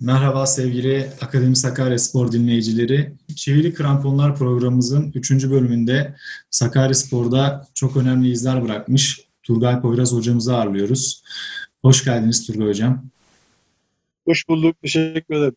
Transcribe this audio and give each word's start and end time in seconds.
Merhaba 0.00 0.46
sevgili 0.46 1.10
Akademi 1.20 1.56
Sakarya 1.56 1.98
Spor 1.98 2.32
dinleyicileri. 2.32 3.12
Çivili 3.36 3.74
Kramponlar 3.74 4.36
programımızın 4.36 5.12
3. 5.14 5.30
bölümünde 5.30 6.14
Sakarya 6.50 6.94
Spor'da 6.94 7.68
çok 7.74 7.96
önemli 7.96 8.30
izler 8.30 8.64
bırakmış 8.64 9.20
Turgay 9.42 9.80
Poyraz 9.80 10.12
hocamızı 10.12 10.56
ağırlıyoruz. 10.56 11.22
Hoş 11.82 12.04
geldiniz 12.04 12.46
Turgay 12.46 12.68
Hocam. 12.68 13.04
Hoş 14.24 14.48
bulduk. 14.48 14.76
Teşekkür 14.82 15.34
ederim. 15.34 15.56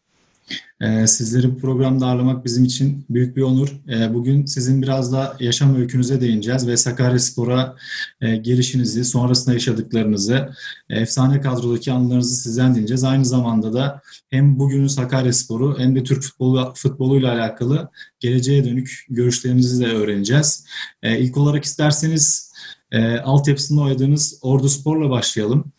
Ee, 0.82 1.07
sizleri 1.07 1.55
bu 1.55 1.59
programda 1.59 2.07
ağırlamak 2.07 2.46
bizim 2.46 2.64
için 2.66 3.05
büyük 3.09 3.38
bir 3.38 3.41
onur. 3.41 3.70
Ee, 3.89 4.14
bugün 4.14 4.46
sizin 4.46 4.82
biraz 4.82 5.14
da 5.14 5.38
yaşam 5.39 5.75
öykünüze 5.75 6.21
değineceğiz 6.21 6.68
ve 6.68 6.78
Sakaryaspor'a 6.78 7.75
e, 8.21 8.36
gelişinizi, 8.36 9.05
sonrasında 9.05 9.54
yaşadıklarınızı, 9.54 10.50
efsane 10.89 11.42
kadrodaki 11.42 11.92
anılarınızı 11.92 12.36
sizden 12.36 12.71
dinleyeceğiz. 12.71 13.04
Aynı 13.04 13.25
zamanda 13.25 13.73
da 13.73 14.01
hem 14.29 14.60
bugünün 14.60 14.87
Sakaryaspor'u 14.87 15.79
hem 15.79 15.96
de 15.96 16.04
Türk 16.04 16.23
futbolu, 16.23 16.73
futboluyla 16.75 17.34
alakalı 17.34 17.89
geleceğe 18.20 18.65
dönük 18.65 19.06
görüşlerinizi 19.09 19.86
de 19.86 19.87
öğreneceğiz. 19.87 20.65
E, 21.04 21.20
ilk 21.20 21.37
olarak 21.37 21.64
isterseniz 21.64 22.51
e, 22.92 23.18
altyapısında 23.18 23.82
oynadığınız 23.82 24.39
Ordu 24.42 24.70
Spor'la 24.70 25.09
başlayalım. 25.09 25.71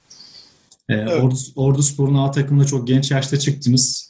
Evet. 0.89 1.23
Ordu, 1.23 1.35
Ordu 1.57 1.83
Spor'un 1.83 2.15
A 2.15 2.31
takımında 2.31 2.67
çok 2.67 2.87
genç 2.87 3.11
yaşta 3.11 3.39
çıktınız. 3.39 4.06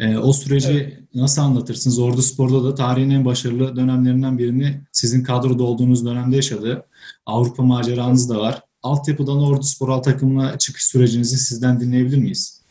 E, 0.00 0.18
o 0.18 0.32
süreci 0.32 0.72
evet. 0.72 1.14
nasıl 1.14 1.42
anlatırsınız? 1.42 1.98
Ordu 1.98 2.22
Spor'da 2.22 2.64
da 2.64 2.74
tarihin 2.74 3.10
en 3.10 3.24
başarılı 3.24 3.76
dönemlerinden 3.76 4.38
birini 4.38 4.80
sizin 4.92 5.22
kadroda 5.22 5.62
olduğunuz 5.62 6.06
dönemde 6.06 6.36
yaşadı. 6.36 6.86
Avrupa 7.26 7.62
maceranız 7.62 8.30
da 8.30 8.38
var. 8.38 8.62
Altyapıdan 8.82 9.42
Ordu 9.42 9.62
Spor 9.62 9.88
alt 9.88 10.04
takımına 10.04 10.58
çıkış 10.58 10.84
sürecinizi 10.84 11.38
sizden 11.38 11.80
dinleyebilir 11.80 12.18
miyiz? 12.18 12.62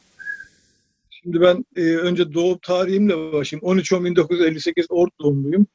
Şimdi 1.09 1.41
ben 1.41 1.65
e, 1.75 1.81
önce 1.81 2.33
doğum 2.33 2.57
tarihimle 2.61 3.33
başlayayım. 3.33 3.67
13 3.67 3.91
1958 3.91 4.85
Ordu 4.89 5.11
doğumluyum. 5.21 5.67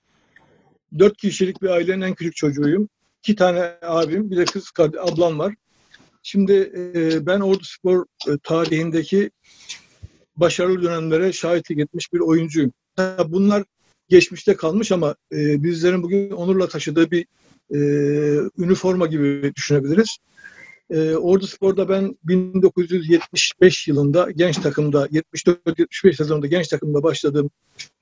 Dört 0.98 1.16
kişilik 1.16 1.62
bir 1.62 1.68
ailenin 1.68 2.00
en 2.00 2.14
küçük 2.14 2.36
çocuğuyum. 2.36 2.88
İki 3.22 3.36
tane 3.36 3.74
abim, 3.82 4.30
bir 4.30 4.36
de 4.36 4.44
kız 4.44 4.72
ablam 4.78 5.38
var. 5.38 5.54
Şimdi 6.22 6.52
e, 6.76 7.26
ben 7.26 7.40
Ordu 7.40 7.64
Spor 7.64 8.04
e, 8.28 8.30
tarihindeki 8.42 9.30
başarılı 10.36 10.82
dönemlere 10.82 11.32
şahitlik 11.32 11.78
etmiş 11.78 12.12
bir 12.12 12.20
oyuncuyum. 12.20 12.72
Bunlar 13.26 13.64
geçmişte 14.08 14.56
kalmış 14.56 14.92
ama 14.92 15.14
e, 15.32 15.62
bizlerin 15.62 16.02
bugün 16.02 16.30
onurla 16.30 16.68
taşıdığı 16.68 17.10
bir 17.10 17.26
e, 17.70 17.78
üniforma 18.58 19.06
gibi 19.06 19.52
düşünebiliriz. 19.56 20.18
E, 20.90 21.14
Ordu 21.14 21.46
Spor'da 21.46 21.88
ben 21.88 22.18
1975 22.24 23.88
yılında 23.88 24.30
genç 24.30 24.56
takımda, 24.56 25.06
74-75 25.06 26.16
sezonunda 26.16 26.46
genç 26.46 26.68
takımda 26.68 27.02
başladığım 27.02 27.50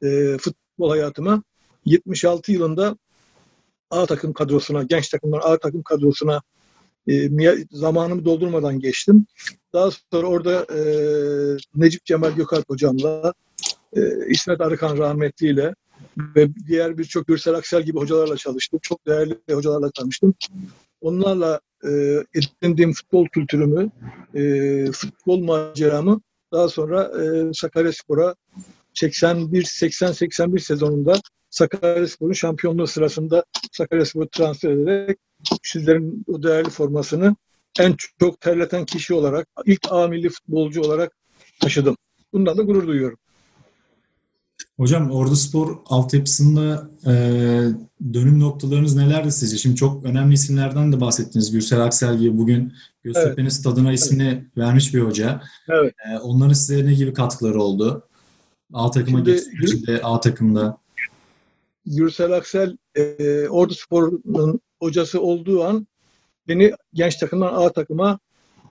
e, 0.03 0.39
futbol 0.39 0.91
hayatıma 0.91 1.43
76 1.85 2.53
yılında 2.53 2.97
A 3.91 4.07
takım 4.07 4.33
kadrosuna, 4.33 4.83
genç 4.83 5.09
takımlar 5.09 5.41
A 5.45 5.59
takım 5.59 5.83
kadrosuna 5.83 6.43
e, 7.09 7.29
zamanımı 7.71 8.25
doldurmadan 8.25 8.81
geçtim. 8.81 9.27
Daha 9.73 9.91
sonra 9.91 10.27
orada 10.27 10.67
e, 10.75 10.81
Necip 11.75 12.05
Cemal 12.05 12.31
Gökalp 12.31 12.71
hocamla, 12.71 13.35
e, 13.97 14.01
İsmet 14.29 14.61
Arıkan 14.61 14.99
rahmetliyle 14.99 15.75
ve 16.19 16.49
diğer 16.69 16.99
birçok 16.99 17.27
Gürsel 17.27 17.55
Aksel 17.55 17.83
gibi 17.83 17.99
hocalarla 17.99 18.37
çalıştım. 18.37 18.81
Çok 18.83 19.07
değerli 19.07 19.39
hocalarla 19.51 19.91
tanıştım. 19.91 20.35
Onlarla 21.01 21.61
e, 21.85 21.91
edindiğim 22.35 22.93
futbol 22.93 23.27
kültürümü, 23.27 23.91
e, 24.35 24.93
futbol 24.93 25.39
maceramı 25.39 26.21
daha 26.53 26.69
sonra 26.69 27.13
e, 27.23 27.53
Sakaryaspor'a 27.55 28.35
81-80-81 28.95 30.59
sezonunda 30.59 31.21
Sakaryaspor'un 31.51 32.33
şampiyonluğu 32.33 32.87
sırasında 32.87 33.45
Sakaryaspor'u 33.73 34.29
transfer 34.29 34.71
ederek 34.71 35.19
sizlerin 35.63 36.25
o 36.29 36.43
değerli 36.43 36.71
formasını 36.71 37.37
en 37.81 37.97
çok 38.19 38.41
terleten 38.41 38.85
kişi 38.85 39.15
olarak, 39.15 39.49
ilk 39.67 39.81
A 39.91 40.09
milli 40.09 40.29
futbolcu 40.29 40.81
olarak 40.81 41.13
taşıdım. 41.61 41.97
Bundan 42.33 42.59
da 42.59 42.63
gurur 42.63 42.87
duyuyorum. 42.87 43.19
Hocam 44.77 45.11
Ordu 45.11 45.37
Spor 45.37 45.79
altyapısında 45.87 46.91
e, 47.07 47.13
dönüm 48.15 48.41
noktalarınız 48.41 48.97
nelerdi 48.97 49.33
sizce? 49.33 49.57
Şimdi 49.57 49.77
çok 49.77 50.05
önemli 50.05 50.35
isimlerden 50.35 50.93
de 50.93 51.01
bahsettiniz. 51.01 51.51
Gürsel 51.51 51.85
Aksel 51.85 52.19
gibi 52.19 52.39
bugün 52.39 52.73
Göztepe'nin 53.03 53.43
evet. 53.43 53.53
stadına 53.53 53.93
ismini 53.93 54.29
evet. 54.29 54.57
vermiş 54.57 54.95
bir 54.95 55.01
hoca. 55.01 55.43
Evet. 55.69 55.95
E, 56.11 56.19
onların 56.19 56.53
size 56.53 56.87
ne 56.87 56.95
gibi 56.95 57.13
katkıları 57.13 57.63
oldu? 57.63 58.09
A 58.73 58.91
takıma 58.91 59.21
geçtiğinde 59.21 60.01
A 60.03 60.21
takımda. 60.21 60.79
Gürsel 61.87 62.33
Aksel 62.33 62.77
e, 62.95 63.49
Ordu 63.49 63.75
Spor'un 63.75 64.61
hocası 64.81 65.21
olduğu 65.21 65.65
an 65.65 65.87
beni 66.49 66.73
genç 66.95 67.17
takımdan 67.17 67.55
A 67.55 67.73
takıma 67.73 68.19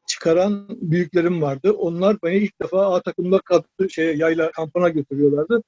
çıkaran 0.08 0.68
büyüklerim 0.70 1.42
vardı. 1.42 1.72
Onlar 1.72 2.18
beni 2.24 2.38
ilk 2.38 2.62
defa 2.62 2.94
A 2.94 3.02
takımda 3.02 3.40
kadro, 3.40 3.90
şey, 3.90 4.18
yayla 4.18 4.52
kampına 4.52 4.90
götürüyorlardı. 4.90 5.64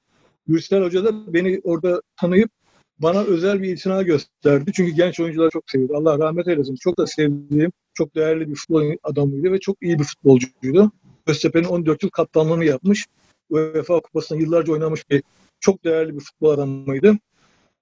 Gürsel 0.46 0.82
Hoca 0.84 1.04
da 1.04 1.34
beni 1.34 1.60
orada 1.64 2.02
tanıyıp 2.16 2.50
bana 2.98 3.20
özel 3.20 3.62
bir 3.62 3.72
itina 3.72 4.02
gösterdi. 4.02 4.72
Çünkü 4.74 4.92
genç 4.92 5.20
oyuncuları 5.20 5.50
çok 5.50 5.70
seviyordu. 5.70 5.96
Allah 5.96 6.18
rahmet 6.18 6.48
eylesin. 6.48 6.76
Çok 6.76 6.98
da 6.98 7.06
sevdiğim, 7.06 7.72
çok 7.94 8.14
değerli 8.14 8.50
bir 8.50 8.54
futbol 8.54 8.82
adamıydı 9.02 9.52
ve 9.52 9.60
çok 9.60 9.76
iyi 9.82 9.98
bir 9.98 10.04
futbolcuydu. 10.04 10.92
Göztepe'nin 11.26 11.64
14 11.64 12.02
yıl 12.02 12.10
kaptanlığını 12.10 12.64
yapmış. 12.64 13.06
UEFA 13.50 14.00
Kupası'nda 14.00 14.40
yıllarca 14.40 14.72
oynamış 14.72 15.10
bir 15.10 15.22
çok 15.60 15.84
değerli 15.84 16.14
bir 16.14 16.20
futbol 16.20 16.50
adamıydı. 16.50 17.18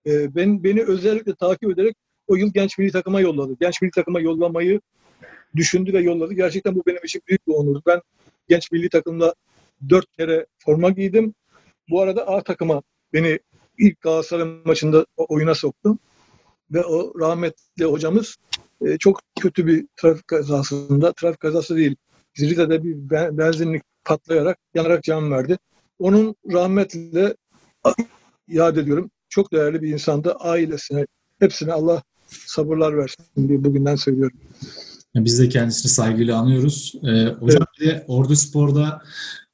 Ee, 0.06 0.34
ben 0.34 0.64
beni 0.64 0.82
özellikle 0.82 1.34
takip 1.34 1.70
ederek 1.70 1.96
o 2.26 2.36
yıl 2.36 2.52
genç 2.52 2.78
milli 2.78 2.92
takıma 2.92 3.20
yolladı. 3.20 3.56
Genç 3.60 3.82
milli 3.82 3.90
takıma 3.90 4.20
yollamayı 4.20 4.80
düşündü 5.56 5.92
ve 5.92 6.00
yolladı. 6.00 6.34
Gerçekten 6.34 6.74
bu 6.74 6.82
benim 6.86 7.04
için 7.04 7.22
büyük 7.28 7.46
bir 7.46 7.52
onur. 7.52 7.80
Ben 7.86 8.00
genç 8.48 8.70
milli 8.72 8.88
takımda 8.88 9.34
dört 9.88 10.12
kere 10.12 10.46
forma 10.58 10.90
giydim. 10.90 11.34
Bu 11.90 12.00
arada 12.00 12.26
A 12.26 12.42
takıma 12.42 12.82
beni 13.12 13.38
ilk 13.78 14.00
Galatasaray 14.00 14.48
maçında 14.64 15.06
oyuna 15.16 15.54
soktu. 15.54 15.98
Ve 16.70 16.84
o 16.84 17.20
rahmetli 17.20 17.84
hocamız 17.84 18.36
e, 18.86 18.98
çok 18.98 19.20
kötü 19.40 19.66
bir 19.66 19.86
trafik 19.96 20.28
kazasında, 20.28 21.12
trafik 21.12 21.40
kazası 21.40 21.76
değil, 21.76 21.96
Rize'de 22.38 22.84
bir 22.84 22.94
benzinlik 23.38 23.82
patlayarak, 24.04 24.58
yanarak 24.74 25.02
can 25.02 25.30
verdi. 25.30 25.58
Onun 25.98 26.34
rahmetle 26.52 27.34
yad 28.48 28.76
ediyorum. 28.76 29.10
Çok 29.28 29.52
değerli 29.52 29.82
bir 29.82 29.88
insandı. 29.88 30.32
Ailesine, 30.32 31.06
hepsine 31.38 31.72
Allah 31.72 32.02
sabırlar 32.28 32.96
versin 32.96 33.24
diye 33.48 33.64
bugünden 33.64 33.96
söylüyorum. 33.96 34.38
Biz 35.14 35.38
de 35.38 35.48
kendisini 35.48 35.92
saygıyla 35.92 36.38
anıyoruz. 36.38 36.94
Ee, 37.02 37.26
hocam 37.26 37.62
evet. 37.62 37.80
bir 37.80 37.86
de 37.86 38.04
Ordu 38.08 38.36
Spor'da 38.36 39.02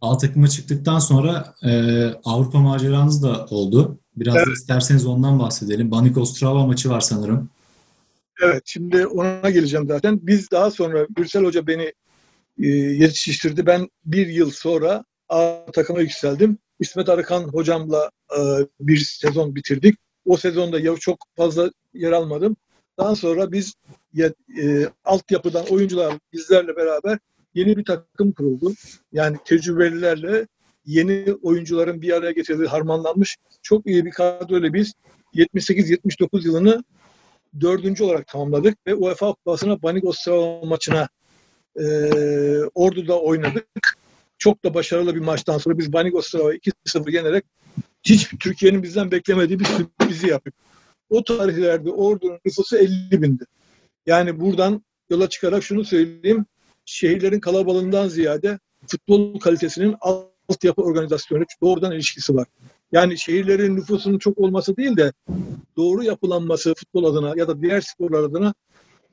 A 0.01 0.19
takıma 0.19 0.49
çıktıktan 0.49 0.99
sonra 0.99 1.55
e, 1.63 2.05
Avrupa 2.25 2.59
maceranız 2.59 3.23
da 3.23 3.47
oldu. 3.47 3.99
Biraz 4.17 4.37
evet. 4.37 4.47
da 4.47 4.53
isterseniz 4.53 5.07
ondan 5.07 5.39
bahsedelim. 5.39 5.91
Banik 5.91 6.19
Ostrava 6.19 6.67
maçı 6.67 6.91
var 6.91 7.01
sanırım. 7.01 7.49
Evet, 8.43 8.63
şimdi 8.65 9.07
ona 9.07 9.51
geleceğim 9.51 9.87
zaten. 9.89 10.21
Biz 10.23 10.51
daha 10.51 10.71
sonra 10.71 11.07
Gürsel 11.17 11.45
Hoca 11.45 11.67
beni 11.67 11.93
e, 12.63 12.67
yetiştirdi. 12.67 13.67
Ben 13.67 13.89
bir 14.05 14.27
yıl 14.27 14.51
sonra 14.51 15.05
A 15.29 15.67
takıma 15.73 16.01
yükseldim. 16.01 16.59
İsmet 16.81 17.09
Arıkan 17.09 17.43
hocamla 17.43 18.11
e, 18.39 18.41
bir 18.81 18.97
sezon 18.99 19.55
bitirdik. 19.55 19.95
O 20.25 20.37
sezonda 20.37 20.81
ya 20.81 20.97
çok 20.97 21.19
fazla 21.37 21.71
yer 21.95 22.13
almadım. 22.13 22.57
Daha 22.99 23.17
sonra 23.17 23.53
biz 23.53 23.75
e, 24.19 24.89
altyapıdan 25.05 25.67
oyuncular 25.67 26.15
bizlerle 26.33 26.77
beraber 26.77 27.19
yeni 27.55 27.77
bir 27.77 27.85
takım 27.85 28.33
kuruldu. 28.33 28.73
Yani 29.13 29.37
tecrübelilerle 29.44 30.47
yeni 30.87 31.35
oyuncuların 31.43 32.03
bir 32.03 32.12
araya 32.12 32.32
getirildiği 32.32 32.69
harmanlanmış 32.69 33.37
çok 33.62 33.87
iyi 33.87 34.05
bir 34.05 34.11
kadroyla 34.11 34.75
biz 34.75 34.93
78-79 35.35 36.47
yılını 36.47 36.85
dördüncü 37.61 38.05
olarak 38.05 38.27
tamamladık 38.27 38.87
ve 38.87 38.94
UEFA 38.94 39.32
Kupası'na 39.32 39.82
Banik 39.82 40.05
Ostrava 40.05 40.65
maçına 40.65 41.09
e, 41.76 41.85
Ordu'da 42.75 43.20
oynadık. 43.20 43.67
Çok 44.38 44.65
da 44.65 44.75
başarılı 44.75 45.15
bir 45.15 45.20
maçtan 45.20 45.59
sonra 45.59 45.79
biz 45.79 45.93
Banik 45.93 46.15
Ostrava'yı 46.15 46.59
2-0 46.59 47.15
yenerek 47.15 47.44
hiç 48.03 48.29
Türkiye'nin 48.41 48.82
bizden 48.82 49.11
beklemediği 49.11 49.61
bir 49.61 49.65
sürprizi 49.65 50.26
yaptık. 50.29 50.55
O 51.11 51.25
tarihlerde 51.25 51.91
Ordu'nun 51.91 52.38
nüfusu 52.44 52.76
50 52.76 53.23
bindi. 53.23 53.44
Yani 54.06 54.41
buradan 54.41 54.82
yola 55.11 55.29
çıkarak 55.29 55.62
şunu 55.62 55.85
söyleyeyim. 55.85 56.47
Şehirlerin 56.85 57.41
kalabalığından 57.41 58.09
ziyade 58.09 58.59
futbol 58.87 59.41
kalitesinin 59.41 59.97
altyapı 60.00 60.82
organizasyonu 60.82 61.44
doğrudan 61.62 61.93
ilişkisi 61.93 62.35
var. 62.35 62.47
Yani 62.93 63.19
şehirlerin 63.19 63.76
nüfusunun 63.76 64.19
çok 64.19 64.38
olması 64.38 64.76
değil 64.76 64.97
de 64.97 65.12
doğru 65.76 66.03
yapılanması 66.03 66.75
futbol 66.75 67.05
adına 67.05 67.35
ya 67.37 67.49
da 67.49 67.62
diğer 67.62 67.81
sporlar 67.81 68.23
adına 68.23 68.55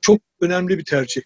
çok 0.00 0.20
önemli 0.40 0.78
bir 0.78 0.84
tercih. 0.84 1.22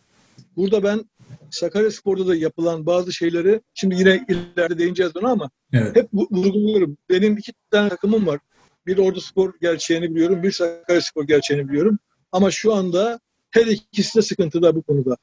Burada 0.57 0.83
ben 0.83 1.05
Sakaryaspor'da 1.51 2.27
da 2.27 2.35
yapılan 2.35 2.87
bazı 2.87 3.13
şeyleri 3.13 3.61
şimdi 3.75 3.95
yine 3.95 4.25
ileride 4.29 4.79
değineceğiz 4.79 5.17
ona 5.17 5.31
ama 5.31 5.51
Evet. 5.73 5.97
hep 5.97 6.09
vu- 6.15 6.29
vurguluyorum. 6.31 6.97
Benim 7.11 7.37
iki 7.39 7.53
tane 7.71 7.89
takımım 7.89 8.27
var. 8.27 8.41
Bir 8.87 8.99
Ordu 8.99 9.21
Spor 9.21 9.53
gerçeğini 9.61 10.15
biliyorum, 10.15 10.43
bir 10.43 10.53
Sakaryaspor 10.53 11.25
gerçeğini 11.27 11.69
biliyorum. 11.69 11.99
Ama 12.33 12.51
şu 12.51 12.75
anda 12.75 13.21
her 13.51 13.67
ikisi 13.67 14.19
de 14.19 14.23
sıkıntıda 14.23 14.75
bu 14.75 14.83
konuda. 14.83 15.17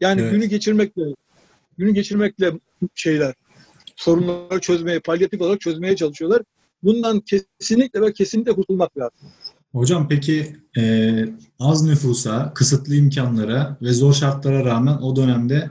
Yani 0.00 0.20
Evet. 0.20 0.32
günü 0.32 0.46
geçirmekle 0.46 1.02
günü 1.78 1.94
geçirmekle 1.94 2.52
şeyler 2.94 3.34
sorunları 3.96 4.60
çözmeye, 4.60 5.00
palyatif 5.00 5.40
olarak 5.40 5.60
çözmeye 5.60 5.96
çalışıyorlar. 5.96 6.42
Bundan 6.82 7.20
kesinlikle 7.20 8.00
ve 8.00 8.12
kesinlikle 8.12 8.52
kurtulmak 8.52 8.98
lazım. 8.98 9.28
Hocam 9.72 10.08
peki 10.08 10.56
e, 10.78 11.24
az 11.58 11.84
nüfusa, 11.84 12.52
kısıtlı 12.54 12.94
imkanlara 12.94 13.76
ve 13.82 13.92
zor 13.92 14.14
şartlara 14.14 14.64
rağmen 14.64 14.96
o 14.96 15.16
dönemde 15.16 15.70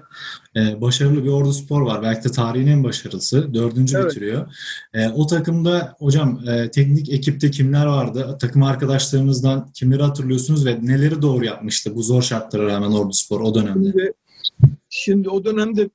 e, 0.55 0.81
başarılı 0.81 1.23
bir 1.23 1.29
Ordu 1.29 1.53
Spor 1.53 1.81
var. 1.81 2.01
Belki 2.01 2.29
de 2.29 2.31
tarihin 2.31 2.67
en 2.67 2.83
başarılısı. 2.83 3.53
Dördüncü 3.53 3.97
Evet. 3.97 4.11
bitiriyor. 4.11 4.53
E, 4.93 5.09
o 5.09 5.27
takımda 5.27 5.95
hocam 5.99 6.41
e, 6.47 6.71
teknik 6.71 7.09
ekipte 7.09 7.51
kimler 7.51 7.85
vardı? 7.85 8.37
Takım 8.41 8.63
arkadaşlarınızdan 8.63 9.71
kimleri 9.73 10.03
hatırlıyorsunuz 10.03 10.65
ve 10.65 10.79
neleri 10.81 11.21
doğru 11.21 11.45
yapmıştı 11.45 11.95
bu 11.95 12.03
zor 12.03 12.21
şartlara 12.21 12.65
rağmen 12.65 12.91
Ordu 12.91 13.13
Spor 13.13 13.41
o 13.41 13.55
dönemde? 13.55 13.91
Şimdi, 13.91 14.13
şimdi 14.89 15.29
o 15.29 15.45
dönemde 15.45 15.89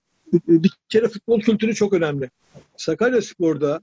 bir 0.49 0.73
kere 0.89 1.09
futbol 1.09 1.41
kültürü 1.41 1.75
çok 1.75 1.93
önemli. 1.93 2.31
Sakaryaspor'da 2.77 3.81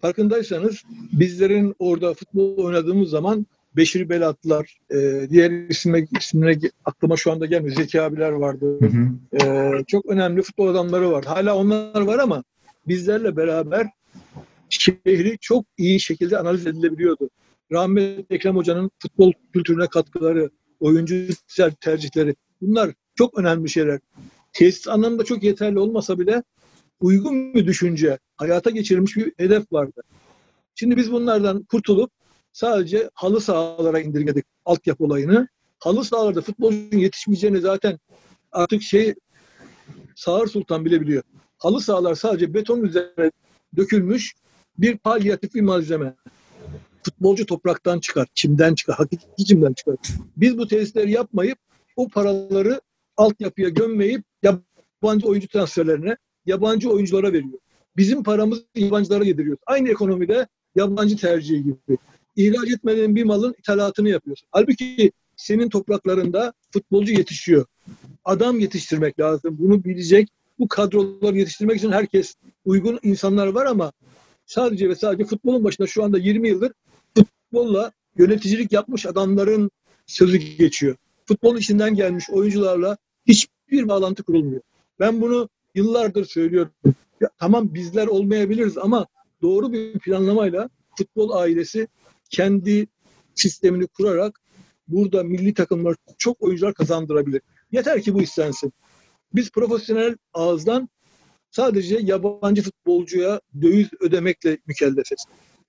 farkındaysanız 0.00 0.82
bizlerin 1.12 1.74
orada 1.78 2.14
futbol 2.14 2.56
oynadığımız 2.56 3.10
zaman 3.10 3.46
Beşir 3.76 4.08
Belatlar, 4.08 4.78
e, 4.90 5.26
diğer 5.30 5.50
isimle, 5.50 6.06
isimle 6.18 6.58
aklıma 6.84 7.16
şu 7.16 7.32
anda 7.32 7.46
gelmiyor. 7.46 7.76
Zeki 7.76 8.02
abiler 8.02 8.30
vardı. 8.32 8.78
Hı 8.80 8.86
hı. 8.86 9.08
E, 9.42 9.84
çok 9.86 10.06
önemli 10.06 10.42
futbol 10.42 10.68
adamları 10.68 11.12
var. 11.12 11.24
Hala 11.24 11.56
onlar 11.56 12.00
var 12.00 12.18
ama 12.18 12.44
bizlerle 12.88 13.36
beraber 13.36 13.86
şehri 14.68 15.38
çok 15.40 15.64
iyi 15.78 16.00
şekilde 16.00 16.38
analiz 16.38 16.66
edilebiliyordu. 16.66 17.30
Rahmetli 17.72 18.34
Ekrem 18.34 18.56
Hoca'nın 18.56 18.90
futbol 18.98 19.32
kültürüne 19.52 19.86
katkıları, 19.86 20.50
oyuncu 20.80 21.26
tercihleri 21.80 22.34
bunlar 22.60 22.90
çok 23.14 23.38
önemli 23.38 23.68
şeyler. 23.68 24.00
Tesis 24.52 24.88
anlamında 24.88 25.24
çok 25.24 25.42
yeterli 25.42 25.78
olmasa 25.78 26.18
bile 26.18 26.42
uygun 27.00 27.54
bir 27.54 27.66
düşünce, 27.66 28.18
hayata 28.36 28.70
geçirilmiş 28.70 29.16
bir 29.16 29.32
hedef 29.36 29.72
vardı. 29.72 30.02
Şimdi 30.74 30.96
biz 30.96 31.12
bunlardan 31.12 31.62
kurtulup 31.62 32.10
sadece 32.52 33.10
halı 33.14 33.40
sahalara 33.40 34.00
indirgedik 34.00 34.44
altyapı 34.64 35.04
olayını. 35.04 35.48
Halı 35.78 36.04
sahalarda 36.04 36.40
futbolcunun 36.40 36.98
yetişmeyeceğini 36.98 37.60
zaten 37.60 37.98
artık 38.52 38.82
şey 38.82 39.14
Sağır 40.16 40.46
Sultan 40.46 40.84
bile 40.84 41.00
biliyor. 41.00 41.22
Halı 41.58 41.80
sahalar 41.80 42.14
sadece 42.14 42.54
beton 42.54 42.82
üzerine 42.82 43.30
dökülmüş 43.76 44.34
bir 44.78 44.98
palyatif 44.98 45.54
bir 45.54 45.60
malzeme. 45.60 46.14
Futbolcu 47.02 47.46
topraktan 47.46 48.00
çıkar, 48.00 48.28
çimden 48.34 48.74
çıkar, 48.74 48.96
hakiki 48.96 49.44
çimden 49.44 49.72
çıkar. 49.72 49.96
Biz 50.36 50.58
bu 50.58 50.68
tesisleri 50.68 51.12
yapmayıp 51.12 51.58
o 51.96 52.08
paraları 52.08 52.80
altyapıya 53.18 53.68
gömmeyip 53.68 54.22
yabancı 54.42 55.26
oyuncu 55.26 55.48
transferlerine, 55.48 56.16
yabancı 56.46 56.90
oyunculara 56.90 57.32
veriyor. 57.32 57.58
Bizim 57.96 58.22
paramızı 58.22 58.64
yabancılara 58.74 59.24
yediriyoruz. 59.24 59.62
Aynı 59.66 59.90
ekonomide 59.90 60.46
yabancı 60.76 61.16
tercihi 61.16 61.62
gibi. 61.62 61.98
İhraç 62.36 62.70
etmediğin 62.70 63.16
bir 63.16 63.24
malın 63.24 63.54
ithalatını 63.58 64.08
yapıyorsun. 64.08 64.48
Halbuki 64.52 65.12
senin 65.36 65.68
topraklarında 65.68 66.52
futbolcu 66.72 67.12
yetişiyor. 67.12 67.66
Adam 68.24 68.60
yetiştirmek 68.60 69.20
lazım. 69.20 69.56
Bunu 69.58 69.84
bilecek. 69.84 70.28
Bu 70.58 70.68
kadroları 70.68 71.38
yetiştirmek 71.38 71.76
için 71.76 71.92
herkes 71.92 72.34
uygun 72.64 72.98
insanlar 73.02 73.46
var 73.46 73.66
ama 73.66 73.92
sadece 74.46 74.88
ve 74.88 74.94
sadece 74.94 75.24
futbolun 75.24 75.64
başında 75.64 75.86
şu 75.86 76.04
anda 76.04 76.18
20 76.18 76.48
yıldır 76.48 76.72
futbolla 77.16 77.92
yöneticilik 78.16 78.72
yapmış 78.72 79.06
adamların 79.06 79.70
sözü 80.06 80.36
geçiyor. 80.36 80.96
Futbol 81.26 81.56
içinden 81.56 81.94
gelmiş 81.94 82.30
oyuncularla 82.30 82.96
hiçbir 83.28 83.88
bağlantı 83.88 84.22
kurulmuyor. 84.22 84.60
Ben 85.00 85.20
bunu 85.20 85.48
yıllardır 85.74 86.24
söylüyorum. 86.24 86.72
Ya, 87.20 87.28
tamam 87.38 87.74
bizler 87.74 88.06
olmayabiliriz 88.06 88.78
ama 88.78 89.06
doğru 89.42 89.72
bir 89.72 89.98
planlamayla 89.98 90.70
futbol 90.98 91.30
ailesi 91.30 91.88
kendi 92.30 92.86
sistemini 93.34 93.86
kurarak 93.86 94.40
burada 94.88 95.22
milli 95.22 95.54
takımlar 95.54 95.96
çok 96.18 96.42
oyuncular 96.42 96.74
kazandırabilir. 96.74 97.40
Yeter 97.72 98.02
ki 98.02 98.14
bu 98.14 98.22
istensin. 98.22 98.72
Biz 99.34 99.50
profesyonel 99.50 100.16
ağızdan 100.34 100.88
sadece 101.50 101.98
yabancı 102.02 102.62
futbolcuya 102.62 103.40
döviz 103.62 103.88
ödemekle 104.00 104.58
mükellefiz. 104.66 105.24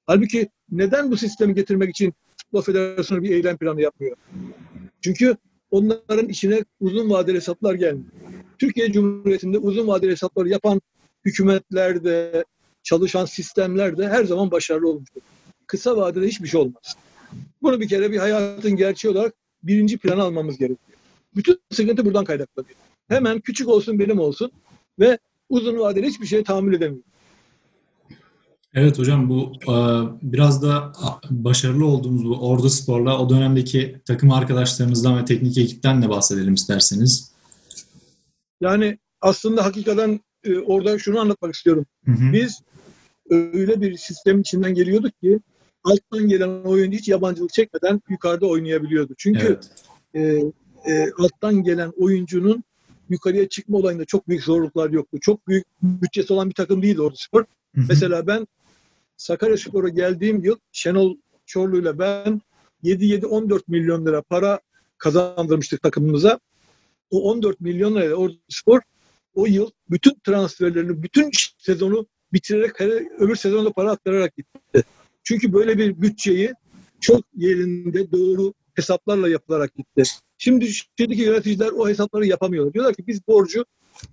Halbuki 0.06 0.50
neden 0.72 1.12
bu 1.12 1.18
sistemi 1.18 1.56
getirmek 1.56 1.90
için 1.90 2.14
Futbol 2.38 2.62
Federasyonu 2.62 3.24
bir 3.24 3.30
eylem 3.30 3.58
planı 3.58 3.82
yapmıyor? 3.82 4.18
Çünkü 5.02 5.38
onların 5.72 6.30
içine 6.30 6.64
uzun 6.80 7.10
vadeli 7.10 7.36
hesaplar 7.36 7.74
gelmiyor. 7.74 8.12
Türkiye 8.58 8.92
Cumhuriyeti'nde 8.92 9.58
uzun 9.58 9.88
vadeli 9.88 10.12
hesapları 10.12 10.50
yapan 10.50 10.82
hükümetlerde, 11.26 12.46
çalışan 12.84 13.26
sistemlerde 13.26 14.10
her 14.10 14.24
zaman 14.24 14.52
başarılı 14.52 14.90
olmuştur. 14.90 15.22
Kısa 15.68 15.98
vadede 15.98 16.28
hiçbir 16.28 16.48
şey 16.48 16.62
olmaz. 16.62 16.98
Bunu 17.62 17.82
bir 17.82 17.88
kere 17.88 18.12
bir 18.12 18.18
hayatın 18.18 18.76
gerçeği 18.76 19.14
olarak 19.14 19.34
birinci 19.64 19.98
plana 19.98 20.24
almamız 20.24 20.58
gerekiyor. 20.58 21.00
Bütün 21.36 21.60
sıkıntı 21.72 22.06
buradan 22.06 22.26
kaynaklanıyor. 22.26 22.76
Hemen 23.08 23.40
küçük 23.40 23.68
olsun 23.68 24.00
benim 24.00 24.20
olsun 24.20 24.52
ve 25.00 25.20
uzun 25.50 25.80
vadeli 25.80 26.08
hiçbir 26.08 26.26
şeye 26.26 26.44
tahammül 26.44 26.74
edemiyor. 26.74 27.04
Evet 28.80 29.00
hocam 29.00 29.30
bu 29.30 29.54
e, 29.64 29.76
biraz 30.22 30.64
da 30.64 30.94
başarılı 31.30 31.86
olduğumuz 31.86 32.26
bu 32.26 32.50
Ordu 32.50 32.70
Spor'la 32.70 33.20
o 33.20 33.30
dönemdeki 33.30 34.02
takım 34.06 34.32
arkadaşlarınızdan 34.32 35.22
ve 35.22 35.26
teknik 35.26 35.58
ekipten 35.58 36.02
de 36.02 36.10
bahsedelim 36.10 36.54
isterseniz. 36.54 37.32
Yani 38.62 38.98
aslında 39.22 39.66
hakikaten 39.66 40.20
e, 40.44 40.58
orada 40.58 41.00
şunu 41.00 41.20
anlatmak 41.20 41.56
istiyorum. 41.56 41.86
Hı 42.06 42.12
hı. 42.12 42.34
Biz 42.34 42.62
öyle 43.30 43.82
bir 43.82 43.98
sistemin 43.98 44.42
içinden 44.42 44.74
geliyorduk 44.74 45.22
ki 45.22 45.40
alttan 45.84 46.28
gelen 46.28 46.50
oyuncu 46.50 46.98
hiç 46.98 47.08
yabancılık 47.08 47.54
çekmeden 47.54 48.02
yukarıda 48.10 48.48
oynayabiliyordu. 48.48 49.14
Çünkü 49.18 49.60
Evet. 50.14 50.52
e, 50.86 50.92
e, 50.92 51.12
alttan 51.18 51.64
gelen 51.64 51.92
oyuncunun 51.98 52.64
yukarıya 53.10 53.50
çıkma 53.50 53.78
olayında 53.78 54.06
çok 54.06 54.28
büyük 54.28 54.44
zorluklar 54.44 54.90
yoktu. 54.90 55.18
Çok 55.22 55.48
büyük 55.48 55.66
bütçesi 55.82 56.34
olan 56.34 56.50
bir 56.50 56.56
takım 56.56 56.82
değildi 56.82 57.02
Ordu 57.02 57.16
Spor. 57.18 57.46
Hı 57.76 57.82
hı. 57.82 57.86
Mesela 57.90 58.28
ben 58.28 58.48
Sakaryaspor'a 59.20 59.90
geldiğim 59.90 60.44
yıl 60.44 60.56
Şenol 60.72 61.18
Çorlu'yla 61.46 62.00
ben 62.00 62.42
7-7-14 62.84 63.62
milyon 63.68 64.06
lira 64.06 64.22
para 64.22 64.60
kazandırmıştık 64.98 65.82
takımımıza. 65.82 66.40
O 67.12 67.32
14 67.32 67.62
milyon 67.62 67.96
lirayla 67.96 68.16
Ordu 68.16 68.38
Spor 68.50 68.82
o 69.34 69.46
yıl 69.46 69.72
bütün 69.90 70.14
transferlerini, 70.24 71.04
bütün 71.04 71.32
sezonu 71.58 72.08
bitirerek 72.34 72.82
öbür 73.20 73.36
sezonda 73.36 73.72
para 73.72 73.92
aktararak 73.92 74.36
gitti. 74.36 74.84
Çünkü 75.24 75.54
böyle 75.54 75.78
bir 75.78 76.02
bütçeyi 76.02 76.54
çok 77.02 77.26
yerinde 77.36 78.12
doğru 78.12 78.54
hesaplarla 78.74 79.30
yapılarak 79.30 79.76
gitti. 79.76 80.04
Şimdi 80.38 80.72
Türkiye'deki 80.98 81.22
yöneticiler 81.22 81.72
o 81.72 81.90
hesapları 81.90 82.26
yapamıyorlar. 82.26 82.74
Diyorlar 82.74 82.96
ki 82.96 83.08
biz 83.08 83.28
borcu 83.28 83.66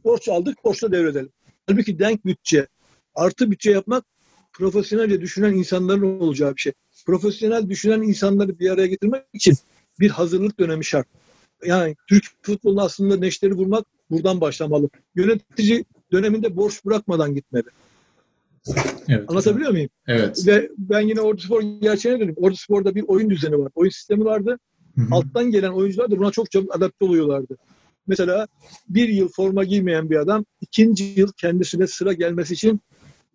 borç 0.05 0.29
aldık, 0.29 0.65
borçla 0.65 0.93
devredelim. 0.93 1.31
Halbuki 1.67 1.99
denk 1.99 2.27
bütçe, 2.27 2.67
artı 3.15 3.51
bütçe 3.51 3.71
yapmak 3.71 4.05
profesyonelce 4.59 5.21
düşünen 5.21 5.55
insanların 5.55 6.21
olacağı 6.21 6.57
bir 6.57 6.61
şey. 6.61 6.73
Profesyonel 7.07 7.69
düşünen 7.69 8.03
insanları 8.03 8.59
bir 8.59 8.71
araya 8.71 8.87
getirmek 8.87 9.23
için 9.33 9.55
bir 10.01 10.11
hazırlık 10.11 10.61
dönemi 10.61 10.85
şart. 10.85 11.07
Yani 11.65 11.97
Türk 12.09 12.25
futbolunda 12.43 12.83
aslında 12.83 13.17
neşteri 13.17 13.53
vurmak 13.53 13.87
buradan 14.11 14.41
başlamalı. 14.41 14.89
Yönetici 15.15 15.85
döneminde 16.13 16.57
borç 16.57 16.85
bırakmadan 16.85 17.35
gitmeli. 17.35 17.67
Evet. 19.09 19.31
Anlatabiliyor 19.31 19.71
muyum? 19.71 19.89
Evet. 20.07 20.47
Ve 20.47 20.71
ben 20.79 21.01
yine 21.01 21.21
Ordu 21.21 21.41
Spor 21.41 21.63
gerçeğine 21.63 22.21
dönüyorum. 22.21 22.45
Ordu 22.45 22.57
Spor'da 22.57 22.95
bir 22.95 23.05
oyun 23.09 23.31
düzeni 23.31 23.59
var. 23.59 23.73
Oyun 23.75 23.91
sistemi 23.91 24.25
vardı. 24.25 24.59
Hı 24.95 25.03
hı. 25.03 25.07
Alttan 25.11 25.51
gelen 25.51 25.71
oyuncular 25.71 26.11
da 26.11 26.19
buna 26.19 26.31
çok 26.31 26.51
çabuk 26.51 26.77
adapte 26.77 27.05
oluyorlardı. 27.05 27.57
Mesela 28.07 28.49
bir 28.89 29.09
yıl 29.09 29.29
forma 29.29 29.65
giymeyen 29.65 30.11
bir 30.11 30.17
adam 30.17 30.45
ikinci 30.61 31.05
yıl 31.05 31.33
kendisine 31.37 31.87
sıra 31.87 32.13
gelmesi 32.13 32.55
için 32.55 32.81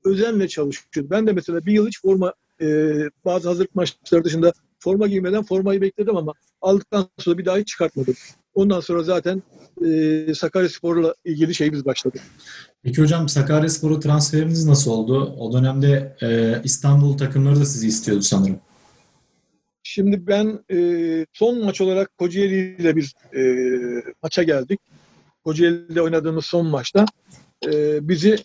özenle 0.05 0.48
çalışıyor. 0.48 1.10
Ben 1.10 1.27
de 1.27 1.34
mesela 1.34 1.65
bir 1.65 1.74
yıl 1.74 1.88
hiç 1.88 2.01
forma 2.01 2.34
e, 2.62 2.96
bazı 3.25 3.48
hazırlık 3.48 3.75
maçları 3.75 4.24
dışında 4.24 4.53
forma 4.79 5.08
giymeden 5.08 5.43
formayı 5.43 5.81
bekledim 5.81 6.17
ama 6.17 6.34
aldıktan 6.62 7.08
sonra 7.20 7.38
bir 7.38 7.46
daha 7.46 7.58
hiç 7.58 7.67
çıkartmadım. 7.67 8.15
Ondan 8.53 8.79
sonra 8.79 9.03
zaten 9.03 9.43
e, 9.86 10.34
Sakaryaspor'la 10.34 11.15
ilgili 11.25 11.55
şeyimiz 11.55 11.86
başladı. 11.86 12.17
Peki 12.84 13.01
hocam 13.01 13.29
Sakaryaspor'a 13.29 14.00
transferiniz 14.00 14.65
nasıl 14.65 14.91
oldu? 14.91 15.36
O 15.39 15.53
dönemde 15.53 16.17
e, 16.22 16.62
İstanbul 16.63 17.17
takımları 17.17 17.60
da 17.60 17.65
sizi 17.65 17.88
istiyordu 17.88 18.22
sanırım. 18.22 18.60
Şimdi 19.84 20.27
ben 20.27 20.60
e, 20.72 21.25
son 21.34 21.65
maç 21.65 21.81
olarak 21.81 22.17
Kocaeli 22.17 22.75
ile 22.79 22.96
bir 22.96 23.13
e, 23.36 23.41
maça 24.24 24.43
geldik. 24.43 24.79
Kocaeli'de 25.46 26.01
oynadığımız 26.01 26.46
son 26.46 26.65
maçta 26.65 27.05
e, 27.65 28.00
bizi 28.10 28.38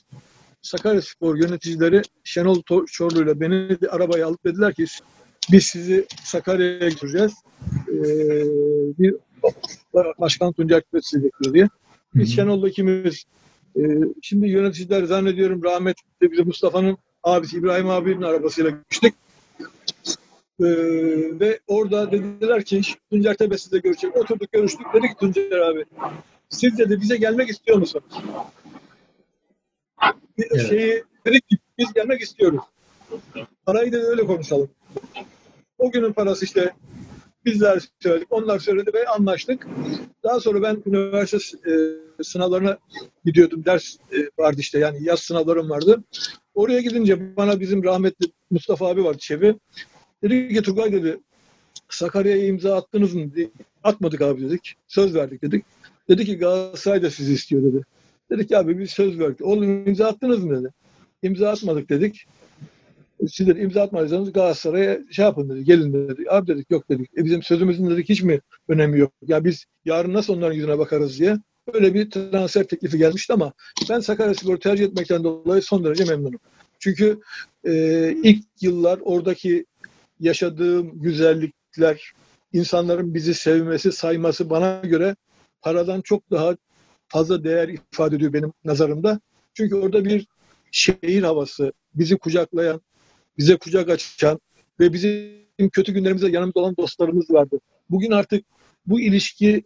Sakaryaspor 0.67 1.37
yöneticileri 1.37 2.03
Şenol 2.25 2.63
Çorlu 2.87 3.23
ile 3.23 3.41
beni 3.41 3.77
arabaya 3.91 4.27
alıp 4.27 4.45
dediler 4.45 4.75
ki 4.75 4.85
biz 5.53 5.65
sizi 5.65 6.07
Sakarya'ya 6.25 6.89
götüreceğiz. 6.89 7.33
E, 7.89 7.99
bir 8.99 9.15
Başkan 9.95 10.53
Tuncay 10.53 10.83
sizi 11.03 11.25
bekliyor 11.25 11.55
diye. 11.55 11.69
Biz 12.15 12.35
Şenol'la 12.35 12.69
ikimiz 12.69 13.25
e, 13.77 13.83
şimdi 14.23 14.49
yöneticiler 14.49 15.05
zannediyorum 15.05 15.63
rahmetli 15.65 16.33
bize 16.33 16.43
Mustafa'nın 16.43 16.99
abisi 17.23 17.57
İbrahim 17.57 17.89
abinin 17.89 18.23
arabasıyla 18.23 18.71
gitmiştik. 18.71 19.15
Ee, 20.61 20.67
ve 21.41 21.61
orada 21.67 22.13
dediler 22.13 22.65
ki 22.65 22.81
Tuncer 23.11 23.35
Tepe 23.35 23.59
sizle 23.59 23.79
görüşecek. 23.79 24.17
Oturduk 24.17 24.53
görüştük. 24.53 24.87
Dedi 24.95 25.09
ki 25.09 25.15
Tuncer 25.21 25.61
abi 25.61 25.85
siz 26.49 26.79
dedi 26.79 27.01
bize 27.01 27.17
gelmek 27.17 27.51
istiyor 27.51 27.79
musunuz? 27.79 28.05
Evet. 30.39 30.69
Şeyi, 30.69 31.05
dedik 31.27 31.49
ki 31.49 31.57
biz 31.79 31.93
gelmek 31.93 32.21
istiyoruz. 32.21 32.61
Parayı 33.67 33.93
da 33.93 33.97
öyle 33.97 34.27
konuşalım. 34.27 34.69
O 35.79 35.91
günün 35.91 36.13
parası 36.13 36.45
işte 36.45 36.73
bizler 37.45 37.83
söyledik, 38.01 38.29
onlar 38.31 38.59
söyledi 38.59 38.91
ve 38.95 39.09
anlaştık. 39.09 39.67
Daha 40.25 40.41
sonra 40.41 40.63
ben 40.63 40.83
üniversite 40.87 41.37
e, 41.71 41.73
sınavlarına 42.23 42.79
gidiyordum. 43.25 43.65
Ders 43.65 43.97
e, 44.13 44.43
vardı 44.43 44.61
işte 44.61 44.79
yani 44.79 44.99
yaz 45.01 45.21
sınavlarım 45.21 45.71
vardı. 45.71 46.05
Oraya 46.55 46.81
gidince 46.81 47.37
bana 47.37 47.61
bizim 47.61 47.85
rahmetli 47.85 48.27
Mustafa 48.51 48.87
abi 48.89 49.05
vardı 49.05 49.19
şefi. 49.21 49.55
Dedi 50.23 50.55
ki 50.55 50.63
Turgay 50.63 50.93
dedi 50.93 51.21
Sakarya'ya 51.89 52.47
imza 52.47 52.77
attınız 52.77 53.15
mı? 53.15 53.33
Dedi. 53.35 53.51
Atmadık 53.85 54.23
abi 54.23 54.43
dedik. 54.43 54.75
Söz 54.89 55.15
verdik 55.15 55.43
dedik. 55.43 55.65
Dedi 56.09 56.25
ki 56.25 56.39
Galatasaray 56.39 57.03
da 57.03 57.11
sizi 57.11 57.33
istiyor 57.33 57.63
dedi. 57.63 57.83
Dedik 58.31 58.53
abi 58.53 58.79
biz 58.79 58.91
söz 58.91 59.19
verdik. 59.19 59.43
Oğlum 59.43 59.89
imza 59.89 60.09
attınız 60.09 60.45
mı 60.45 60.61
dedi. 60.61 60.73
İmza 61.23 61.51
atmadık 61.51 61.89
dedik. 61.89 62.27
Siz 63.29 63.47
dedi 63.47 63.61
imza 63.61 63.83
atmadıysanız 63.83 64.33
Galatasaray'a 64.33 64.99
şey 65.11 65.25
yapın 65.25 65.49
dedi. 65.49 65.65
Gelin 65.65 65.93
dedi. 65.93 66.31
Abi 66.31 66.47
dedik 66.47 66.71
yok 66.71 66.91
dedik. 66.91 67.19
E 67.19 67.25
bizim 67.25 67.43
sözümüzün 67.43 67.91
dedik 67.91 68.09
hiç 68.09 68.23
mi 68.23 68.41
önemi 68.69 68.99
yok? 68.99 69.13
Ya 69.23 69.45
biz 69.45 69.65
yarın 69.85 70.13
nasıl 70.13 70.37
onların 70.37 70.55
yüzüne 70.55 70.79
bakarız 70.79 71.19
diye. 71.19 71.37
Böyle 71.75 71.95
bir 71.95 72.11
transfer 72.11 72.65
teklifi 72.65 72.99
gelmişti 72.99 73.33
ama 73.33 73.53
ben 73.91 74.01
Sakaryaspor'u 74.01 74.59
tercih 74.59 74.85
etmekten 74.85 75.25
dolayı 75.25 75.63
son 75.63 75.85
derece 75.85 76.05
memnunum. 76.05 76.41
Çünkü 76.79 77.21
e, 77.65 77.73
ilk 78.23 78.45
yıllar 78.61 78.99
oradaki 79.03 79.67
yaşadığım 80.21 81.03
güzellikler, 81.03 82.13
insanların 82.53 83.15
bizi 83.15 83.35
sevmesi, 83.35 83.93
sayması 83.93 84.51
bana 84.51 84.81
göre 84.85 85.17
paradan 85.63 86.01
çok 86.01 86.31
daha 86.31 86.57
fazla 87.09 87.45
değer 87.45 87.69
ifade 87.69 88.17
ediyor 88.17 88.33
benim 88.33 88.53
nazarımda. 88.65 89.21
Çünkü 89.55 89.75
orada 89.75 90.05
bir 90.05 90.27
şehir 90.71 91.23
havası, 91.23 91.73
bizi 91.95 92.19
kucaklayan, 92.19 92.81
bize 93.39 93.57
kucak 93.57 93.91
açan 93.91 94.41
ve 94.81 94.93
bizim 94.93 95.71
kötü 95.73 95.93
günlerimizde 95.93 96.29
yanımızda 96.29 96.61
olan 96.61 96.77
dostlarımız 96.77 97.31
vardı. 97.31 97.61
Bugün 97.91 98.11
artık 98.11 98.45
bu 98.87 99.01
ilişki 99.01 99.65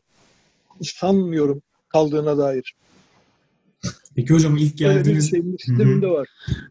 sanmıyorum 0.82 1.62
kaldığına 1.88 2.38
dair. 2.38 2.74
Peki 4.14 4.34
hocam 4.34 4.56
ilk 4.56 4.78
geldiğiniz... 4.78 5.32
Öyle 5.34 5.44
bir 5.78 6.06
var. 6.06 6.28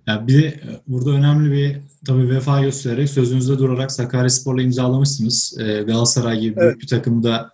Ya 0.07 0.27
bir 0.27 0.43
de 0.43 0.59
burada 0.87 1.09
önemli 1.09 1.51
bir 1.51 1.77
tabii 2.07 2.29
vefa 2.29 2.61
göstererek 2.61 3.09
sözünüzde 3.09 3.57
durarak 3.57 3.91
Sakaryaspor'la 3.91 4.61
imzalamışsınız. 4.61 5.57
Ee, 5.59 5.63
Galatasaray 5.63 6.39
gibi 6.39 6.55
evet. 6.57 6.63
büyük 6.63 6.81
bir 6.81 6.87
takımda 6.87 7.51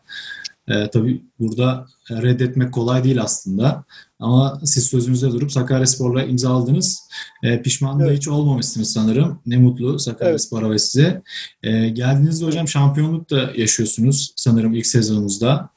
e, 0.67 0.89
tabii 0.89 1.21
burada 1.39 1.87
reddetmek 2.11 2.73
kolay 2.73 3.03
değil 3.03 3.21
aslında. 3.21 3.83
Ama 4.19 4.61
siz 4.63 4.87
sözünüzde 4.87 5.31
durup 5.31 5.51
Sakaryaspor'la 5.51 6.23
imzaladınız. 6.23 7.09
E, 7.43 7.61
pişman 7.61 7.99
da 7.99 8.05
evet. 8.05 8.17
hiç 8.17 8.27
olmamışsınız 8.27 8.93
sanırım. 8.93 9.41
Ne 9.45 9.57
mutlu 9.57 9.99
Sakaryaspor'a 9.99 10.65
evet. 10.65 10.73
ve 10.73 10.79
size. 10.79 11.21
E, 11.63 11.89
geldiğinizde 11.89 12.45
hocam 12.45 12.67
şampiyonluk 12.67 13.29
da 13.29 13.51
yaşıyorsunuz 13.55 14.33
sanırım 14.35 14.73
ilk 14.73 14.87
sezonunuzda. 14.87 15.69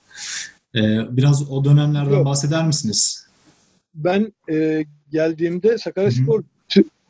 E, 0.74 0.80
biraz 1.16 1.50
o 1.50 1.64
dönemlerden 1.64 2.16
Yok. 2.16 2.26
bahseder 2.26 2.66
misiniz? 2.66 3.26
Ben 3.94 4.32
e, 4.50 4.84
geldiğimde 5.12 5.78
Sakaryaspor 5.78 6.42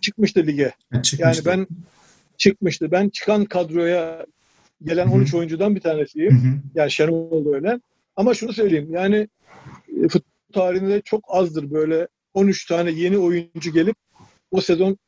çıkmıştı 0.00 0.46
lige. 0.46 0.72
Ha, 0.92 1.02
çıkmıştı. 1.02 1.48
Yani 1.48 1.58
ben 1.58 1.66
çıkmıştı. 2.38 2.90
Ben 2.90 3.08
çıkan 3.08 3.44
kadroya 3.44 4.26
gelen 4.84 5.06
Hı-hı. 5.06 5.14
13 5.14 5.34
oyuncudan 5.34 5.74
bir 5.76 5.80
tanesiyim. 5.80 6.32
Hı-hı. 6.32 6.54
Yani 6.74 6.90
Şenol 6.90 7.44
da 7.44 7.50
öyle. 7.56 7.80
Ama 8.16 8.34
şunu 8.34 8.52
söyleyeyim 8.52 8.88
yani 8.90 9.28
e, 10.04 10.08
futbol 10.08 10.52
tarihinde 10.52 11.00
çok 11.00 11.24
azdır 11.28 11.70
böyle 11.70 12.08
13 12.34 12.66
tane 12.66 12.90
yeni 12.90 13.18
oyuncu 13.18 13.72
gelip 13.72 13.96
o 14.50 14.60
sezon 14.60 14.98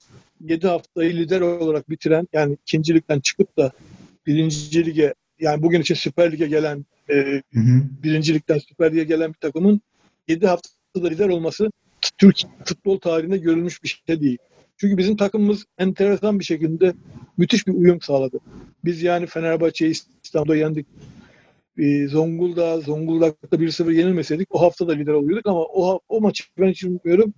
7 0.41 0.67
haftayı 0.67 1.17
lider 1.17 1.41
olarak 1.41 1.91
bitiren 1.91 2.29
yani 2.33 2.57
ikincilikten 2.63 3.21
çıkıp 3.21 3.57
da 3.57 3.73
birinci 4.27 4.87
lige 4.87 5.15
yani 5.41 5.63
bugün 5.63 5.81
için 5.81 5.95
Süper 5.95 6.33
Lig'e 6.33 6.47
gelen 6.47 6.85
e, 7.11 7.15
hı 7.55 7.61
hı. 7.61 7.83
birincilikten 8.03 8.59
Süper 8.59 8.93
Lig'e 8.93 9.05
gelen 9.05 9.29
bir 9.29 9.39
takımın 9.39 9.81
7 10.29 10.47
haftada 10.47 11.09
lider 11.09 11.29
olması 11.29 11.71
Türk 12.19 12.37
futbol 12.65 12.99
tarihinde 12.99 13.39
görülmüş 13.39 13.83
bir 13.83 14.03
şey 14.07 14.21
değil. 14.21 14.39
Çünkü 14.77 14.97
bizim 14.97 15.17
takımımız 15.17 15.65
enteresan 15.79 16.39
bir 16.39 16.45
şekilde 16.45 16.95
müthiş 17.41 17.67
bir 17.67 17.73
uyum 17.73 18.01
sağladı. 18.01 18.39
Biz 18.85 19.03
yani 19.03 19.27
Fenerbahçe'yi 19.27 19.93
İstanbul'da 20.25 20.57
yendik. 20.57 20.87
Ee, 21.79 22.07
Zonguldak, 22.09 22.85
Zonguldak'ta 22.85 23.57
1-0 23.57 23.93
yenilmeseydik 23.93 24.55
o 24.55 24.63
hafta 24.63 24.89
da 24.89 24.93
lider 24.93 25.13
oluyorduk 25.13 25.47
ama 25.47 25.61
o, 25.61 26.01
o 26.09 26.21
maçı 26.21 26.45
ben 26.59 26.69
hiç 26.69 26.85
unutmuyorum. 26.85 27.35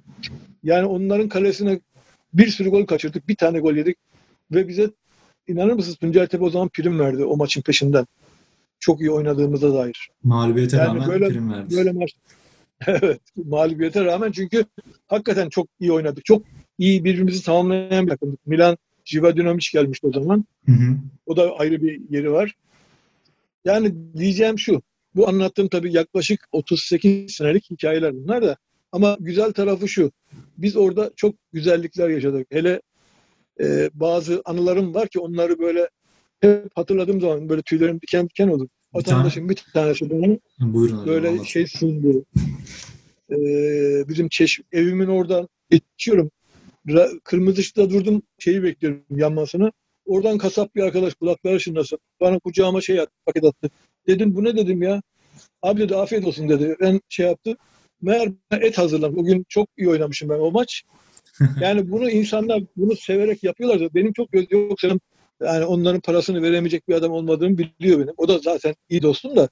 Yani 0.62 0.86
onların 0.86 1.28
kalesine 1.28 1.80
bir 2.34 2.48
sürü 2.48 2.68
gol 2.68 2.86
kaçırdık. 2.86 3.28
Bir 3.28 3.36
tane 3.36 3.60
gol 3.60 3.74
yedik. 3.74 3.96
Ve 4.50 4.68
bize 4.68 4.90
inanır 5.48 5.72
mısınız 5.72 5.96
Tuncel 5.96 6.26
Tepe 6.26 6.44
o 6.44 6.50
zaman 6.50 6.68
prim 6.68 7.00
verdi 7.00 7.24
o 7.24 7.36
maçın 7.36 7.62
peşinden. 7.62 8.06
Çok 8.80 9.00
iyi 9.00 9.10
oynadığımıza 9.10 9.74
dair. 9.74 10.10
Mağlubiyete 10.22 10.76
yani 10.76 10.86
rağmen 10.86 11.08
böyle, 11.08 11.28
prim 11.28 11.52
verdi. 11.52 11.76
Böyle 11.76 11.92
maç. 11.92 12.14
evet. 12.86 13.20
Mağlubiyete 13.36 14.04
rağmen 14.04 14.32
çünkü 14.32 14.64
hakikaten 15.06 15.48
çok 15.48 15.68
iyi 15.80 15.92
oynadık. 15.92 16.24
Çok 16.24 16.42
iyi 16.78 17.04
birbirimizi 17.04 17.44
tamamlayan 17.44 18.06
bir 18.06 18.10
takımdık. 18.10 18.46
Milan 18.46 18.76
Jiva 19.04 19.36
Dinovic 19.36 19.66
gelmişti 19.72 20.06
o 20.06 20.12
zaman. 20.12 20.44
Hı 20.66 20.72
hı. 20.72 20.96
O 21.26 21.36
da 21.36 21.56
ayrı 21.58 21.82
bir 21.82 22.00
yeri 22.10 22.32
var. 22.32 22.54
Yani 23.64 23.94
diyeceğim 24.18 24.58
şu. 24.58 24.82
Bu 25.14 25.28
anlattığım 25.28 25.68
tabii 25.68 25.92
yaklaşık 25.92 26.48
38 26.52 27.32
senelik 27.32 27.70
hikayeler 27.70 28.14
bunlar 28.14 28.42
da. 28.42 28.56
Ama 28.92 29.16
güzel 29.20 29.52
tarafı 29.52 29.88
şu. 29.88 30.12
Biz 30.58 30.76
orada 30.76 31.10
çok 31.16 31.34
güzellikler 31.52 32.08
yaşadık. 32.08 32.46
Hele 32.50 32.80
e, 33.60 33.90
bazı 33.94 34.42
anılarım 34.44 34.94
var 34.94 35.08
ki 35.08 35.20
onları 35.20 35.58
böyle 35.58 35.88
hep 36.40 36.70
hatırladığım 36.74 37.20
zaman 37.20 37.48
böyle 37.48 37.62
tüylerim 37.62 38.00
diken 38.00 38.28
diken 38.28 38.48
olur. 38.48 38.68
Vatandaşın 38.92 39.48
bir 39.48 39.64
tanesi 39.72 40.10
bana 40.10 40.38
böyle 41.06 41.44
şey 41.44 41.66
sundu. 41.66 42.24
Ee, 43.30 44.04
bizim 44.08 44.28
çeşm 44.28 44.62
evimin 44.72 45.06
oradan 45.06 45.48
geçiyorum. 45.70 46.30
Kırmızı 47.24 47.60
ışıkta 47.60 47.90
durdum 47.90 48.22
şeyi 48.38 48.62
bekliyorum 48.62 49.04
yanmasını. 49.10 49.72
Oradan 50.06 50.38
kasap 50.38 50.74
bir 50.74 50.82
arkadaş 50.82 51.14
kulakları 51.14 51.60
şınlasın. 51.60 51.98
Bana 52.20 52.38
kucağıma 52.38 52.80
şey 52.80 53.00
attı, 53.00 53.12
paket 53.26 53.44
attı. 53.44 53.70
Dedim 54.06 54.34
bu 54.34 54.44
ne 54.44 54.56
dedim 54.56 54.82
ya. 54.82 55.02
Abi 55.62 55.80
dedi 55.80 55.96
afiyet 55.96 56.26
olsun 56.26 56.48
dedi. 56.48 56.76
Ben 56.80 57.00
şey 57.08 57.26
yaptı. 57.26 57.56
Meğer 58.02 58.32
et 58.60 58.78
hazırlamış. 58.78 59.18
O 59.20 59.24
gün 59.24 59.44
çok 59.48 59.68
iyi 59.76 59.88
oynamışım 59.88 60.28
ben 60.28 60.38
o 60.38 60.50
maç. 60.50 60.82
Yani 61.60 61.90
bunu 61.90 62.10
insanlar 62.10 62.62
bunu 62.76 62.96
severek 62.96 63.44
yapıyorlar. 63.44 63.94
Benim 63.94 64.12
çok 64.12 64.28
yoksa 64.50 64.88
yani 65.40 65.64
onların 65.64 66.00
parasını 66.00 66.42
veremeyecek 66.42 66.88
bir 66.88 66.94
adam 66.94 67.12
olmadığımı 67.12 67.58
biliyor 67.58 68.00
benim. 68.00 68.14
O 68.16 68.28
da 68.28 68.38
zaten 68.38 68.74
iyi 68.88 69.02
dostum 69.02 69.36
da. 69.36 69.48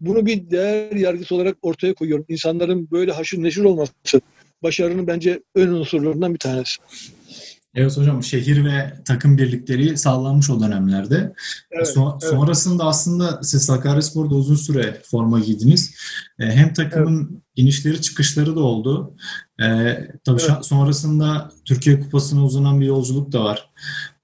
Bunu 0.00 0.26
bir 0.26 0.50
değer 0.50 0.92
yargısı 0.92 1.34
olarak 1.34 1.56
ortaya 1.62 1.94
koyuyorum. 1.94 2.24
İnsanların 2.28 2.90
böyle 2.90 3.12
haşır 3.12 3.42
neşir 3.42 3.64
olması 3.64 4.20
başarının 4.62 5.06
bence 5.06 5.42
ön 5.54 5.68
unsurlarından 5.68 6.34
bir 6.34 6.38
tanesi. 6.38 6.76
Evet 7.74 7.96
hocam 7.96 8.22
şehir 8.22 8.64
ve 8.64 8.94
takım 9.04 9.38
birlikleri 9.38 9.98
sağlanmış 9.98 10.50
o 10.50 10.60
dönemlerde. 10.60 11.32
Evet, 11.70 11.86
so- 11.86 12.18
evet. 12.22 12.34
Sonrasında 12.34 12.84
aslında 12.84 13.42
siz 13.42 13.62
Sakaryaspor'da 13.62 14.34
uzun 14.34 14.54
süre 14.54 15.02
forma 15.10 15.40
giydiniz. 15.40 15.94
E, 16.38 16.44
hem 16.44 16.72
takımın 16.72 17.28
evet. 17.32 17.42
inişleri 17.56 18.00
çıkışları 18.00 18.56
da 18.56 18.60
oldu. 18.60 19.16
E, 19.60 19.66
tabii 20.24 20.42
evet. 20.42 20.64
sonrasında 20.64 21.50
Türkiye 21.64 22.00
Kupası'na 22.00 22.44
uzanan 22.44 22.80
bir 22.80 22.86
yolculuk 22.86 23.32
da 23.32 23.44
var. 23.44 23.70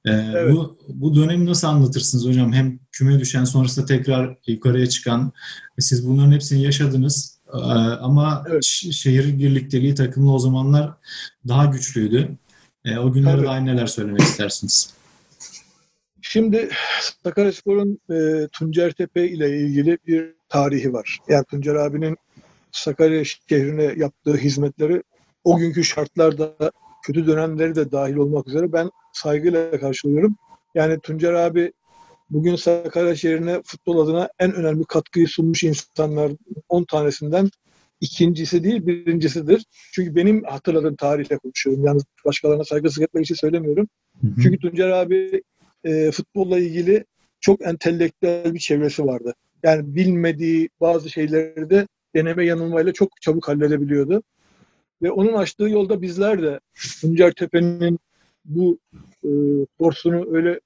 E, 0.04 0.10
evet. 0.10 0.54
Bu 0.54 0.78
bu 0.88 1.14
dönemi 1.14 1.46
nasıl 1.46 1.68
anlatırsınız 1.68 2.26
hocam? 2.26 2.52
Hem 2.52 2.78
küme 2.92 3.20
düşen 3.20 3.44
sonrasında 3.44 3.86
tekrar 3.86 4.36
yukarıya 4.46 4.86
çıkan 4.86 5.32
siz 5.78 6.08
bunların 6.08 6.32
hepsini 6.32 6.62
yaşadınız. 6.62 7.35
E, 7.52 7.58
ama 8.00 8.44
evet. 8.48 8.62
şehir 8.92 9.38
birlikteliği 9.38 9.94
takımla 9.94 10.32
o 10.32 10.38
zamanlar 10.38 10.90
daha 11.48 11.64
güçlüydü. 11.64 12.28
E, 12.84 12.98
o 12.98 13.12
günlere 13.12 13.42
dair 13.46 13.66
neler 13.66 13.86
söylemek 13.86 14.20
istersiniz? 14.20 14.94
Şimdi 16.22 16.68
Sakaryaspor'un 17.22 17.98
e, 18.10 18.48
Tuncer 18.48 18.92
Tepe 18.92 19.28
ile 19.28 19.60
ilgili 19.60 19.98
bir 20.06 20.34
tarihi 20.48 20.92
var. 20.92 21.18
Yani 21.28 21.44
Tuncer 21.50 21.74
abinin 21.74 22.16
Sakarya 22.72 23.24
şehrine 23.24 23.94
yaptığı 23.96 24.36
hizmetleri 24.36 25.02
o 25.44 25.56
günkü 25.56 25.84
şartlarda 25.84 26.72
kötü 27.02 27.26
dönemleri 27.26 27.74
de 27.74 27.92
dahil 27.92 28.16
olmak 28.16 28.48
üzere 28.48 28.72
ben 28.72 28.90
saygıyla 29.12 29.80
karşılıyorum. 29.80 30.36
Yani 30.74 31.00
Tuncer 31.00 31.32
abi 31.32 31.72
bugün 32.30 32.56
Sakarya 32.56 33.16
şehrine 33.16 33.62
futbol 33.64 33.98
adına 33.98 34.28
en 34.38 34.54
önemli 34.54 34.84
katkıyı 34.84 35.28
sunmuş 35.28 35.64
insanlar 35.64 36.32
10 36.68 36.84
tanesinden 36.84 37.50
ikincisi 38.00 38.64
değil 38.64 38.86
birincisidir. 38.86 39.64
Çünkü 39.92 40.14
benim 40.14 40.44
hatırladığım 40.44 40.96
tarihle 40.96 41.38
konuşuyorum. 41.38 41.84
Yalnız 41.84 42.04
başkalarına 42.24 42.64
saygısızlık 42.64 43.08
etmek 43.08 43.24
için 43.24 43.34
söylemiyorum. 43.34 43.88
Hı 44.20 44.26
hı. 44.26 44.42
Çünkü 44.42 44.58
Tuncer 44.58 44.88
abi 44.88 45.42
e, 45.84 46.10
futbolla 46.10 46.58
ilgili 46.58 47.04
çok 47.40 47.66
entelektüel 47.66 48.54
bir 48.54 48.58
çevresi 48.58 49.06
vardı. 49.06 49.34
Yani 49.62 49.94
bilmediği 49.94 50.68
bazı 50.80 51.10
şeyleri 51.10 51.70
de 51.70 51.86
deneme 52.14 52.44
yanılmayla 52.44 52.92
çok 52.92 53.08
çabuk 53.20 53.48
halledebiliyordu. 53.48 54.22
Ve 55.02 55.10
onun 55.10 55.32
açtığı 55.32 55.68
yolda 55.68 56.02
bizler 56.02 56.42
de 56.42 56.60
Tuncer 57.00 57.32
Tepe'nin 57.32 57.98
bu 58.44 58.78
e, 59.24 59.30
forsunu 59.78 60.36
öyle 60.36 60.60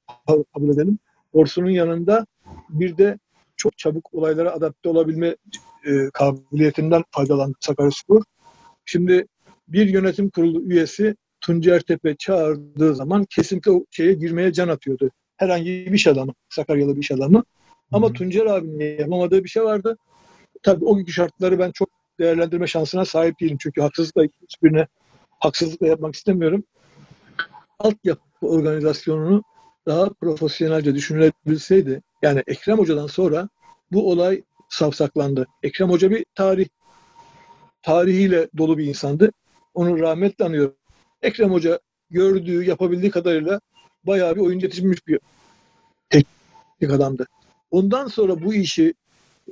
kabul 0.54 0.74
edelim. 0.74 0.98
Forsunun 1.32 1.70
yanında 1.70 2.26
bir 2.68 2.98
de 2.98 3.18
çok 3.56 3.78
çabuk 3.78 4.14
olaylara 4.14 4.52
adapte 4.52 4.88
olabilme 4.88 5.36
e, 5.86 6.10
kabiliyetinden 6.12 7.04
faydalandı 7.10 7.56
Sakaryaspor. 7.60 8.22
Şimdi 8.84 9.26
bir 9.68 9.88
yönetim 9.88 10.30
kurulu 10.30 10.62
üyesi 10.62 11.16
Tuncer 11.40 11.80
Tepe 11.80 12.16
çağırdığı 12.16 12.94
zaman 12.94 13.24
kesinlikle 13.24 13.70
o 13.70 13.84
şeye 13.90 14.12
girmeye 14.12 14.52
can 14.52 14.68
atıyordu. 14.68 15.10
Herhangi 15.36 15.70
bir 15.70 15.92
iş 15.92 16.06
adamı, 16.06 16.32
Sakaryalı 16.48 16.96
bir 16.96 17.00
iş 17.00 17.10
adamı. 17.10 17.44
Ama 17.92 18.06
Hı 18.06 18.10
hı. 18.10 18.14
Tuncer 18.14 18.46
abinin 18.46 18.98
yapamadığı 18.98 19.44
bir 19.44 19.48
şey 19.48 19.64
vardı. 19.64 19.96
Tabii 20.62 20.84
o 20.84 20.96
günkü 20.96 21.12
şartları 21.12 21.58
ben 21.58 21.70
çok 21.70 21.88
değerlendirme 22.18 22.66
şansına 22.66 23.04
sahip 23.04 23.40
değilim. 23.40 23.56
Çünkü 23.60 23.80
haksızlıkla 23.80 24.22
hiçbirine 24.42 24.86
haksızlıkla 25.30 25.86
yapmak 25.86 26.14
istemiyorum. 26.14 26.64
Altyapı 27.78 28.22
organizasyonunu 28.42 29.42
daha 29.86 30.08
profesyonelce 30.08 30.94
düşünülebilseydi, 30.94 32.02
yani 32.22 32.42
Ekrem 32.46 32.78
Hoca'dan 32.78 33.06
sonra 33.06 33.48
bu 33.92 34.10
olay 34.10 34.42
savsaklandı. 34.68 35.46
Ekrem 35.62 35.90
Hoca 35.90 36.10
bir 36.10 36.26
tarih 36.34 36.68
tarihiyle 37.82 38.48
dolu 38.56 38.78
bir 38.78 38.84
insandı. 38.84 39.32
Onu 39.74 39.98
rahmetle 40.00 40.44
anıyorum. 40.44 40.76
Ekrem 41.22 41.52
Hoca 41.52 41.80
gördüğü, 42.10 42.64
yapabildiği 42.64 43.10
kadarıyla 43.10 43.60
bayağı 44.04 44.36
bir 44.36 44.40
oyun 44.40 44.60
yetişmiş 44.60 45.06
bir 45.06 45.20
teknik 46.10 46.90
adamdı. 46.90 47.26
Ondan 47.70 48.06
sonra 48.06 48.42
bu 48.42 48.54
işi 48.54 48.94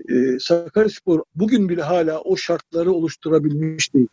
e, 0.08 0.38
Sakaryaspor 0.40 1.22
bugün 1.34 1.68
bile 1.68 1.82
hala 1.82 2.20
o 2.20 2.36
şartları 2.36 2.92
oluşturabilmiş 2.92 3.94
değil. 3.94 4.08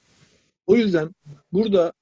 O 0.68 0.76
yüzden 0.76 1.16
burada 1.54 1.94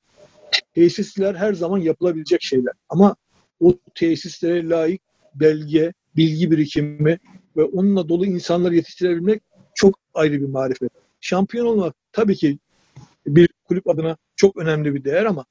tesisler 0.73 1.35
her 1.35 1.53
zaman 1.53 1.77
yapılabilecek 1.77 2.41
şeyler. 2.41 2.73
Ama 2.89 3.15
o 3.59 3.77
tesislere 3.95 4.69
layık 4.69 5.01
belge, 5.35 5.93
bilgi 6.15 6.51
birikimi 6.51 7.19
ve 7.57 7.63
onunla 7.63 8.09
dolu 8.09 8.25
insanları 8.25 8.75
yetiştirebilmek 8.75 9.41
çok 9.75 9.99
ayrı 10.13 10.41
bir 10.41 10.47
marifet. 10.47 10.91
Şampiyon 11.21 11.65
olmak 11.65 11.95
tabii 12.11 12.35
ki 12.35 12.59
bir 13.27 13.49
kulüp 13.63 13.89
adına 13.89 14.17
çok 14.35 14.57
önemli 14.57 14.95
bir 14.95 15.03
değer 15.03 15.25
ama 15.25 15.45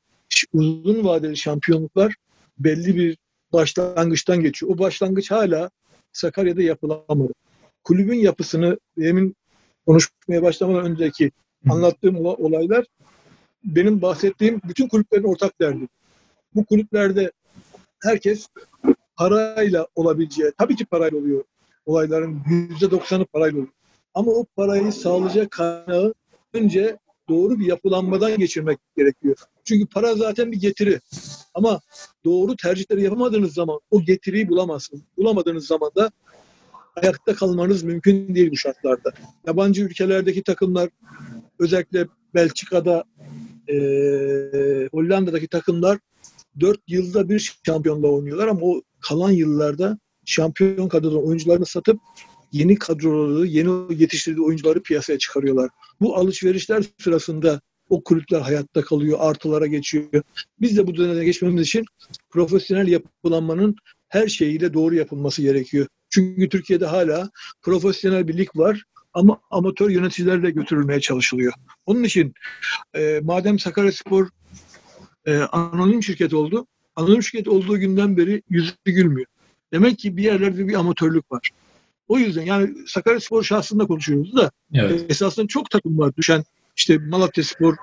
uzun 0.53 1.05
vadeli 1.05 1.37
şampiyonluklar 1.37 2.15
belli 2.59 2.97
bir 2.97 3.19
başlangıçtan 3.53 4.41
geçiyor. 4.41 4.73
O 4.75 4.79
başlangıç 4.79 5.31
hala 5.31 5.71
Sakarya'da 6.13 6.63
yapılamadı. 6.63 7.33
Kulübün 7.85 8.19
yapısını 8.19 8.79
demin 8.99 9.37
konuşmaya 9.87 10.43
başlamadan 10.43 10.91
önceki 10.91 11.31
anlattığım 11.69 12.17
ola- 12.17 12.37
olaylar 12.37 12.85
benim 13.65 14.03
bahsettiğim 14.03 14.61
bütün 14.69 14.89
kulüplerin 14.89 15.25
ortak 15.25 15.61
derdi. 15.61 15.89
Bu 16.55 16.65
kulüplerde 16.65 17.33
herkes 18.03 18.47
parayla 19.17 19.87
olabileceği, 19.95 20.53
tabii 20.59 20.77
ki 20.77 20.85
parayla 20.87 21.19
oluyor. 21.19 21.45
Olayların 21.87 22.43
yüzde 22.51 22.91
doksanı 22.91 23.27
parayla 23.27 23.59
oluyor. 23.59 23.73
Ama 24.15 24.33
o 24.33 24.45
parayı 24.57 24.93
sağlayacak 24.93 25.51
kaynağı 25.51 26.15
önce 26.55 26.97
doğru 27.29 27.59
bir 27.59 27.67
yapılanmadan 27.67 28.39
geçirmek 28.39 28.79
gerekiyor. 28.97 29.37
Çünkü 29.65 29.87
para 29.87 30.15
zaten 30.15 30.53
bir 30.53 30.61
getiri. 30.61 31.01
Ama 31.55 31.81
doğru 32.25 32.57
tercihleri 32.57 33.03
yapamadığınız 33.03 33.55
zaman 33.55 33.81
o 33.91 34.03
getiriyi 34.03 34.49
bulamazsınız. 34.49 35.03
Bulamadığınız 35.17 35.67
zaman 35.67 35.91
da 35.97 36.11
ayakta 37.03 37.35
kalmanız 37.35 37.83
mümkün 37.83 38.35
değil 38.35 38.51
bu 38.51 38.57
şartlarda. 38.57 39.13
Yabancı 39.47 39.83
ülkelerdeki 39.83 40.43
takımlar 40.43 40.91
özellikle 41.59 42.07
Belçika'da 42.35 43.05
eee, 43.69 44.89
Hollanda'daki 44.93 45.49
takımlar 45.49 45.99
4 46.61 46.81
yılda 46.87 47.29
bir 47.29 47.55
şampiyonla 47.67 48.09
oynuyorlar 48.09 48.49
ama 48.49 48.61
o 48.63 48.83
kalan 49.01 49.31
yıllarda 49.31 49.99
şampiyon 50.25 50.89
kadro 50.89 51.27
oyuncularını 51.27 51.67
satıp 51.67 52.01
yeni 52.53 52.75
kadroları, 52.75 53.47
yeni 53.47 54.01
yetiştirdiği 54.01 54.47
oyuncuları 54.47 54.83
piyasaya 54.83 55.19
çıkarıyorlar. 55.19 55.71
Bu 56.01 56.17
alışverişler 56.17 56.85
sırasında 56.99 57.61
o 57.89 58.05
kulüpler 58.05 58.41
hayatta 58.41 58.83
kalıyor, 58.83 59.19
artılara 59.21 59.67
geçiyor. 59.67 60.23
Biz 60.61 60.77
de 60.77 60.87
bu 60.87 60.97
döneme 60.97 61.25
geçmemiz 61.25 61.63
için 61.63 61.85
profesyonel 62.31 62.89
yapılanmanın 62.89 63.77
her 64.09 64.29
şeyiyle 64.29 64.75
doğru 64.75 64.95
yapılması 64.95 65.43
gerekiyor. 65.43 65.87
Çünkü 66.11 66.49
Türkiye'de 66.49 66.87
hala 66.87 67.31
profesyonel 67.63 68.29
bir 68.29 68.39
lig 68.39 68.49
var 68.55 68.83
ama 69.13 69.41
amatör 69.51 69.91
yöneticilerle 69.91 70.51
götürülmeye 70.51 71.01
çalışılıyor. 71.01 71.53
Onun 71.87 72.05
için 72.05 72.35
e, 72.95 73.21
madem 73.23 73.59
Sakaryaspor 73.59 74.29
e, 75.27 75.37
anonim 75.37 76.03
şirket 76.03 76.35
oldu, 76.35 76.67
anonim 76.97 77.23
şirket 77.23 77.49
olduğu 77.49 77.79
günden 77.79 78.17
beri 78.17 78.43
yüzü 78.51 78.73
gülmüyor. 78.85 79.27
Demek 79.73 79.99
ki 79.99 80.17
bir 80.17 80.23
yerlerde 80.23 80.69
bir 80.69 80.75
amatörlük 80.75 81.33
var. 81.33 81.51
O 82.09 82.19
yüzden 82.19 82.43
yani 82.43 82.71
Sakaryaspor 82.87 83.43
şahsında 83.43 83.87
konuşuyoruz 83.87 84.37
da 84.37 84.51
Evet. 84.75 85.11
esasında 85.11 85.47
çok 85.47 85.71
takım 85.71 85.99
var 85.99 86.17
düşen. 86.17 86.45
İşte 86.77 86.99
Malatyaspor, 86.99 87.77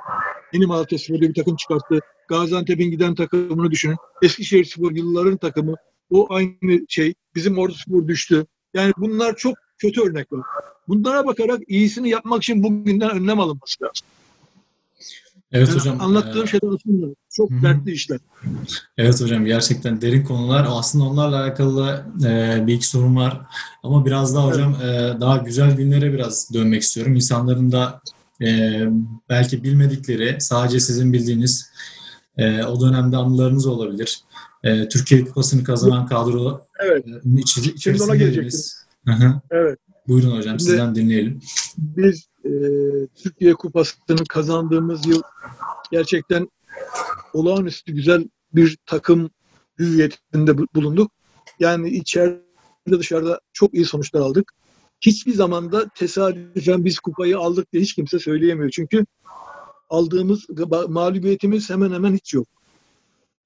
yeni 0.54 0.66
Malatyaspor 0.66 1.20
diye 1.20 1.30
bir 1.30 1.36
takım 1.36 1.56
çıkarttı. 1.56 2.00
Gaziantep'in 2.28 2.92
giden 2.92 3.16
takımını 3.16 3.72
düşünün. 3.72 3.98
Eskişehirspor 4.22 4.92
yılların 4.92 5.38
takımı. 5.38 5.76
O 6.10 6.34
aynı 6.34 6.86
şey. 6.90 7.14
Bizim 7.36 7.58
Orduspor 7.58 8.08
düştü. 8.08 8.46
Yani 8.74 8.94
bunlar 8.98 9.36
çok 9.36 9.58
kötü 9.78 10.02
örnekler. 10.02 10.40
Bunlara 10.88 11.28
bakarak 11.28 11.62
iyisini 11.68 12.10
yapmak 12.10 12.44
için 12.44 12.64
bugünden 12.64 13.10
önlem 13.12 13.40
alınması 13.40 13.84
lazım. 13.84 14.08
Evet 15.52 15.68
Yani 15.70 15.80
hocam. 15.80 16.02
anlattığım 16.02 16.44
e, 16.44 16.48
şeyler 16.48 16.68
aslında 16.76 17.08
çok 17.32 17.52
Hı 17.52 17.56
hı. 17.56 17.62
dertli 17.62 17.92
işler. 17.92 18.20
Evet 18.98 19.22
hocam 19.22 19.46
gerçekten 19.46 20.02
derin 20.02 20.24
konular. 20.24 20.68
Aslında 20.70 21.04
onlarla 21.06 21.44
alakalı 21.44 22.06
e, 22.26 22.64
bir 22.68 22.74
iki 22.74 22.88
sorun 22.88 23.16
var. 23.16 23.42
Ama 23.84 24.06
biraz 24.06 24.36
daha 24.36 24.48
hocam 24.48 24.76
e, 24.84 24.88
daha 25.22 25.38
güzel 25.38 25.76
günlere 25.76 26.14
biraz 26.14 26.54
dönmek 26.54 26.82
istiyorum. 26.82 27.16
İnsanların 27.16 27.72
da 27.72 28.02
e, 28.42 28.80
belki 29.30 29.64
bilmedikleri, 29.64 30.36
sadece 30.40 30.80
sizin 30.80 31.14
bildiğiniz 31.14 31.70
e, 32.38 32.64
o 32.64 32.82
dönemde 32.82 33.18
anılarınız 33.18 33.66
olabilir. 33.68 34.20
E, 34.64 34.90
Türkiye 34.90 35.26
Kupası'nı 35.26 35.64
kazanan 35.64 36.06
kadro 36.08 36.62
Evet, 36.86 37.06
e, 37.08 37.40
içi- 37.40 37.80
Şimdi 37.82 38.04
ona 38.04 38.16
gelecektim. 38.16 38.60
Evet. 39.52 39.78
Buyurun 40.08 40.38
hocam 40.38 40.60
Şimdi- 40.60 40.64
sizden 40.64 40.96
dinleyelim. 40.96 41.40
Biz 41.78 42.28
e, 42.50 43.08
Türkiye 43.24 43.54
Kupası'nı 43.54 44.26
kazandığımız 44.30 45.06
yıl 45.08 45.22
gerçekten 45.92 46.50
olağanüstü 47.34 47.94
güzel 47.94 48.26
bir 48.54 48.78
takım 48.86 49.30
hüviyetinde 49.80 50.58
bu- 50.58 50.68
bulunduk. 50.76 51.12
Yani 51.60 51.90
içeride 51.90 52.42
dışarıda 52.90 53.40
çok 53.54 53.74
iyi 53.74 53.86
sonuçlar 53.86 54.20
aldık. 54.22 54.54
Hiçbir 55.02 55.34
zamanda 55.34 55.90
tesadüfen 55.90 56.86
biz 56.86 57.00
kupayı 57.00 57.38
aldık 57.40 57.74
diye 57.74 57.84
hiç 57.84 57.94
kimse 57.96 58.20
söyleyemiyor. 58.20 58.70
Çünkü 58.70 59.06
aldığımız 59.90 60.46
mağlubiyetimiz 60.88 61.70
hemen 61.70 61.92
hemen 61.92 62.14
hiç 62.14 62.34
yok. 62.34 62.48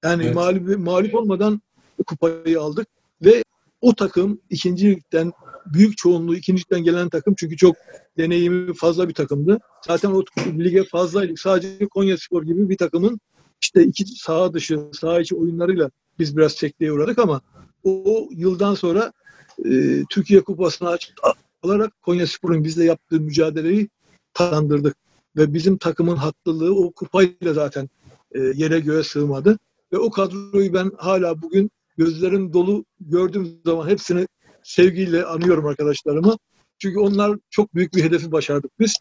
Yani 0.04 0.24
Evet. 0.24 0.34
mağlup, 0.34 0.78
mağlup 0.78 1.14
olmadan 1.14 1.62
kupayı 2.06 2.60
aldık 2.60 2.88
ve 3.24 3.44
o 3.80 3.94
takım 3.94 4.40
ikinci 4.50 4.90
ligden 4.90 5.32
büyük 5.66 5.96
çoğunluğu 5.96 6.36
ikinci 6.36 6.62
ligden 6.62 6.84
gelen 6.84 7.08
takım 7.08 7.34
çünkü 7.38 7.56
çok 7.56 7.76
deneyimi 8.18 8.74
fazla 8.74 9.08
bir 9.08 9.14
takımdı. 9.14 9.58
Zaten 9.86 10.10
o 10.10 10.24
lige 10.46 10.84
fazlaydık. 10.84 11.40
Sadece 11.40 11.86
Konya 11.88 12.18
Spor 12.18 12.42
gibi 12.42 12.68
bir 12.68 12.76
takımın 12.76 13.20
işte 13.62 13.84
iki 13.84 14.04
saha 14.06 14.54
dışı, 14.54 14.80
saha 14.92 15.20
içi 15.20 15.36
oyunlarıyla 15.36 15.90
biz 16.18 16.36
biraz 16.36 16.52
sekteye 16.52 16.92
uğradık 16.92 17.18
ama 17.18 17.40
o, 17.84 18.28
yıldan 18.32 18.74
sonra 18.74 19.12
e, 19.64 20.02
Türkiye 20.10 20.40
Kupası'nı 20.40 20.88
aç- 20.88 21.12
alarak 21.62 22.02
Konya 22.02 22.26
Spor'un 22.26 22.64
bizle 22.64 22.84
yaptığı 22.84 23.20
mücadeleyi 23.20 23.88
kazandırdık. 24.32 24.96
Ve 25.36 25.54
bizim 25.54 25.78
takımın 25.78 26.16
haklılığı 26.16 26.74
o 26.74 26.92
kupayla 26.92 27.54
zaten 27.54 27.88
e, 28.32 28.40
yere 28.40 28.80
göğe 28.80 29.02
sığmadı. 29.02 29.58
Ve 29.92 29.98
o 29.98 30.10
kadroyu 30.10 30.74
ben 30.74 30.90
hala 30.96 31.42
bugün 31.42 31.70
gözlerim 31.98 32.52
dolu 32.52 32.84
gördüğüm 33.00 33.60
zaman 33.66 33.88
hepsini 33.88 34.26
sevgiyle 34.64 35.24
anıyorum 35.24 35.66
arkadaşlarımı. 35.66 36.36
Çünkü 36.78 36.98
onlar 36.98 37.38
çok 37.50 37.74
büyük 37.74 37.94
bir 37.94 38.04
hedefi 38.04 38.32
başardık 38.32 38.70
biz. 38.80 38.96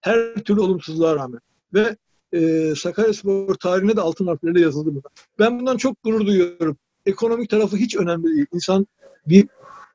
Her 0.00 0.34
türlü 0.34 0.60
olumsuzluğa 0.60 1.16
rağmen. 1.16 1.40
Ve 1.74 1.96
e, 2.32 2.72
Sakaryaspor 2.74 3.54
tarihine 3.54 3.96
de 3.96 4.00
altın 4.00 4.26
harflerle 4.26 4.60
yazıldı 4.60 4.94
bu. 4.94 5.02
Ben 5.38 5.60
bundan 5.60 5.76
çok 5.76 6.02
gurur 6.04 6.26
duyuyorum. 6.26 6.76
Ekonomik 7.06 7.50
tarafı 7.50 7.76
hiç 7.76 7.96
önemli 7.96 8.24
değil. 8.24 8.46
İnsan 8.52 8.86
bir 9.26 9.48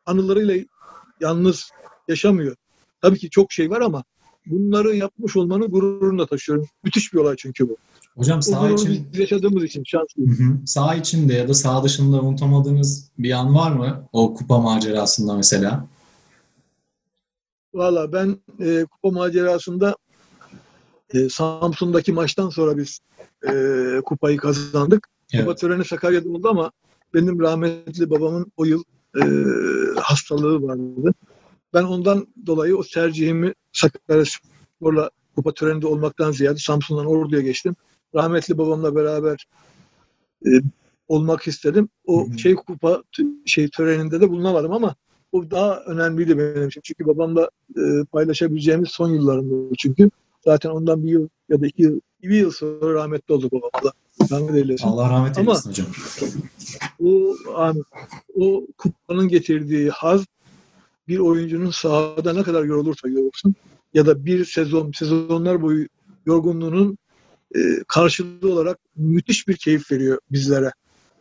anılarıyla 0.06 0.56
yalnız 1.20 1.72
yaşamıyor. 2.08 2.56
Tabii 3.02 3.20
ki 3.20 3.30
çok 3.30 3.52
şey 3.52 3.70
var 3.70 3.82
ama 3.82 4.04
bunları 4.46 4.96
yapmış 4.96 5.38
olmanın 5.38 5.68
gururunu 5.68 6.20
da 6.20 6.26
taşıyorum. 6.26 6.68
Müthiş 6.84 7.14
bir 7.14 7.20
olay 7.20 7.36
çünkü 7.38 7.70
bu. 7.70 7.78
Hocam 8.18 8.42
sağ 8.42 8.70
için 8.70 9.08
yaşadığımız 9.14 9.64
için 9.64 9.84
şanslıyız. 9.86 10.40
Hı 10.40 10.44
hı. 10.44 10.58
Sağ 10.66 10.96
içinde 10.96 11.34
ya 11.34 11.48
da 11.48 11.54
sağ 11.54 11.84
dışında 11.84 12.22
unutamadığınız 12.22 13.12
bir 13.18 13.32
an 13.32 13.56
var 13.56 13.72
mı? 13.72 14.08
O 14.14 14.34
kupa 14.34 14.60
macerasında 14.60 15.36
mesela. 15.36 15.88
Valla 17.74 18.14
ben 18.14 18.38
e, 18.60 18.86
kupa 18.86 19.20
macerasında 19.20 19.96
e, 21.14 21.30
Samsun'daki 21.30 22.14
maçtan 22.14 22.50
sonra 22.50 22.78
biz 22.78 23.00
e, 23.50 24.02
kupayı 24.06 24.38
kazandık. 24.38 25.08
Evet. 25.34 25.46
Kupa 25.46 25.56
töreni 25.56 25.86
Sakarya'da 25.86 26.30
oldu 26.30 26.50
ama 26.50 26.72
benim 27.14 27.40
rahmetli 27.40 28.10
babamın 28.10 28.52
o 28.58 28.66
yıl 28.66 28.84
e, 29.22 29.24
hastalığı 30.00 30.62
vardı. 30.62 31.14
Ben 31.74 31.84
ondan 31.84 32.28
dolayı 32.46 32.78
o 32.78 32.84
tercihimi 32.84 33.54
Sakaryaspor'la 33.74 35.10
kupa 35.36 35.54
töreninde 35.54 35.88
olmaktan 35.88 36.32
ziyade 36.32 36.58
Samsun'dan 36.58 37.06
Ordu'ya 37.06 37.42
geçtim. 37.42 37.76
Rahmetli 38.16 38.58
babamla 38.58 38.96
beraber 38.96 39.48
e, 40.46 40.50
olmak 41.08 41.48
istedim. 41.48 41.90
O 42.06 42.28
Hı 42.28 42.34
hı. 42.34 42.38
şey 42.40 42.56
kupa 42.56 43.04
şey 43.46 43.70
töreninde 43.70 44.22
de 44.22 44.30
bulunamadım 44.30 44.72
ama 44.72 44.96
o 45.32 45.52
daha 45.52 45.80
önemliydi 45.80 46.38
benim 46.38 46.68
için. 46.68 46.82
Çünkü 46.84 47.08
babamla 47.08 47.50
e, 47.78 47.82
paylaşabileceğimiz 48.12 48.90
son 48.90 49.10
yıllarımdı 49.10 49.76
çünkü. 49.78 50.10
Zaten 50.46 50.70
ondan 50.70 51.04
bir 51.04 51.10
yıl 51.10 51.28
ya 51.50 51.62
da 51.62 51.68
iki 51.68 51.82
yıl, 51.84 52.00
bir 52.24 52.30
yıl 52.36 52.52
sonra 52.52 52.94
rahmetli 52.94 53.34
oldu 53.34 53.50
babamla. 53.52 53.92
Rahmet 54.32 54.56
eylesin. 54.56 54.88
Allah 54.88 55.10
rahmet 55.10 55.38
Ama- 55.38 55.52
eylesin 55.52 55.70
hocam. 55.70 55.88
O 57.04 57.36
o 58.36 58.68
kupanın 58.78 59.28
getirdiği 59.28 59.90
haz 59.90 60.26
bir 61.08 61.20
oyuncunun 61.20 61.72
sahada 61.72 62.34
ne 62.34 62.44
kadar 62.44 62.64
yorulursa 62.64 63.08
yorulsun 63.08 63.56
ya 63.94 64.06
da 64.06 64.26
bir 64.26 64.46
sezon, 64.46 64.92
sezonlar 64.92 65.62
boyu 65.62 65.88
yorgunluğunun 66.26 66.98
karşılığı 67.88 68.54
olarak 68.54 68.78
müthiş 68.96 69.48
bir 69.48 69.58
keyif 69.58 69.92
veriyor 69.92 70.20
bizlere. 70.32 70.72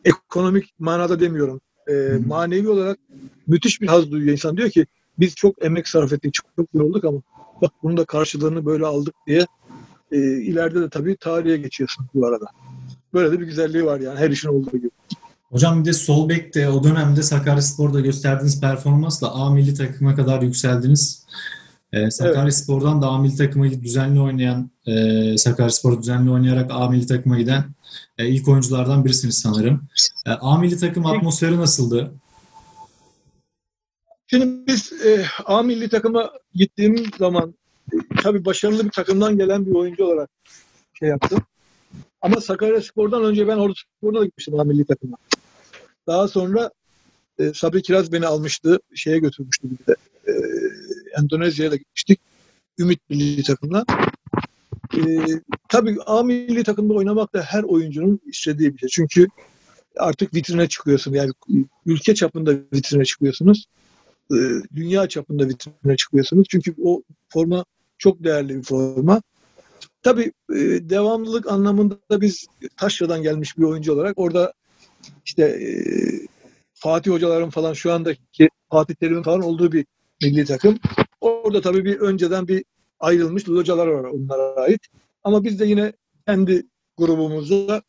Ekonomik 0.05 0.75
manada 0.79 1.21
demiyorum. 1.21 1.61
E, 1.89 2.19
manevi 2.27 2.69
olarak 2.69 2.99
müthiş 3.47 3.81
bir 3.81 3.87
haz 3.87 4.11
duyuyor 4.11 4.33
insan. 4.33 4.57
Diyor 4.57 4.71
ki 4.71 4.87
biz 5.19 5.35
çok 5.35 5.65
emek 5.65 5.89
sarf 5.89 6.13
ettik, 6.13 6.35
çok, 6.35 6.47
çok 6.57 6.75
yorulduk 6.75 7.05
ama 7.05 7.19
bak 7.63 7.73
bunun 7.83 7.97
da 7.97 8.05
karşılığını 8.05 8.67
böyle 8.67 8.87
aldık 8.87 9.15
diye 9.27 9.47
e, 10.13 10.19
ileride 10.19 10.81
de 10.81 10.89
tabii 10.89 11.17
tarihe 11.17 11.57
geçiyorsun 11.57 12.07
bu 12.15 12.27
arada. 12.27 12.47
Böyle 13.15 13.33
de 13.33 13.41
bir 13.41 13.47
güzelliği 13.47 13.85
var 13.85 14.01
yani 14.01 14.19
her 14.19 14.31
işin 14.31 14.49
olduğu 14.49 14.77
gibi. 14.77 14.91
Hocam 15.51 15.81
bir 15.81 15.85
de 15.85 15.93
sol 15.93 16.29
bekte 16.29 16.69
o 16.69 16.85
dönemde 16.85 17.23
Sakaryaspor'da 17.23 18.01
gösterdiğiniz 18.01 18.61
performansla 18.61 19.35
A 19.35 19.51
milli 19.51 19.75
takıma 19.75 20.17
kadar 20.17 20.43
yükseldiniz. 20.43 21.27
Ee, 21.95 22.11
Sakaryaspor'dan 22.11 23.03
da 23.03 23.09
A 23.09 23.19
milli 23.19 23.37
takıma 23.37 23.71
düzenli 23.71 24.21
oynayan, 24.21 24.71
e, 24.87 25.39
Sakaryaspor 25.39 26.03
düzenli 26.03 26.31
oynayarak 26.31 26.71
A 26.71 26.89
milli 26.89 27.07
takıma 27.07 27.39
giden 27.39 27.65
e, 28.19 28.29
ilk 28.29 28.49
oyunculardan 28.49 29.05
birisiniz 29.05 29.39
sanırım. 29.39 29.83
E, 30.27 30.31
A 30.31 30.59
milli 30.59 30.79
takım 30.79 31.07
atmosferi 31.07 31.57
nasıldı? 31.57 32.13
Şimdi 34.27 34.67
biz 34.67 34.93
e, 34.93 35.25
A 35.45 35.63
milli 35.63 35.89
takıma 35.89 36.33
gittiğim 36.55 37.05
zaman 37.19 37.55
tabii 38.23 38.45
başarılı 38.45 38.85
bir 38.85 38.91
takımdan 38.91 39.39
gelen 39.39 39.67
bir 39.67 39.73
oyuncu 39.73 40.05
olarak 40.05 40.31
şey 40.95 41.09
yaptım. 41.09 41.39
Ama 42.23 42.41
Sakaryaspor'dan 42.41 43.25
önce 43.25 43.49
ben 43.49 43.57
Ordu 43.57 43.75
Spor'una 43.75 44.21
da 44.21 44.25
gitmiştim 44.25 44.61
A 44.61 44.65
milli 44.65 44.85
takıma. 44.85 45.17
Daha 46.07 46.29
sonra 46.29 46.71
e, 47.39 47.53
Sabri 47.55 47.83
Kiraz 47.83 48.13
beni 48.13 48.27
almıştı. 48.27 48.79
Şeye 48.95 49.19
götürmüştü 49.19 49.69
bir 49.71 49.87
de. 49.87 49.97
E, 50.29 50.33
Endonezya'ya 51.19 51.73
da 51.73 51.77
gitmiştik. 51.77 52.21
Ümit 52.79 53.01
milli 53.11 53.43
takımla. 53.43 53.85
E, 54.97 55.01
tabii 55.69 55.97
A 56.07 56.23
milli 56.23 56.65
takımda 56.65 56.95
oynamak 56.95 57.35
da 57.35 57.43
her 57.43 57.63
oyuncunun 57.63 58.21
istediği 58.27 58.75
bir 58.75 58.79
şey. 58.79 58.89
Çünkü 58.89 59.27
artık 59.99 60.35
vitrine 60.35 60.69
çıkıyorsun. 60.69 61.13
Yani 61.13 61.33
ülke 61.87 62.15
çapında 62.15 62.53
vitrine 62.73 63.05
çıkıyorsunuz 63.05 63.67
e, 64.33 64.37
dünya 64.75 65.09
çapında 65.09 65.49
vitrine 65.49 65.97
çıkıyorsunuz. 65.97 66.47
Çünkü 66.51 66.75
o 66.83 67.03
forma 67.29 67.65
çok 67.99 68.25
değerli 68.25 68.57
bir 68.57 68.63
forma. 68.63 69.23
Tabii 70.03 70.33
e, 70.51 70.59
devamlılık 70.91 71.53
anlamında 71.53 72.21
biz 72.21 72.47
Taşra'dan 72.77 73.23
gelmiş 73.23 73.59
bir 73.59 73.63
oyuncu 73.63 73.93
olarak 73.93 74.19
orada 74.19 74.53
işte 75.25 75.43
e, 75.43 75.69
Fatih 76.75 77.11
hocaların 77.11 77.51
falan 77.51 77.73
şu 77.73 77.93
andaki 77.93 78.49
Fatih 78.71 78.95
Terim'in 78.95 79.23
falan 79.23 79.41
olduğu 79.41 79.73
bir 79.73 79.87
milli 80.23 80.45
takım. 80.45 80.79
Orada 81.45 81.61
tabii 81.61 81.85
bir 81.85 82.01
önceden 82.01 82.49
bir 82.49 82.65
ayrılmış 83.01 83.49
hocalar 83.49 83.87
var 83.87 84.05
onlara 84.05 84.43
ait. 84.43 84.81
Ama 85.25 85.45
biz 85.45 85.61
de 85.61 85.67
yine 85.67 85.93
kendi 86.27 86.67
grubumuzda 86.97 87.83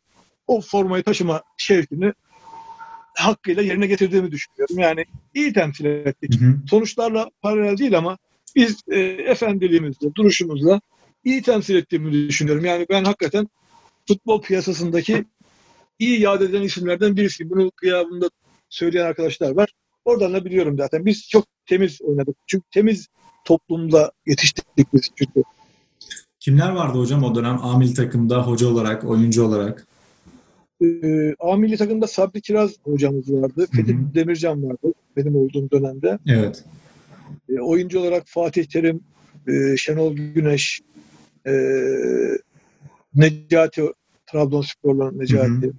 o 0.46 0.60
formayı 0.60 1.02
taşıma 1.02 1.42
şevkini 1.56 2.12
hakkıyla 3.14 3.62
yerine 3.62 3.86
getirdiğimi 3.86 4.30
düşünüyorum. 4.30 4.78
Yani 4.78 5.04
iyi 5.34 5.52
temsil 5.52 5.84
ettik. 5.84 6.40
Hı 6.40 6.44
hı. 6.44 6.54
Sonuçlarla 6.70 7.30
paralel 7.42 7.76
değil 7.76 7.98
ama 7.98 8.18
biz 8.56 8.80
e, 8.88 9.00
efendiliğimizle, 9.00 10.14
duruşumuzla 10.14 10.80
iyi 11.24 11.42
temsil 11.42 11.74
ettiğimi 11.74 12.12
düşünüyorum. 12.12 12.64
Yani 12.64 12.86
ben 12.90 13.04
hakikaten 13.04 13.48
futbol 14.08 14.42
piyasasındaki 14.42 15.24
iyi 15.98 16.20
yad 16.20 16.40
edilen 16.40 16.62
isimlerden 16.62 17.16
birisiyim. 17.16 17.50
Bunu 17.50 17.70
kıyabında 17.70 18.30
söyleyen 18.68 19.06
arkadaşlar 19.06 19.50
var. 19.50 19.72
Oradan 20.04 20.34
da 20.34 20.44
biliyorum 20.44 20.76
zaten. 20.78 21.06
Biz 21.06 21.28
çok 21.28 21.44
temiz 21.66 22.02
oynadık. 22.02 22.36
Çünkü 22.46 22.64
temiz 22.70 23.08
toplumda 23.46 24.12
yetiştik 24.26 24.66
biz 24.94 25.10
çünkü. 25.16 25.42
Kimler 26.40 26.70
vardı 26.72 26.98
hocam 26.98 27.24
o 27.24 27.34
dönem 27.34 27.58
A 27.62 27.78
milli 27.78 27.94
takımda 27.94 28.46
hoca 28.46 28.68
olarak, 28.68 29.04
oyuncu 29.04 29.44
olarak? 29.44 29.86
Ee, 30.82 31.34
A 31.38 31.56
milli 31.56 31.76
takımda 31.76 32.06
Sabri 32.06 32.40
Kiraz 32.40 32.70
hocamız 32.84 33.32
vardı. 33.32 33.66
Fethi 33.76 33.94
hı. 33.94 34.14
Demircan 34.14 34.62
vardı 34.62 34.94
benim 35.16 35.36
olduğum 35.36 35.70
dönemde. 35.70 36.18
Evet. 36.26 36.64
E, 37.48 37.60
oyuncu 37.60 38.00
olarak 38.00 38.22
Fatih 38.26 38.64
Terim, 38.64 39.00
e, 39.48 39.76
Şenol 39.76 40.16
Güneş, 40.16 40.80
e, 41.46 41.52
Necati 43.14 43.82
Trabzonspor'dan 44.26 45.18
Necati. 45.18 45.72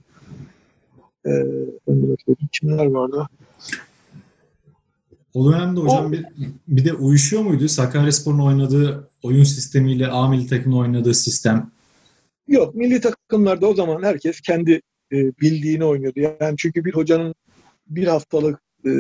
E, 1.26 1.30
efendime 1.30 2.16
söyleyeyim, 2.26 2.50
kimler 2.52 2.86
vardı? 2.86 3.28
O 5.38 5.52
dönemde 5.52 5.80
hocam 5.80 6.06
O- 6.06 6.12
bir, 6.12 6.26
bir 6.67 6.86
de 6.86 6.93
uyuşuyor 6.93 7.43
muydu 7.43 7.67
Sakaryaspor'un 7.67 8.39
oynadığı 8.39 9.10
oyun 9.23 9.43
sistemiyle 9.43 10.08
A 10.08 10.28
milli 10.30 10.47
takımın 10.47 10.78
oynadığı 10.78 11.13
sistem? 11.13 11.71
Yok, 12.47 12.76
milli 12.76 13.02
takımlarda 13.02 13.67
o 13.67 13.76
zaman 13.76 14.04
herkes 14.04 14.41
kendi 14.41 14.82
e, 15.12 15.17
bildiğini 15.41 15.86
oynuyordu. 15.86 16.19
Yani 16.19 16.58
çünkü 16.58 16.86
bir 16.86 16.93
hocanın 16.93 17.36
bir 17.88 18.08
haftalık 18.08 18.60
e, 18.86 18.91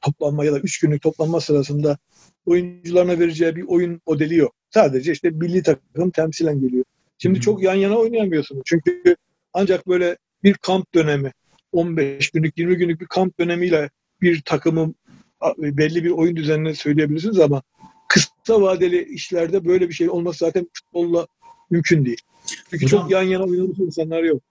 toplanma 0.00 0.44
ya 0.44 0.52
da 0.52 0.58
üç 0.58 0.80
günlük 0.80 1.02
toplanma 1.02 1.40
sırasında 1.40 1.98
oyuncularına 2.46 3.18
vereceği 3.18 3.56
bir 3.56 3.64
oyun 3.68 4.00
modeli 4.06 4.36
yok. 4.36 4.52
Sadece 4.70 5.12
işte 5.12 5.30
milli 5.30 5.62
takım 5.62 6.10
temsilen 6.10 6.60
geliyor. 6.60 6.84
Şimdi 7.18 7.38
Hı 7.38 7.42
çok 7.42 7.62
yan 7.62 7.74
yana 7.74 7.96
oynayamıyorsunuz. 7.96 8.62
Çünkü 8.64 9.16
ancak 9.52 9.88
böyle 9.88 10.16
bir 10.42 10.54
kamp 10.54 10.94
dönemi, 10.94 11.32
15 11.72 12.30
günlük, 12.30 12.58
20 12.58 12.76
günlük 12.76 13.00
bir 13.00 13.06
kamp 13.06 13.40
dönemiyle 13.40 13.90
bir 14.20 14.42
takımın 14.42 14.94
belli 15.58 16.04
bir 16.04 16.10
oyun 16.10 16.36
düzenini 16.36 16.74
söyleyebilirsiniz 16.74 17.40
ama 17.40 17.62
kısa 18.08 18.60
vadeli 18.62 19.04
işlerde 19.14 19.64
böyle 19.64 19.88
bir 19.88 19.94
şey 19.94 20.10
olması 20.10 20.38
zaten 20.44 20.68
futbolla 20.72 21.26
mümkün 21.70 22.04
değil. 22.04 22.20
Çünkü 22.70 22.86
Hocam- 22.86 23.00
çok 23.02 23.10
yan 23.10 23.22
yana 23.22 23.44
oynamış 23.44 23.78
insanlar 23.78 24.22
yok. 24.22 24.42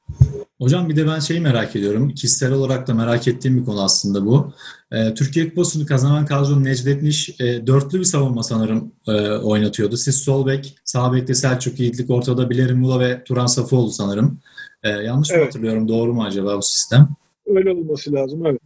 Hocam 0.61 0.89
bir 0.89 0.95
de 0.95 1.07
ben 1.07 1.19
şeyi 1.19 1.39
merak 1.39 1.75
ediyorum. 1.75 2.09
Kişisel 2.09 2.51
olarak 2.51 2.87
da 2.87 2.93
merak 2.93 3.27
ettiğim 3.27 3.57
bir 3.57 3.65
konu 3.65 3.83
aslında 3.83 4.25
bu. 4.25 4.53
Ee, 4.91 5.13
Türkiye 5.13 5.49
Kupası'nı 5.49 5.85
kazanan 5.85 6.25
kadro 6.25 6.63
Necdet 6.63 7.01
Niş 7.03 7.29
e, 7.41 7.67
dörtlü 7.67 7.99
bir 7.99 8.03
savunma 8.03 8.43
sanırım 8.43 8.91
e, 9.07 9.11
oynatıyordu. 9.31 9.97
Siz 9.97 10.15
sol 10.15 10.47
bek, 10.47 10.75
sağ 10.85 11.13
bekte 11.13 11.33
Selçuk 11.33 11.79
Yiğitlik, 11.79 12.09
ortada 12.09 12.49
Bilerim 12.49 12.79
Mula 12.79 12.99
ve 12.99 13.23
Turan 13.23 13.45
Safoğlu 13.45 13.91
sanırım. 13.91 14.39
E, 14.83 14.89
yanlış 14.89 15.29
mı 15.29 15.35
Evet. 15.37 15.47
hatırlıyorum? 15.47 15.87
Doğru 15.87 16.13
mu 16.13 16.23
acaba 16.23 16.57
bu 16.57 16.61
sistem? 16.61 17.09
Öyle 17.45 17.71
olması 17.71 18.13
lazım. 18.13 18.45
Evet. 18.45 18.61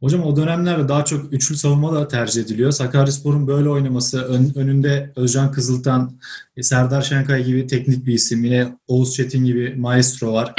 Hocam 0.00 0.22
o 0.22 0.36
dönemlerde 0.36 0.88
daha 0.88 1.04
çok 1.04 1.32
üçlü 1.32 1.56
savunma 1.56 1.94
da 1.94 2.08
tercih 2.08 2.42
ediliyor. 2.42 2.70
Sakaryaspor'un 2.70 3.46
böyle 3.46 3.68
oynaması, 3.68 4.22
ön- 4.22 4.52
önünde 4.54 5.12
Özcan 5.16 5.52
Kızıltan, 5.52 6.18
e, 6.56 6.62
Serdar 6.62 7.02
Şenkay 7.02 7.44
gibi 7.44 7.66
teknik 7.66 8.06
bir 8.06 8.12
isim, 8.14 8.44
yine 8.44 8.76
Oğuz 8.88 9.14
Çetin 9.14 9.44
gibi 9.44 9.74
maestro 9.76 10.32
var. 10.32 10.54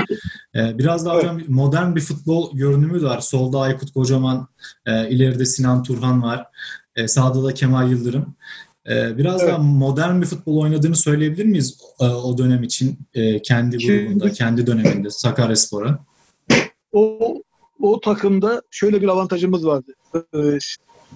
E, 0.56 0.78
Biraz 0.78 1.06
daha 1.06 1.14
Evet. 1.14 1.24
hocam 1.24 1.42
modern 1.48 1.96
bir 1.96 2.02
futbol 2.02 2.56
görünümü 2.58 3.02
de 3.02 3.06
var. 3.06 3.20
Solda 3.20 3.60
Aykut 3.60 3.92
Kocaman, 3.94 4.48
e, 4.86 5.10
ileride 5.10 5.46
Sinan 5.46 5.84
Turhan 5.84 6.24
var. 6.24 6.46
E, 6.96 7.08
Sağda 7.08 7.44
da 7.44 7.54
Kemal 7.54 7.92
Yıldırım. 7.92 8.36
Ee, 8.90 9.18
biraz 9.18 9.42
evet. 9.42 9.52
daha 9.54 9.58
modern 9.58 10.22
bir 10.22 10.26
futbol 10.26 10.58
oynadığını 10.58 10.96
söyleyebilir 10.96 11.46
miyiz 11.46 11.78
e, 12.00 12.06
o 12.06 12.38
dönem 12.38 12.64
için 12.64 13.00
e, 13.14 13.42
kendi 13.42 13.78
grubunda, 13.78 14.32
kendi 14.32 14.68
döneminde 14.68 15.10
Sakaryaspor'a? 15.10 16.00
O 16.92 17.20
o 17.82 18.00
takımda 18.00 18.62
şöyle 18.72 19.02
bir 19.02 19.08
avantajımız 19.08 19.66
vardı. 19.66 19.94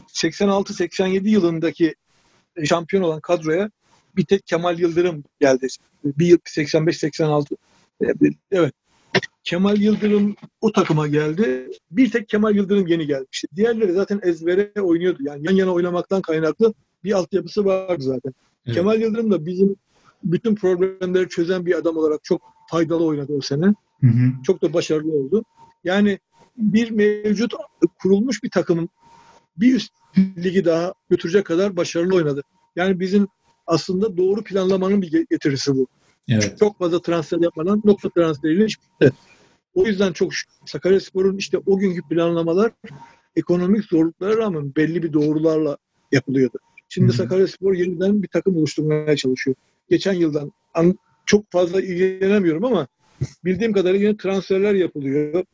86-87 0.08 1.28
ee, 1.28 1.30
yılındaki 1.30 1.96
şampiyon 2.66 3.04
olan 3.04 3.20
kadroya 3.20 3.70
bir 4.16 4.26
tek 4.26 4.48
Kemal 4.48 4.80
Yıldırım 4.80 5.24
geldi. 5.40 5.68
Bir 6.04 6.26
yıl 6.26 6.38
85-86. 6.38 7.56
Evet. 8.52 8.74
Kemal 9.44 9.78
Yıldırım 9.78 10.36
o 10.62 10.72
takıma 10.72 11.08
geldi. 11.08 11.72
Bir 11.92 12.12
tek 12.12 12.30
Kemal 12.30 12.56
Yıldırım 12.56 12.88
yeni 12.88 13.08
gelmişti. 13.08 13.48
Diğerleri 13.56 13.94
zaten 13.94 14.20
ezbere 14.24 14.82
oynuyordu. 14.82 15.24
Yani 15.24 15.46
yan 15.46 15.56
yana 15.56 15.74
oynamaktan 15.74 16.22
kaynaklı 16.22 16.74
bir 17.04 17.12
altyapısı 17.12 17.66
vardı 17.66 18.04
zaten. 18.04 18.34
Evet. 18.66 18.76
Kemal 18.76 19.02
Yıldırım 19.02 19.32
da 19.32 19.46
bizim 19.46 19.76
bütün 20.24 20.56
problemleri 20.56 21.30
çözen 21.30 21.66
bir 21.66 21.76
adam 21.76 21.98
olarak 21.98 22.24
çok 22.24 22.42
faydalı 22.70 23.06
oynadı 23.06 23.34
o 23.38 23.42
sene. 23.42 23.66
Hı 24.02 24.08
hı. 24.08 24.44
Çok 24.44 24.62
da 24.62 24.74
başarılı 24.74 25.14
oldu. 25.14 25.46
Yani 25.84 26.20
bir 26.58 26.92
mevcut 26.92 27.54
kurulmuş 28.02 28.44
bir 28.44 28.50
takımın 28.50 28.90
bir 29.58 29.76
üst 29.76 29.92
ligi 30.18 30.66
daha 30.66 30.94
götürecek 31.10 31.46
kadar 31.46 31.76
başarılı 31.76 32.16
oynadı. 32.16 32.44
Yani 32.76 33.00
bizim 33.00 33.28
aslında 33.68 34.18
doğru 34.18 34.44
planlamanın 34.44 35.02
bir 35.02 35.26
getirisi 35.30 35.76
bu. 35.76 35.88
Evet. 36.30 36.58
Çok 36.60 36.80
fazla 36.80 37.02
transfer 37.02 37.40
yapmadan 37.40 37.82
nokta 37.86 38.10
transferiyle 38.10 38.66
iş 38.66 38.78
bitti. 38.82 39.14
O 39.74 39.86
yüzden 39.86 40.14
çok 40.14 40.32
Sakaryaspor'un 40.66 41.38
işte 41.38 41.58
o 41.66 41.78
günkü 41.78 42.02
planlamalar 42.10 42.72
ekonomik 43.36 43.86
zorluklara 43.86 44.38
rağmen 44.38 44.76
belli 44.76 45.04
bir 45.04 45.14
doğrularla 45.14 45.78
yapılıyordu. 46.12 46.58
Şimdi 46.90 47.14
Sakaryaspor 47.14 47.74
yeniden 47.74 48.24
bir 48.24 48.28
takım 48.28 48.58
oluşturmaya 48.58 49.16
çalışıyor. 49.16 49.56
Geçen 49.90 50.14
yıldan 50.14 50.52
çok 51.26 51.52
fazla 51.52 51.82
ilgilenemiyorum 51.82 52.66
ama 52.66 52.88
bildiğim 53.46 53.74
kadarıyla 53.74 54.08
yine 54.08 54.18
transferler 54.18 54.74
yapılıyor. 54.74 55.46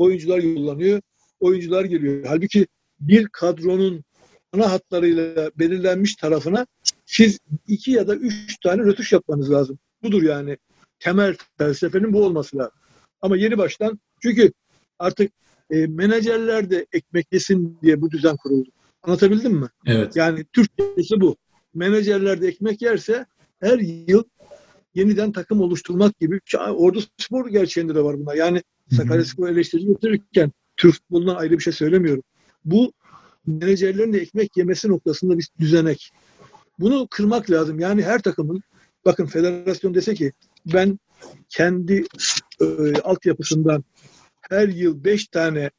Oyuncular 0.00 0.38
yollanıyor. 0.38 1.00
Oyuncular 1.40 1.84
geliyor. 1.84 2.24
Halbuki 2.26 2.66
bir 3.00 3.28
kadronun 3.28 4.04
ana 4.52 4.70
hatlarıyla 4.70 5.50
belirlenmiş 5.58 6.16
tarafına 6.16 6.66
siz 7.06 7.38
iki 7.68 7.90
ya 7.90 8.08
da 8.08 8.14
üç 8.14 8.60
tane 8.60 8.82
rötuş 8.82 9.12
yapmanız 9.12 9.50
lazım. 9.50 9.78
Budur 10.02 10.22
yani 10.22 10.58
temel 10.98 11.36
felsefenin 11.58 12.12
bu 12.12 12.24
olması 12.24 12.58
lazım. 12.58 12.78
Ama 13.22 13.36
yeni 13.36 13.58
baştan 13.58 14.00
çünkü 14.22 14.52
artık 14.98 15.32
e, 15.70 15.86
menajerler 15.86 16.70
de 16.70 16.86
ekmek 16.92 17.26
yesin 17.32 17.78
diye 17.82 18.00
bu 18.00 18.10
düzen 18.10 18.36
kuruldu. 18.36 18.70
Anlatabildim 19.02 19.52
mi? 19.52 19.68
Evet. 19.86 20.16
Yani 20.16 20.44
Türkçesi 20.52 21.20
bu. 21.20 21.36
Menajerler 21.74 22.40
de 22.40 22.48
ekmek 22.48 22.82
yerse 22.82 23.26
her 23.60 23.78
yıl 23.78 24.24
yeniden 24.94 25.32
takım 25.32 25.60
oluşturmak 25.60 26.18
gibi 26.20 26.40
Ordu 26.56 27.00
Spor 27.18 27.48
gerçeğinde 27.48 27.94
de 27.94 28.04
var 28.04 28.18
buna. 28.18 28.34
Yani 28.34 28.62
Sakaryaspor 28.96 29.48
eleştiri 29.48 29.86
getirirken 29.86 30.52
Türk 30.76 30.94
futbolundan 30.94 31.34
ayrı 31.34 31.52
bir 31.52 31.62
şey 31.62 31.72
söylemiyorum. 31.72 32.22
Bu 32.64 32.92
menajerlerin 33.46 34.12
de 34.12 34.18
ekmek 34.18 34.56
yemesi 34.56 34.88
noktasında 34.88 35.38
bir 35.38 35.48
düzenek. 35.58 36.12
Bunu 36.78 37.06
kırmak 37.10 37.50
lazım. 37.50 37.80
Yani 37.80 38.02
her 38.02 38.22
takımın 38.22 38.62
bakın 39.04 39.26
federasyon 39.26 39.94
dese 39.94 40.14
ki 40.14 40.32
ben 40.66 40.98
kendi 41.48 42.04
e, 42.60 42.94
altyapısından 43.00 43.84
her 44.40 44.68
yıl 44.68 45.04
beş 45.04 45.28
tane 45.28 45.70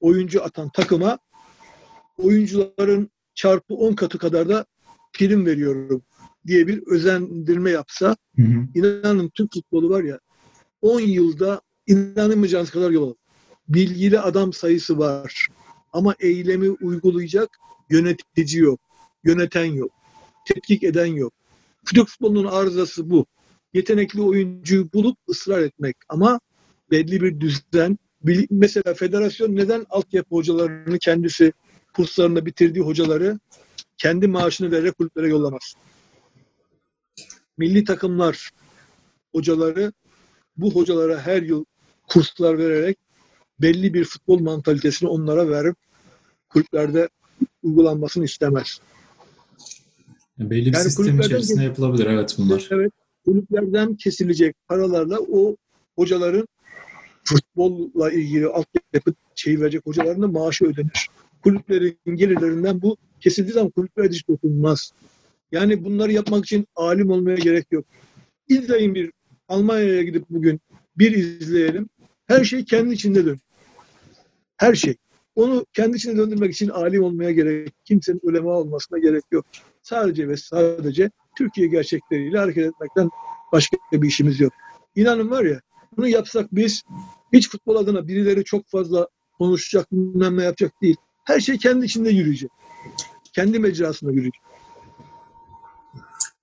oyuncu 0.00 0.44
atan 0.44 0.70
takıma 0.74 1.18
oyuncuların 2.18 3.10
çarpı 3.34 3.74
on 3.74 3.94
katı 3.94 4.18
kadar 4.18 4.48
da 4.48 4.66
prim 5.12 5.46
veriyorum 5.46 6.02
diye 6.46 6.66
bir 6.66 6.82
özendirme 6.86 7.70
yapsa 7.70 8.16
hı 8.36 8.42
hı. 8.42 8.66
inanın 8.74 9.28
Türk 9.28 9.54
futbolu 9.54 9.90
var 9.90 10.02
ya 10.02 10.18
10 10.82 11.00
yılda 11.00 11.60
inanılmayacağınız 11.86 12.70
kadar 12.70 12.94
alır. 12.94 13.16
Bilgili 13.68 14.20
adam 14.20 14.52
sayısı 14.52 14.98
var. 14.98 15.48
Ama 15.92 16.14
eylemi 16.20 16.70
uygulayacak 16.70 17.58
yönetici 17.90 18.62
yok. 18.62 18.80
Yöneten 19.24 19.64
yok. 19.64 19.92
Tetkik 20.48 20.82
eden 20.82 21.06
yok. 21.06 21.32
Türk 21.86 22.08
futbolunun 22.08 22.44
arızası 22.44 23.10
bu. 23.10 23.26
Yetenekli 23.74 24.22
oyuncuyu 24.22 24.92
bulup 24.92 25.18
ısrar 25.28 25.62
etmek 25.62 25.96
ama 26.08 26.40
belli 26.90 27.22
bir 27.22 27.40
düzen. 27.40 27.98
Mesela 28.50 28.94
federasyon 28.94 29.56
neden 29.56 29.86
altyapı 29.90 30.34
hocalarını 30.34 30.98
kendisi 30.98 31.52
kurslarında 31.94 32.46
bitirdiği 32.46 32.84
hocaları 32.84 33.38
kendi 33.98 34.28
maaşını 34.28 34.70
vererek 34.70 34.98
kulüplere 34.98 35.28
yollamaz? 35.28 35.74
Milli 37.58 37.84
takımlar 37.84 38.50
hocaları 39.34 39.92
bu 40.56 40.74
hocalara 40.74 41.20
her 41.20 41.42
yıl 41.42 41.64
kurslar 42.08 42.58
vererek 42.58 42.98
belli 43.60 43.94
bir 43.94 44.04
futbol 44.04 44.40
mantalitesini 44.40 45.08
onlara 45.08 45.48
verip 45.48 45.76
kulüplerde 46.48 47.08
uygulanmasını 47.62 48.24
istemez. 48.24 48.80
Belli 50.38 50.66
bir 50.66 50.74
yani 50.74 50.84
sistem 50.84 51.20
içerisinde 51.20 51.64
yapılabilir 51.64 52.06
evet 52.06 52.34
bunlar. 52.38 52.68
Evet. 52.70 52.92
Kulüplerden 53.24 53.94
kesilecek 53.94 54.56
paralarla 54.68 55.18
o 55.18 55.56
hocaların 55.96 56.48
futbolla 57.24 58.10
ilgili 58.10 58.46
altyapı 58.46 59.14
şeyi 59.34 59.60
verecek 59.60 59.86
hocaların 59.86 60.22
da 60.22 60.28
maaşı 60.28 60.64
ödenir. 60.64 61.08
Kulüplerin 61.42 62.16
gelirlerinden 62.16 62.82
bu 62.82 62.96
kesildiği 63.20 63.52
zaman 63.52 63.70
kulüpler 63.70 64.10
hiç 64.10 64.28
dokunmaz. 64.28 64.92
Yani 65.52 65.84
bunları 65.84 66.12
yapmak 66.12 66.44
için 66.44 66.66
alim 66.76 67.10
olmaya 67.10 67.36
gerek 67.36 67.66
yok. 67.70 67.84
İzleyin 68.48 68.94
bir 68.94 69.12
Almanya'ya 69.48 70.02
gidip 70.02 70.30
bugün 70.30 70.60
bir 70.98 71.12
izleyelim. 71.12 71.88
Her 72.26 72.44
şey 72.44 72.64
kendi 72.64 72.94
içinde 72.94 73.26
dön. 73.26 73.38
Her 74.56 74.74
şey. 74.74 74.96
Onu 75.36 75.66
kendi 75.72 75.96
içine 75.96 76.16
döndürmek 76.16 76.52
için 76.52 76.68
alim 76.68 77.02
olmaya 77.02 77.32
gerek, 77.32 77.72
kimsenin 77.84 78.20
ulema 78.22 78.50
olmasına 78.50 78.98
gerek 78.98 79.24
yok. 79.32 79.46
Sadece 79.82 80.28
ve 80.28 80.36
sadece 80.36 81.10
Türkiye 81.38 81.66
gerçekleriyle 81.66 82.38
hareket 82.38 82.66
etmekten 82.66 83.10
başka 83.52 83.76
bir 83.92 84.08
işimiz 84.08 84.40
yok. 84.40 84.52
İnanın 84.96 85.30
var 85.30 85.44
ya, 85.44 85.60
bunu 85.96 86.08
yapsak 86.08 86.54
biz 86.54 86.82
hiç 87.32 87.50
futbol 87.50 87.76
adına 87.76 88.08
birileri 88.08 88.44
çok 88.44 88.68
fazla 88.68 89.08
konuşacak, 89.38 89.92
bilmem 89.92 90.36
ne 90.36 90.44
yapacak 90.44 90.72
değil. 90.82 90.96
Her 91.24 91.40
şey 91.40 91.58
kendi 91.58 91.86
içinde 91.86 92.10
yürüyecek. 92.10 92.50
Kendi 93.32 93.58
mecrasında 93.58 94.12
yürüyecek. 94.12 94.42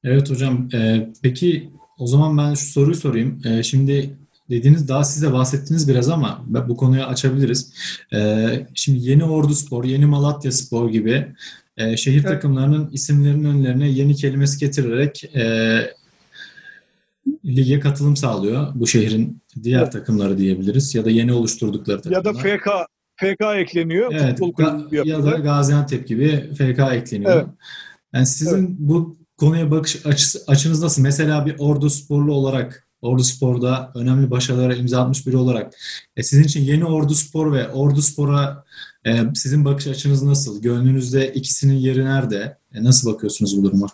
Evet 0.03 0.29
hocam. 0.29 0.69
E, 0.73 1.09
peki 1.23 1.69
o 1.97 2.07
zaman 2.07 2.37
ben 2.37 2.53
şu 2.53 2.65
soruyu 2.65 2.95
sorayım. 2.95 3.41
E, 3.45 3.63
şimdi 3.63 4.17
dediğiniz 4.51 4.87
daha 4.87 5.03
size 5.03 5.33
bahsettiniz 5.33 5.89
biraz 5.89 6.09
ama 6.09 6.45
bu 6.67 6.77
konuyu 6.77 7.03
açabiliriz. 7.03 7.73
Ee, 8.13 8.67
şimdi 8.73 9.09
yeni 9.09 9.23
Ordu 9.23 9.53
Spor, 9.53 9.83
yeni 9.83 10.05
Malatya 10.05 10.51
Spor 10.51 10.89
gibi 10.89 11.33
e, 11.77 11.97
şehir 11.97 12.19
evet. 12.19 12.27
takımlarının 12.27 12.89
isimlerinin 12.91 13.43
önlerine 13.43 13.89
yeni 13.89 14.15
kelimesi 14.15 14.59
getirerek 14.59 15.35
e, 15.35 15.81
lige 17.45 17.79
katılım 17.79 18.15
sağlıyor. 18.15 18.67
Bu 18.75 18.87
şehrin 18.87 19.41
diğer 19.63 19.81
evet. 19.81 19.91
takımları 19.91 20.37
diyebiliriz 20.37 20.95
ya 20.95 21.05
da 21.05 21.09
yeni 21.09 21.33
oluşturdukları 21.33 22.01
takımlar. 22.01 22.17
Ya 22.17 22.25
da 22.25 22.33
FK 22.33 22.67
FK 23.15 23.41
ekleniyor. 23.55 24.13
Evet, 24.13 24.39
ga- 24.39 25.07
ya 25.07 25.23
da 25.23 25.31
Gaziantep 25.31 26.07
gibi 26.07 26.49
FK 26.53 26.79
ekleniyor. 26.79 27.35
Evet. 27.35 27.47
Yani 28.13 28.25
sizin 28.25 28.67
evet. 28.67 28.75
bu 28.79 29.17
konuya 29.37 29.71
bakış 29.71 30.05
açısı, 30.05 30.39
açınız 30.47 30.83
nasıl? 30.83 31.01
Mesela 31.01 31.45
bir 31.45 31.55
Ordu 31.59 31.89
Sporlu 31.89 32.33
olarak 32.33 32.87
Ordu 33.01 33.23
Spor'da 33.23 33.91
önemli 33.95 34.31
başarılara 34.31 34.75
imza 34.75 35.01
atmış 35.01 35.27
biri 35.27 35.37
olarak 35.37 35.73
e, 36.17 36.23
sizin 36.23 36.43
için 36.43 36.61
yeni 36.61 36.85
Ordu 36.85 37.13
Spor 37.13 37.53
ve 37.53 37.69
Ordu 37.69 38.01
Spor'a 38.01 38.65
e, 39.05 39.19
sizin 39.35 39.65
bakış 39.65 39.87
açınız 39.87 40.23
nasıl? 40.23 40.61
Gönlünüzde 40.61 41.33
ikisinin 41.33 41.73
yeri 41.73 42.05
nerede? 42.05 42.57
E, 42.73 42.83
nasıl 42.83 43.13
bakıyorsunuz 43.13 43.57
bu 43.57 43.63
duruma? 43.63 43.87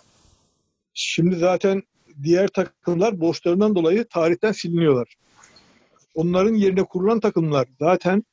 Şimdi 0.94 1.36
zaten 1.36 1.82
diğer 2.22 2.48
takımlar 2.48 3.20
borçlarından 3.20 3.74
dolayı 3.74 4.04
tarihten 4.08 4.52
siliniyorlar. 4.52 5.14
Onların 6.14 6.54
yerine 6.54 6.84
kurulan 6.84 7.20
takımlar 7.20 7.68
zaten 7.78 8.24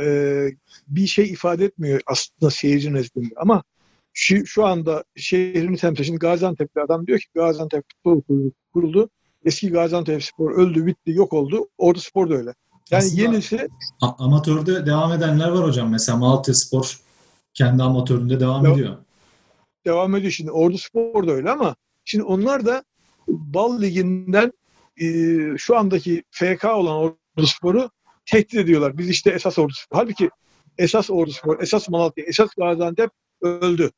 e, 0.00 0.46
bir 0.88 1.06
şey 1.06 1.24
ifade 1.24 1.64
etmiyor 1.64 2.00
aslında 2.06 2.50
seyirci 2.50 2.92
nezdinde. 2.92 3.34
Ama 3.36 3.62
şu, 4.12 4.46
şu 4.46 4.66
anda 4.66 5.04
şehrini 5.16 5.76
temsil 5.76 6.02
için 6.02 6.16
Gaziantep'li 6.16 6.80
adam 6.80 7.06
diyor 7.06 7.18
ki 7.18 7.26
Gaziantep 7.34 7.84
futbol 7.92 8.22
kuruldu. 8.72 9.10
Eski 9.44 9.70
Gaziantep 9.70 10.24
Spor 10.24 10.50
öldü, 10.50 10.86
bitti, 10.86 11.10
yok 11.10 11.32
oldu. 11.32 11.68
Ordu 11.78 12.00
Spor 12.00 12.30
da 12.30 12.34
öyle. 12.34 12.54
Yani 12.90 13.04
Aslında 13.04 13.22
yenisi... 13.22 13.68
Amatörde 14.00 14.86
devam 14.86 15.12
edenler 15.12 15.48
var 15.48 15.64
hocam. 15.64 15.90
Mesela 15.90 16.18
Malatya 16.18 16.54
Spor 16.54 17.00
kendi 17.54 17.82
amatöründe 17.82 18.40
devam 18.40 18.64
dev- 18.64 18.72
ediyor. 18.72 18.96
Devam 19.86 20.16
ediyor 20.16 20.32
şimdi. 20.32 20.50
Ordu 20.50 20.78
Spor 20.78 21.26
da 21.26 21.32
öyle 21.32 21.50
ama 21.50 21.76
şimdi 22.04 22.24
onlar 22.24 22.66
da 22.66 22.84
Bal 23.28 23.82
Ligi'nden 23.82 24.52
e, 25.00 25.06
şu 25.58 25.76
andaki 25.76 26.22
FK 26.30 26.64
olan 26.64 26.96
Ordu 26.96 27.46
Spor'u 27.46 27.90
tehdit 28.26 28.54
ediyorlar. 28.54 28.98
Biz 28.98 29.10
işte 29.10 29.30
esas 29.30 29.58
Ordu 29.58 29.72
Spor. 29.72 29.96
Halbuki 29.98 30.30
esas 30.78 31.10
Ordu 31.10 31.32
Spor, 31.32 31.60
esas 31.60 31.88
Malatya, 31.88 32.24
esas 32.24 32.54
Gaziantep 32.54 33.10
öldü. 33.40 33.90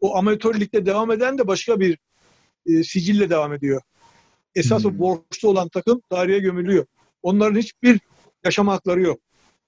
o 0.00 0.16
amatör 0.16 0.60
ligde 0.60 0.86
devam 0.86 1.10
eden 1.10 1.38
de 1.38 1.46
başka 1.46 1.80
bir 1.80 1.98
e, 2.66 2.82
sicille 2.82 3.30
devam 3.30 3.52
ediyor. 3.52 3.82
Esas 4.56 4.84
Hmm. 4.84 4.90
o 4.90 4.98
borçlu 4.98 5.48
olan 5.48 5.68
takım 5.68 6.00
tarihe 6.10 6.38
gömülüyor. 6.38 6.86
Onların 7.22 7.58
hiçbir 7.58 8.00
yaşama 8.44 8.72
hakları 8.72 9.00
yok. 9.00 9.18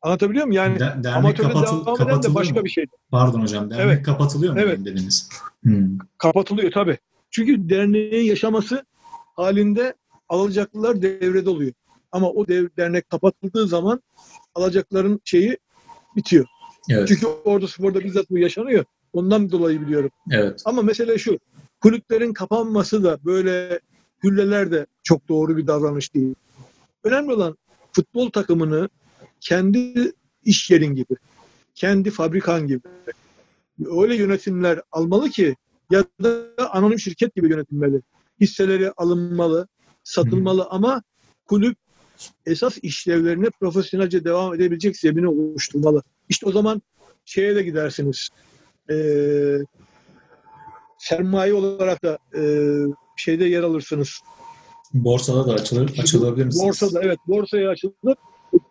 Anlatabiliyor 0.03 0.47
muyum? 0.47 0.57
Yani 0.63 0.75
De- 0.75 0.81
dernek 0.81 1.07
amatörde 1.17 1.49
kapatıl, 1.53 1.87
devam 1.87 2.09
eden 2.09 2.23
de 2.23 2.35
başka 2.35 2.55
mu? 2.59 2.65
bir 2.65 2.71
şey. 2.71 2.85
Pardon 3.11 3.41
hocam, 3.41 3.71
dernek 3.71 3.85
Evet. 3.87 4.03
kapatılıyor 4.03 4.53
mu 4.55 4.61
Evet. 4.61 4.79
dediniz? 4.85 5.29
Hmm. 5.63 5.99
Kapatılıyor 6.19 6.71
tabii. 6.73 6.99
Çünkü 7.31 7.69
derneğin 7.69 8.25
yaşaması 8.25 8.85
halinde 9.37 9.95
alacaklılar 10.29 11.03
devrede 11.03 11.51
oluyor. 11.51 11.73
Ama 12.13 12.31
o 12.31 12.49
dev, 12.49 12.69
dernek 12.77 13.11
kapatıldığı 13.11 13.67
zaman 13.69 14.03
alacakların 14.55 15.21
şeyi 15.25 15.59
bitiyor. 16.17 16.47
Evet, 16.91 17.09
Çünkü 17.09 17.27
Ordu 17.27 17.69
Spor'da 17.69 18.01
bizzat 18.01 18.31
bu 18.31 18.39
yaşanıyor. 18.39 18.85
Ondan 19.13 19.51
dolayı 19.51 19.81
biliyorum. 19.81 20.11
evet. 20.31 20.63
Ama 20.65 20.83
mesele 20.83 21.19
şu. 21.19 21.39
Kulüplerin 21.81 22.33
kapanması 22.33 23.05
da 23.05 23.19
böyle 23.25 23.81
hülleler 24.25 24.71
de 24.71 24.87
çok 25.03 25.29
doğru 25.29 25.57
bir 25.57 25.67
davranış 25.67 26.15
değil. 26.15 26.35
Önemli 27.05 27.33
olan 27.33 27.59
futbol 27.93 28.31
takımını 28.31 28.89
kendi 29.41 30.13
iş 30.45 30.71
yerin 30.71 30.95
gibi, 30.95 31.15
kendi 31.75 32.11
fabrikan 32.11 32.67
gibi 32.67 32.81
öyle 33.87 34.17
yönetimler 34.17 34.81
almalı 34.93 35.31
ki 35.31 35.57
ya 35.91 36.05
da 36.23 36.71
anonim 36.71 36.99
şirket 36.99 37.35
gibi 37.35 37.51
yönetilmeli. 37.51 38.01
Hisseleri 38.41 38.93
alınmalı, 38.97 39.69
satılmalı 40.05 40.67
ama 40.71 41.03
kulüp 41.47 41.77
esas 42.47 42.79
işlevlerine 42.83 43.47
profesyonelce 43.61 44.25
devam 44.25 44.55
edebilecek 44.55 44.97
zemini 44.97 45.29
oluşturmalı. 45.29 46.03
İşte 46.29 46.47
o 46.47 46.53
zaman 46.53 46.83
şeye 47.25 47.57
de 47.57 47.63
gidersiniz. 47.63 48.29
Ee, 48.91 49.59
sermaye 50.99 51.55
olarak 51.55 52.03
da 52.03 52.19
e, 52.35 52.43
şeyde 53.19 53.45
yer 53.45 53.63
alırsınız. 53.63 54.21
Borsada 54.95 55.47
da 55.47 55.53
açılır, 55.53 55.99
açılabilir 55.99 56.47
misiniz? 56.47 56.67
Borsada 56.67 57.03
evet 57.03 57.19
borsaya 57.27 57.71
açılıp 57.71 58.19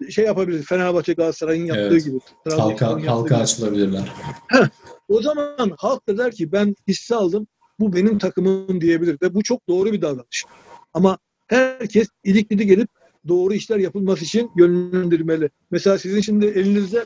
şey 0.10 0.26
yapabiliriz. 0.26 0.66
Fenerbahçe 0.66 1.14
Galatasaray'ın 1.14 1.66
yaptığı 1.66 1.82
Evet. 1.82 2.06
gibi. 2.06 2.20
Halka, 2.50 2.88
halka 3.08 3.36
gibi. 3.36 3.44
açılabilirler. 3.44 4.14
O 5.10 5.22
zaman 5.22 5.74
halk 5.78 6.08
da 6.08 6.18
der 6.18 6.32
ki 6.32 6.52
ben 6.52 6.76
hisse 6.88 7.16
aldım. 7.16 7.48
Bu 7.80 7.94
benim 7.94 8.18
takımım 8.18 8.82
diyebilir 8.82 9.18
ve 9.22 9.34
bu 9.34 9.44
çok 9.44 9.68
doğru 9.68 9.92
bir 9.94 10.02
davranış. 10.02 10.46
Ama 10.94 11.18
herkes 11.48 12.08
ilikli 12.24 12.68
gelip 12.68 12.90
doğru 13.28 13.54
işler 13.54 13.78
yapılması 13.78 14.26
için 14.26 14.52
yönlendirmeli. 14.58 15.50
Mesela 15.72 15.98
sizin 15.98 16.22
şimdi 16.22 16.46
elinizde 16.46 17.06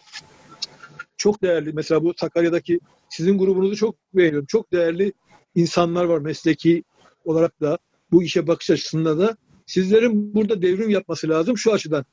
çok 1.17 1.41
değerli 1.41 1.73
mesela 1.73 2.03
bu 2.03 2.13
Sakarya'daki 2.17 2.79
sizin 3.09 3.37
grubunuzu 3.37 3.75
çok 3.75 3.95
beğeniyorum. 4.13 4.45
Çok 4.45 4.71
değerli 4.71 5.13
insanlar 5.55 6.05
var 6.05 6.19
mesleki 6.19 6.83
olarak 7.25 7.61
da 7.61 7.77
bu 8.11 8.23
işe 8.23 8.47
bakış 8.47 8.69
açısında 8.69 9.19
da 9.19 9.37
sizlerin 9.65 10.35
burada 10.35 10.61
devrim 10.61 10.89
yapması 10.89 11.29
lazım 11.29 11.57
şu 11.57 11.73
açıdan. 11.73 12.05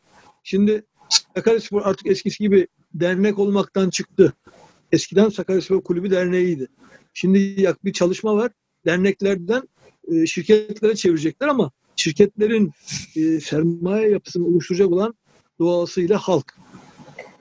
Şimdi 0.45 0.85
Sakaryaspor 1.09 1.83
artık 1.85 2.07
eskisi 2.07 2.39
gibi 2.39 2.69
dernek 2.95 3.39
olmaktan 3.39 3.91
çıktı. 3.91 4.33
Eskiden 4.93 5.29
Sakaryaspor 5.29 5.83
Kulübü 5.83 6.11
derneğiydi. 6.11 6.69
Şimdi 7.15 7.39
bir 7.85 7.93
çalışma 7.93 8.37
var. 8.37 8.53
Derneklerden 8.87 9.63
e, 10.13 10.27
şirketlere 10.27 10.95
çevirecekler 10.95 11.49
ama 11.49 11.71
şirketlerin 11.97 12.73
e, 13.17 13.41
sermaye 13.41 14.11
yapısını 14.11 14.47
oluşturacak 14.47 14.91
olan 14.91 15.15
doğasıyla 15.59 16.19
halk. 16.19 16.55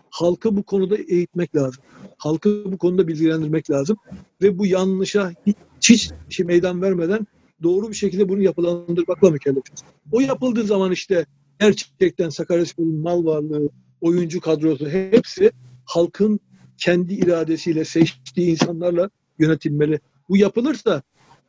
Halkı 0.10 0.58
bu 0.58 0.64
konuda 0.64 0.98
eğitmek 0.98 1.56
lazım. 1.56 1.84
Halkı 2.18 2.64
bu 2.66 2.78
konuda 2.78 3.08
bilgilendirmek 3.08 3.72
lazım. 3.72 3.98
Ve 4.42 4.58
bu 4.58 4.66
yanlışa 4.66 5.32
hiç, 5.46 5.58
hiç 5.82 6.12
şey 6.30 6.46
meydan 6.46 6.82
vermeden 6.82 7.28
doğru 7.64 7.90
bir 7.90 7.96
şekilde 7.96 8.30
bunu 8.30 8.42
yapılandırmakla 8.42 9.30
mükellefiz. 9.30 9.84
O 10.12 10.20
yapıldığı 10.20 10.64
zaman 10.64 10.92
işte 10.92 11.26
gerçekten 11.60 12.30
Sakaryaspor'un 12.30 12.96
mal 12.96 13.26
varlığı, 13.26 13.70
oyuncu 14.02 14.42
kadrosu 14.42 14.90
hepsi 14.90 15.52
halkın 15.86 16.40
kendi 16.78 17.14
iradesiyle 17.14 17.86
seçtiği 17.86 18.52
insanlarla 18.52 19.10
yönetilmeli. 19.40 20.00
Bu 20.30 20.38
yapılırsa 20.38 21.02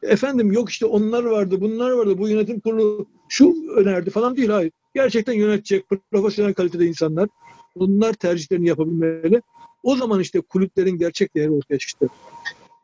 efendim 0.03 0.53
yok 0.53 0.71
işte 0.71 0.87
onlar 0.87 1.25
vardı, 1.25 1.61
bunlar 1.61 1.91
vardı, 1.91 2.19
bu 2.19 2.29
yönetim 2.29 2.61
kurulu 2.61 3.07
şu 3.29 3.55
önerdi 3.77 4.11
falan 4.11 4.37
değil. 4.37 4.49
Hayır. 4.49 4.73
Gerçekten 4.95 5.33
yönetecek 5.33 5.85
profesyonel 6.11 6.55
kalitede 6.55 6.87
insanlar 6.87 7.29
bunlar 7.77 8.13
tercihlerini 8.13 8.69
yapabilmeli. 8.69 9.43
O 9.83 9.97
zaman 9.97 10.21
işte 10.21 10.41
kulüplerin 10.41 10.99
gerçek 10.99 11.35
değeri 11.35 11.51
ortaya 11.51 11.79
çıktı. 11.79 12.09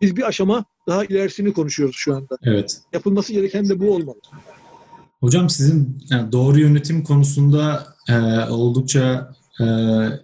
Biz 0.01 0.17
bir 0.17 0.23
aşama 0.23 0.65
daha 0.89 1.05
ilerisini 1.05 1.53
konuşuyoruz 1.53 1.97
şu 1.99 2.17
anda. 2.17 2.39
Evet. 2.43 2.81
Yapılması 2.93 3.33
gereken 3.33 3.69
de 3.69 3.81
bu 3.81 3.95
olmalı. 3.95 4.21
Hocam 5.21 5.51
sizin 5.51 5.99
yani 6.11 6.33
doğru 6.33 6.61
yönetim 6.61 7.05
konusunda 7.05 7.87
e, 8.09 8.15
oldukça 8.51 9.35
e, 9.61 9.65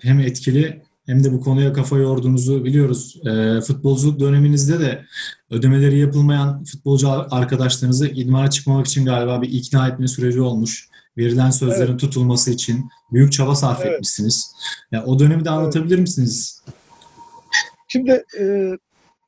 hem 0.01 0.21
etkili 0.21 0.83
hem 1.07 1.25
de 1.25 1.33
bu 1.33 1.41
konuya 1.41 1.73
kafa 1.73 1.97
yorduğunuzu 1.97 2.65
biliyoruz. 2.65 3.21
E, 3.27 3.61
futbolculuk 3.61 4.21
döneminizde 4.21 4.81
de 4.81 5.05
ödemeleri 5.51 5.99
yapılmayan 5.99 6.65
futbolcu 6.65 7.11
arkadaşlarınızı 7.11 8.07
idmana 8.07 8.51
çıkmamak 8.51 8.87
için 8.87 9.05
galiba 9.05 9.43
bir 9.43 9.49
ikna 9.53 9.89
etme 9.89 10.09
süreci 10.09 10.41
olmuş. 10.41 10.89
Verilen 11.19 11.51
sözlerin 11.51 11.97
tutulması 11.97 12.51
için 12.51 12.89
büyük 13.13 13.33
çaba 13.33 13.55
sarf 13.55 13.81
Evet. 13.83 13.93
etmişsiniz. 13.93 14.53
Ya 14.93 15.05
o 15.05 15.19
dönemi 15.19 15.45
de 15.45 15.51
anlatabilir 15.51 15.99
misiniz? 15.99 16.63
Şimdi 17.89 18.25
e, 18.41 18.71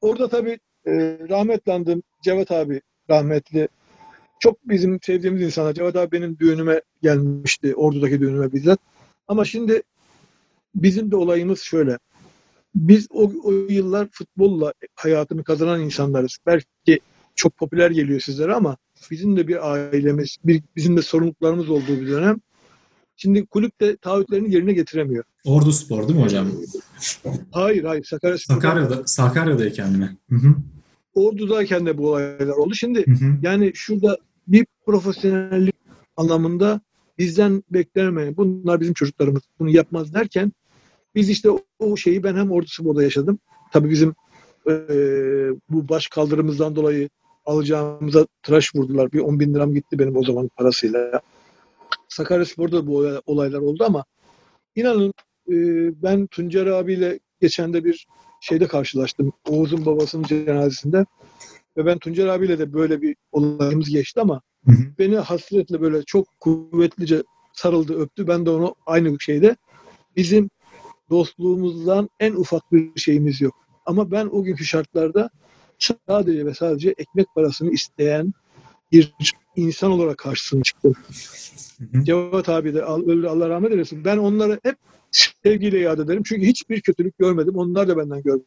orada 0.00 0.28
tabii 0.28 0.58
e, 0.86 0.92
rahmetli 1.28 1.72
andığım 1.72 2.02
Cevat 2.22 2.50
abi 2.50 2.80
rahmetli 3.10 3.68
çok 4.40 4.68
bizim 4.68 4.98
sevdiğimiz 5.02 5.42
insanlar. 5.42 5.74
Cevat 5.74 5.96
abi 5.96 6.12
benim 6.12 6.38
düğünüme 6.38 6.80
gelmişti. 7.02 7.74
Ordu'daki 7.74 8.20
düğünüme 8.20 8.52
bizzat. 8.52 8.80
Ama 9.28 9.44
şimdi 9.44 9.82
bizim 10.74 11.10
de 11.10 11.16
olayımız 11.16 11.60
şöyle. 11.60 11.98
Biz 12.74 13.06
o, 13.10 13.32
o 13.44 13.52
yıllar 13.52 14.08
futbolla 14.12 14.72
hayatını 14.94 15.44
kazanan 15.44 15.80
insanlarız. 15.80 16.38
Belki 16.46 17.00
çok 17.34 17.56
popüler 17.56 17.90
geliyor 17.90 18.20
sizlere 18.20 18.54
ama 18.54 18.76
bizim 19.10 19.36
de 19.36 19.48
bir 19.48 19.72
ailemiz, 19.72 20.36
bir, 20.44 20.62
bizim 20.76 20.96
de 20.96 21.02
sorumluluklarımız 21.02 21.70
olduğu 21.70 22.00
bir 22.00 22.08
dönem. 22.08 22.40
Şimdi 23.22 23.46
kulüp 23.46 23.80
de 23.80 23.96
taahhütlerini 23.96 24.54
yerine 24.54 24.72
getiremiyor. 24.72 25.24
Ordu 25.44 25.72
Spor 25.72 26.08
değil 26.08 26.18
mi 26.18 26.24
hocam? 26.24 26.48
Hayır 27.52 27.84
hayır 27.84 28.04
Sakaryaspor'da 28.04 28.60
Sakarya'da, 28.60 29.02
Sakarya'dayken 29.06 29.92
mi? 29.92 30.16
Hı 30.30 30.36
hı. 30.36 30.54
Ordu'dayken 31.14 31.86
de 31.86 31.98
bu 31.98 32.08
olaylar 32.08 32.56
oldu. 32.56 32.74
Şimdi 32.74 33.06
Hı 33.06 33.10
hı. 33.10 33.36
yani 33.42 33.72
şurada 33.74 34.18
bir 34.48 34.66
profesyonellik 34.86 35.74
anlamında 36.16 36.80
bizden 37.18 37.62
beklenmeyen 37.70 38.36
bunlar 38.36 38.80
bizim 38.80 38.94
çocuklarımız 38.94 39.42
bunu 39.58 39.70
yapmaz 39.70 40.14
derken 40.14 40.52
biz 41.14 41.28
işte 41.30 41.48
o, 41.78 41.96
şeyi 41.96 42.22
ben 42.22 42.36
hem 42.36 42.50
Ordu 42.50 42.66
Spor'da 42.68 43.02
yaşadım. 43.02 43.38
Tabii 43.72 43.90
bizim 43.90 44.14
eee, 44.66 44.74
bu 45.70 45.88
baş 45.88 46.06
kaldırımızdan 46.08 46.76
dolayı 46.76 47.08
alacağımıza 47.46 48.26
tıraş 48.42 48.74
vurdular. 48.74 49.12
Bir 49.12 49.20
10 49.20 49.40
bin 49.40 49.54
liram 49.54 49.74
gitti 49.74 49.98
benim 49.98 50.16
o 50.16 50.24
zaman 50.24 50.50
parasıyla. 50.56 51.20
Sakaryaspor'da 52.12 52.76
da 52.76 52.86
bu 52.86 52.96
olay- 52.98 53.20
olaylar 53.26 53.58
oldu 53.58 53.84
ama 53.86 54.04
inanın 54.76 55.12
eee, 55.48 55.92
ben 56.02 56.26
Tuncer 56.26 56.66
abiyle 56.66 57.20
geçen 57.40 57.72
de 57.72 57.84
bir 57.84 58.06
şeyde 58.40 58.66
karşılaştım. 58.66 59.32
Oğuz'un 59.48 59.86
babasının 59.86 60.22
cenazesinde. 60.22 61.06
Ve 61.76 61.86
ben 61.86 61.98
Tuncer 61.98 62.26
abiyle 62.26 62.58
de 62.58 62.72
böyle 62.72 63.02
bir 63.02 63.16
olayımız 63.32 63.90
geçti 63.90 64.20
ama 64.20 64.40
Hı 64.66 64.72
hı. 64.72 64.76
beni 64.98 65.16
hasretle 65.16 65.80
böyle 65.80 66.02
çok 66.02 66.26
kuvvetlice 66.40 67.22
sarıldı, 67.52 67.98
öptü. 68.00 68.26
Ben 68.26 68.46
de 68.46 68.50
onu 68.50 68.74
aynı 68.86 69.16
şeyde. 69.20 69.56
Bizim 70.16 70.50
dostluğumuzdan 71.10 72.08
en 72.20 72.32
ufak 72.32 72.72
bir 72.72 73.00
şeyimiz 73.00 73.40
yok. 73.40 73.54
Ama 73.86 74.10
ben 74.10 74.26
o 74.32 74.42
günkü 74.42 74.64
şartlarda 74.64 75.30
sadece 75.78 76.46
ve 76.46 76.54
sadece 76.54 76.94
ekmek 76.98 77.26
parasını 77.34 77.70
isteyen 77.72 78.32
bir 78.92 79.14
insan 79.56 79.90
olarak 79.90 80.18
karşısına. 80.18 80.62
Hı 80.82 80.88
hı. 81.92 82.04
Cevat 82.04 82.48
abi 82.48 82.74
de 82.74 82.82
öldü 82.82 83.26
Allah 83.26 83.48
rahmet 83.48 83.72
eylesin. 83.72 84.04
Ben 84.04 84.18
onları 84.18 84.60
hep 84.62 84.76
sevgiyle 85.10 85.78
yad 85.78 85.98
ederim. 85.98 86.22
Çünkü 86.26 86.46
hiçbir 86.46 86.80
kötülük 86.80 87.18
görmedim. 87.18 87.56
Onlar 87.56 87.88
da 87.88 87.96
benden 87.96 88.22
gör, 88.22 88.40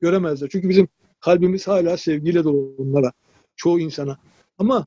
göremezler. 0.00 0.48
Çünkü 0.52 0.68
bizim 0.68 0.88
kalbimiz 1.20 1.68
hala 1.68 1.96
sevgiyle 1.96 2.44
dolu 2.44 2.74
onlara. 2.78 3.12
Çoğu 3.56 3.80
insana. 3.80 4.18
Ama 4.58 4.86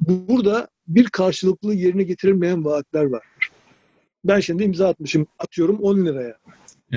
bu- 0.00 0.28
burada 0.28 0.68
bir 0.88 1.08
karşılıklı 1.08 1.74
yerine 1.74 2.02
getirilmeyen 2.02 2.64
vaatler 2.64 3.04
var. 3.04 3.22
Ben 4.24 4.40
şimdi 4.40 4.62
imza 4.64 4.88
atmışım. 4.88 5.26
Atıyorum 5.38 5.78
10 5.80 6.06
liraya. 6.06 6.36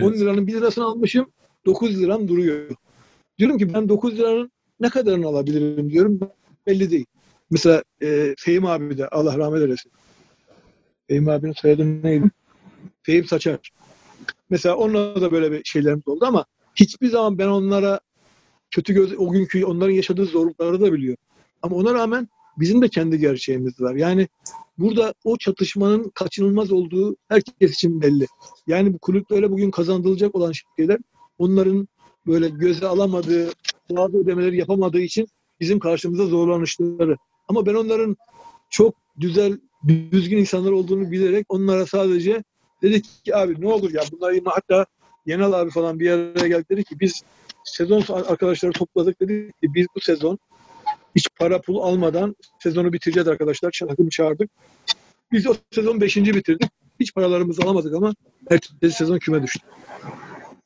10 0.02 0.10
Evet. 0.10 0.20
liranın 0.20 0.48
1 0.48 0.54
lirasını 0.54 0.86
almışım. 0.86 1.32
9 1.66 2.02
liram 2.02 2.28
duruyor. 2.28 2.70
Diyorum 3.38 3.58
ki 3.58 3.74
ben 3.74 3.90
9 3.90 4.18
liranın 4.18 4.52
ne 4.80 4.90
kadarını 4.90 5.28
alabilirim 5.28 5.90
diyorum. 5.90 6.20
Belli 6.68 6.92
değil. 6.92 7.06
Mesela 7.54 7.84
e, 8.02 8.36
Fehim 8.38 8.66
abi 8.66 8.98
de 8.98 9.08
Allah 9.08 9.38
rahmet 9.38 9.62
eylesin. 9.62 9.92
Fehim 11.08 11.30
abinin 11.30 11.54
soyadı 11.54 12.04
neydi? 12.04 12.32
Fehim 13.04 13.26
Saçar. 13.26 13.72
Mesela 14.50 14.76
onunla 14.76 15.22
da 15.22 15.32
böyle 15.32 15.52
bir 15.52 15.64
şeylerimiz 15.64 16.08
oldu 16.08 16.26
ama 16.26 16.46
hiçbir 16.76 17.10
zaman 17.10 17.38
ben 17.38 17.48
onlara 17.48 18.00
kötü 18.72 18.94
göz, 18.94 19.14
o 19.18 19.32
günkü 19.32 19.66
onların 19.66 19.94
yaşadığı 19.94 20.26
zorlukları 20.26 20.82
da 20.82 20.94
biliyor. 20.94 21.18
Ama 21.62 21.76
ona 21.76 21.94
rağmen 21.94 22.28
bizim 22.58 22.82
de 22.82 22.90
kendi 22.90 23.20
gerçeğimiz 23.20 23.82
var. 23.82 23.96
Yani 23.96 24.28
burada 24.78 25.14
o 25.24 25.38
çatışmanın 25.38 26.12
kaçınılmaz 26.16 26.72
olduğu 26.72 27.16
herkes 27.28 27.74
için 27.74 28.02
belli. 28.02 28.28
Yani 28.68 28.94
bu 28.94 29.00
kulüplere 29.00 29.52
bugün 29.52 29.72
kazandırılacak 29.72 30.36
olan 30.36 30.52
şeyler 30.78 30.98
onların 31.38 31.88
böyle 32.28 32.50
göze 32.50 32.88
alamadığı, 32.88 33.52
bazı 33.90 34.18
ödemeleri 34.18 34.58
yapamadığı 34.58 35.02
için 35.02 35.28
bizim 35.60 35.80
karşımıza 35.80 36.26
zorlanışları. 36.26 37.18
Ama 37.48 37.66
ben 37.66 37.74
onların 37.74 38.18
çok 38.70 38.96
güzel, 39.18 39.60
düzgün 39.88 40.38
insanlar 40.38 40.72
olduğunu 40.72 41.12
bilerek 41.12 41.46
onlara 41.50 41.86
sadece 41.86 42.44
dedik 42.82 43.26
ki 43.26 43.36
abi 43.36 43.62
ne 43.62 43.68
olur 43.68 43.92
ya 43.92 44.02
bunları 44.12 44.42
hatta 44.46 44.86
Yenal 45.26 45.54
abi 45.54 45.72
falan 45.72 46.00
bir 46.00 46.12
araya 46.12 46.48
geldi 46.48 46.66
dedi 46.70 46.84
ki 46.84 47.00
biz 47.00 47.24
sezon 47.64 48.04
arkadaşları 48.10 48.72
topladık 48.72 49.22
dedik 49.22 49.62
ki 49.62 49.74
biz 49.74 49.88
bu 49.96 50.02
sezon 50.02 50.40
hiç 51.16 51.28
para 51.40 51.62
pul 51.62 51.78
almadan 51.78 52.36
sezonu 52.64 52.94
bitireceğiz 52.94 53.28
arkadaşlar. 53.28 53.72
Takımı 53.88 54.10
çağırdık. 54.10 54.52
Biz 55.32 55.48
o 55.48 55.56
sezon 55.72 56.02
5. 56.02 56.18
bitirdik. 56.18 56.70
Hiç 57.00 57.14
paralarımızı 57.14 57.62
alamadık 57.62 57.96
ama 57.96 58.14
ertesi 58.52 58.98
sezon 58.98 59.20
küme 59.20 59.44
düştü. 59.44 59.68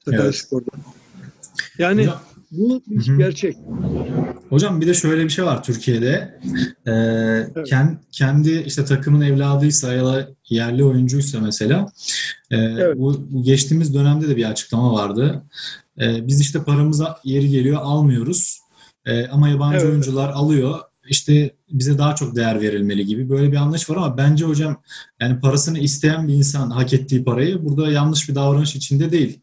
Evet. 0.07 0.35
Spor'da. 0.35 0.71
Yani 1.77 2.05
ya, 2.05 2.21
bu 2.51 2.83
bir 2.87 3.07
hı. 3.07 3.17
gerçek. 3.17 3.57
Hocam 4.49 4.81
bir 4.81 4.87
de 4.87 4.93
şöyle 4.93 5.23
bir 5.23 5.29
şey 5.29 5.45
var 5.45 5.63
Türkiye'de. 5.63 6.39
Ee, 6.85 6.91
evet. 6.91 7.69
kend, 7.69 7.97
kendi 8.11 8.63
işte 8.67 8.85
takımın 8.85 9.21
evladıysa 9.21 9.93
ya 9.93 10.05
da 10.05 10.29
yerli 10.49 10.83
oyuncuysa 10.83 11.39
mesela 11.39 11.85
e, 12.51 12.57
evet. 12.57 12.97
bu, 12.97 13.27
bu 13.29 13.43
geçtiğimiz 13.43 13.93
dönemde 13.93 14.29
de 14.29 14.35
bir 14.35 14.49
açıklama 14.49 14.93
vardı. 14.93 15.43
E, 16.01 16.27
biz 16.27 16.41
işte 16.41 16.63
paramıza 16.63 17.19
yeri 17.23 17.49
geliyor 17.49 17.77
almıyoruz. 17.81 18.59
E, 19.05 19.27
ama 19.27 19.49
yabancı 19.49 19.77
evet. 19.77 19.89
oyuncular 19.89 20.29
alıyor. 20.29 20.79
İşte 21.09 21.51
bize 21.71 21.97
daha 21.97 22.15
çok 22.15 22.35
değer 22.35 22.61
verilmeli 22.61 23.05
gibi 23.05 23.29
böyle 23.29 23.51
bir 23.51 23.57
anlayış 23.57 23.89
var 23.89 23.95
ama 23.95 24.17
bence 24.17 24.45
hocam 24.45 24.81
yani 25.21 25.39
parasını 25.39 25.79
isteyen 25.79 26.27
bir 26.27 26.33
insan 26.33 26.69
hak 26.69 26.93
ettiği 26.93 27.23
parayı 27.23 27.65
burada 27.65 27.91
yanlış 27.91 28.29
bir 28.29 28.35
davranış 28.35 28.75
içinde 28.75 29.11
değil. 29.11 29.39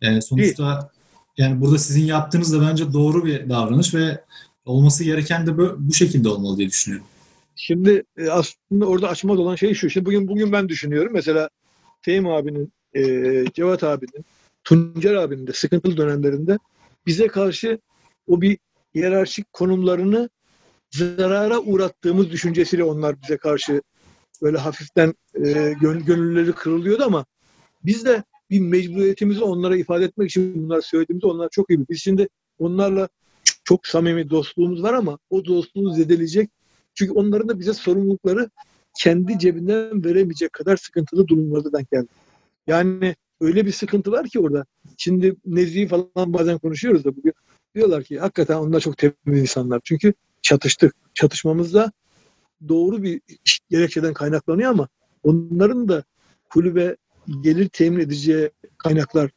E, 0.00 0.20
sonuçta 0.20 0.90
yani 1.36 1.60
burada 1.60 1.78
sizin 1.78 2.04
yaptığınız 2.04 2.52
da 2.52 2.60
bence 2.60 2.92
doğru 2.92 3.24
bir 3.24 3.48
davranış 3.48 3.94
ve 3.94 4.24
olması 4.64 5.04
gereken 5.04 5.46
de 5.46 5.58
bu 5.58 5.92
şekilde 5.92 6.28
olmalı 6.28 6.56
diye 6.56 6.68
düşünüyorum. 6.68 7.06
Şimdi 7.56 8.04
e, 8.16 8.28
aslında 8.28 8.86
orada 8.86 9.08
açmaz 9.08 9.38
olan 9.38 9.54
şey 9.54 9.74
şu. 9.74 9.90
Şimdi 9.90 10.06
bugün 10.06 10.28
bugün 10.28 10.52
ben 10.52 10.68
düşünüyorum. 10.68 11.12
Mesela 11.14 11.48
Fehim 12.00 12.26
abinin, 12.26 12.72
e, 12.94 13.02
Cevat 13.54 13.84
abinin, 13.84 14.24
Tuncer 14.64 15.14
abinin 15.14 15.46
de 15.46 15.52
sıkıntılı 15.52 15.96
dönemlerinde 15.96 16.58
bize 17.06 17.26
karşı 17.26 17.78
o 18.26 18.40
bir 18.40 18.58
hiyerarşik 18.94 19.52
konumlarını 19.52 20.28
zarara 20.90 21.58
uğrattığımız 21.58 22.30
düşüncesiyle 22.30 22.84
onlar 22.84 23.22
bize 23.22 23.36
karşı 23.36 23.82
böyle 24.42 24.58
hafiften 24.58 25.14
e, 25.34 25.74
gönülleri 25.80 26.52
kırılıyordu 26.52 27.04
ama 27.04 27.24
biz 27.84 28.04
de 28.04 28.24
bir 28.50 28.60
mecburiyetimizi 28.60 29.44
onlara 29.44 29.76
ifade 29.76 30.04
etmek 30.04 30.30
için 30.30 30.64
bunları 30.64 30.82
söylediğimizde 30.82 31.26
onlar 31.26 31.48
çok 31.48 31.70
iyi. 31.70 31.88
Biz 31.90 32.02
şimdi 32.02 32.28
onlarla 32.58 33.08
çok 33.64 33.86
samimi 33.86 34.30
dostluğumuz 34.30 34.82
var 34.82 34.94
ama 34.94 35.18
o 35.30 35.44
dostluğu 35.44 35.94
zedeleyecek. 35.94 36.50
Çünkü 36.94 37.12
onların 37.12 37.48
da 37.48 37.60
bize 37.60 37.72
sorumlulukları 37.72 38.50
kendi 38.98 39.38
cebinden 39.38 40.04
veremeyecek 40.04 40.52
kadar 40.52 40.76
sıkıntılı 40.76 41.28
durumlardan 41.28 41.86
geldi. 41.92 42.08
Yani 42.66 43.16
öyle 43.40 43.66
bir 43.66 43.72
sıkıntı 43.72 44.12
var 44.12 44.28
ki 44.28 44.40
orada. 44.40 44.66
Şimdi 44.96 45.36
Nezih'i 45.46 45.88
falan 45.88 46.32
bazen 46.32 46.58
konuşuyoruz 46.58 47.04
da 47.04 47.16
bugün. 47.16 47.32
Diyorlar 47.74 48.04
ki 48.04 48.18
hakikaten 48.18 48.56
onlar 48.56 48.80
çok 48.80 48.98
temiz 48.98 49.40
insanlar. 49.40 49.80
Çünkü 49.84 50.14
çatıştık. 50.42 50.94
Çatışmamızda 51.14 51.92
doğru 52.68 53.02
bir 53.02 53.20
gerekçeden 53.70 54.14
kaynaklanıyor 54.14 54.70
ama 54.70 54.88
onların 55.22 55.88
da 55.88 56.04
kulübe 56.50 56.96
gelir 57.40 57.68
temin 57.68 58.00
edeceği 58.00 58.50
kaynaklar 58.78 59.30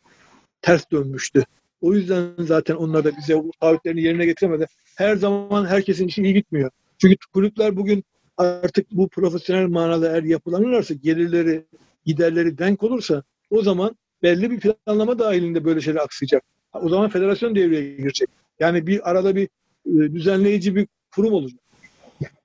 ters 0.62 0.92
dönmüştü. 0.92 1.44
O 1.82 1.94
yüzden 1.94 2.30
zaten 2.40 2.76
onlar 2.76 3.04
da 3.04 3.18
bize 3.18 3.36
bu 3.36 3.52
taahhütlerini 3.62 4.02
yerine 4.02 4.26
getiremedi. 4.26 4.66
Her 4.96 5.16
zaman 5.16 5.66
herkesin 5.66 6.08
işi 6.08 6.24
iyi 6.24 6.34
gitmiyor. 6.34 6.72
Çünkü 6.98 7.16
kulüpler 7.34 7.78
bugün 7.78 8.04
artık 8.38 8.92
bu 8.92 9.10
profesyonel 9.10 9.68
manada 9.68 10.12
eğer 10.12 10.24
yapılanırlarsa 10.24 10.94
gelirleri, 10.94 11.66
giderleri 12.06 12.58
denk 12.58 12.84
olursa 12.84 13.24
o 13.50 13.62
zaman 13.62 13.96
belli 14.24 14.52
bir 14.52 14.60
planlama 14.60 15.20
dahilinde 15.20 15.66
böyle 15.66 15.82
şeyler 15.82 16.00
aksayacak. 16.00 16.44
O 16.74 16.90
zaman 16.90 17.10
federasyon 17.10 17.56
devreye 17.56 17.96
girecek. 17.96 18.30
Yani 18.60 18.88
bir 18.88 19.10
arada 19.10 19.36
bir 19.36 19.50
e, 19.86 20.14
düzenleyici 20.14 20.76
bir 20.76 20.88
kurum 21.16 21.34
olacak. 21.34 21.60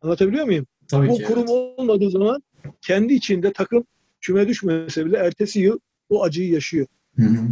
Anlatabiliyor 0.03 0.45
muyum? 0.45 0.67
Tabii 0.89 1.09
bu 1.09 1.17
ki, 1.17 1.25
kurum 1.25 1.39
evet. 1.39 1.51
olmadığı 1.79 2.11
zaman 2.11 2.43
kendi 2.81 3.15
içinde 3.15 3.53
takım 3.53 3.85
küme 4.23 4.49
düşmese 4.49 5.07
bile 5.07 5.17
ertesi 5.17 5.61
yıl 5.61 5.79
o 6.09 6.23
acıyı 6.23 6.51
yaşıyor. 6.51 6.87
Hı 7.17 7.23
hı. 7.23 7.49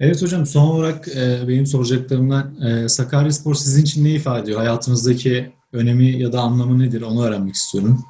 Evet 0.00 0.22
hocam 0.22 0.46
son 0.46 0.66
olarak 0.66 1.08
e, 1.08 1.48
benim 1.48 1.66
soracaklarımdan 1.66 2.62
e, 2.62 2.88
Sakaryaspor 2.88 3.54
sizin 3.54 3.82
için 3.82 4.04
ne 4.04 4.10
ifade 4.10 4.42
ediyor? 4.42 4.58
Hayatınızdaki 4.58 5.52
önemi 5.72 6.06
ya 6.06 6.32
da 6.32 6.40
anlamı 6.40 6.78
nedir? 6.78 7.02
Onu 7.02 7.24
öğrenmek 7.24 7.54
istiyorum. 7.54 8.04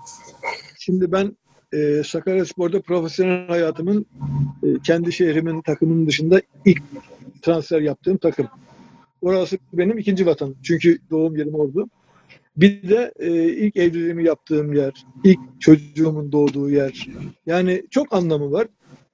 Şimdi 0.79 1.13
ben 1.13 1.37
e, 1.73 2.03
Sakaryaspor'da 2.07 2.81
profesyonel 2.81 3.49
hayatımın 3.49 4.07
e, 4.63 4.67
kendi 4.85 5.13
şehrimin 5.13 5.63
takımının 5.63 6.07
dışında 6.07 6.41
ilk 6.65 6.83
transfer 7.43 7.81
yaptığım 7.81 8.17
takım. 8.17 8.49
Orası 9.21 9.59
benim 9.73 9.99
ikinci 9.99 10.27
vatan. 10.27 10.55
Çünkü 10.63 10.99
doğum 11.11 11.37
yerim 11.37 11.55
oldu. 11.55 11.89
Bir 12.57 12.89
de 12.89 13.13
e, 13.19 13.49
ilk 13.49 13.77
evliliğimi 13.77 14.25
yaptığım 14.25 14.73
yer, 14.73 15.05
ilk 15.25 15.39
çocuğumun 15.61 16.33
doğduğu 16.33 16.71
yer. 16.71 17.09
Yani 17.47 17.83
çok 17.91 18.15
anlamı 18.15 18.53
var 18.53 18.69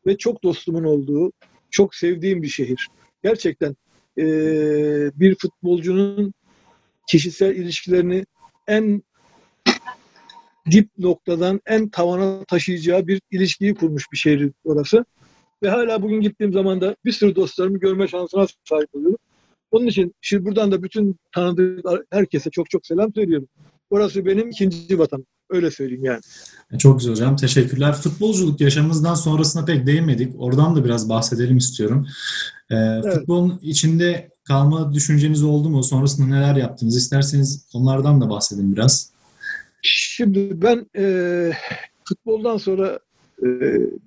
ve 0.07 0.17
çok 0.17 0.43
dostumun 0.43 0.85
olduğu, 0.85 1.33
çok 1.71 1.95
sevdiğim 1.95 2.43
bir 2.43 2.49
şehir. 2.49 2.89
Gerçekten 3.23 3.77
e, 4.19 4.25
bir 5.21 5.37
futbolcunun 5.39 6.35
kişisel 7.09 7.57
ilişkilerini 7.57 8.27
en 8.69 9.03
dip 10.71 10.89
noktadan 10.99 11.61
en 11.67 11.89
tavana 11.89 12.45
taşıyacağı 12.45 13.07
bir 13.07 13.21
ilişkiyi 13.31 13.75
kurmuş 13.75 14.13
bir 14.13 14.17
şehir 14.17 14.53
orası. 14.65 15.05
Ve 15.63 15.69
hala 15.69 16.03
bugün 16.03 16.21
gittiğim 16.21 16.53
zaman 16.53 16.81
da 16.81 16.97
bir 17.05 17.13
sürü 17.13 17.37
dostlarımı 17.37 17.79
görme 17.79 18.09
şansına 18.09 18.47
sahip 18.65 18.95
oluyorum. 18.95 19.19
Onun 19.71 19.87
için 19.87 20.15
şimdi 20.21 20.45
buradan 20.45 20.73
da 20.73 20.83
bütün 20.83 21.17
tanıdığım 21.35 21.83
herkese 22.11 22.51
çok 22.51 22.71
çok 22.71 22.87
selam 22.87 23.15
söylüyorum. 23.15 23.49
Orası 23.91 24.27
benim 24.27 24.49
ikinci 24.49 24.99
vatan. 24.99 25.27
Öyle 25.51 25.71
söyleyeyim 25.71 26.05
yani. 26.05 26.21
E, 26.73 26.79
çok 26.79 26.99
güzel 26.99 27.13
hocam. 27.13 27.37
Teşekkürler. 27.37 27.93
Futbolculuk 27.93 28.61
yaşamımızdan 28.61 29.15
sonrasına 29.15 29.65
pek 29.65 29.87
değinmedik. 29.87 30.35
Oradan 30.39 30.77
da 30.77 30.85
biraz 30.85 31.09
bahsedelim 31.09 31.57
istiyorum. 31.57 32.07
Ee, 32.71 32.75
evet. 32.75 33.15
Futbolun 33.15 33.59
içinde 33.63 34.31
kalma 34.45 34.93
düşünceniz 34.93 35.43
oldu 35.43 35.71
mu? 35.71 35.83
Sonrasında 35.83 36.27
neler 36.27 36.57
yaptınız? 36.57 36.97
İsterseniz 36.97 37.69
onlardan 37.75 38.21
da 38.21 38.31
bahsedin 38.31 38.73
biraz. 38.77 39.13
Şimdi 39.83 40.63
ben 40.63 40.87
e, 40.97 41.53
futboldan 42.05 42.57
sonra 42.57 42.99
e, 43.43 43.47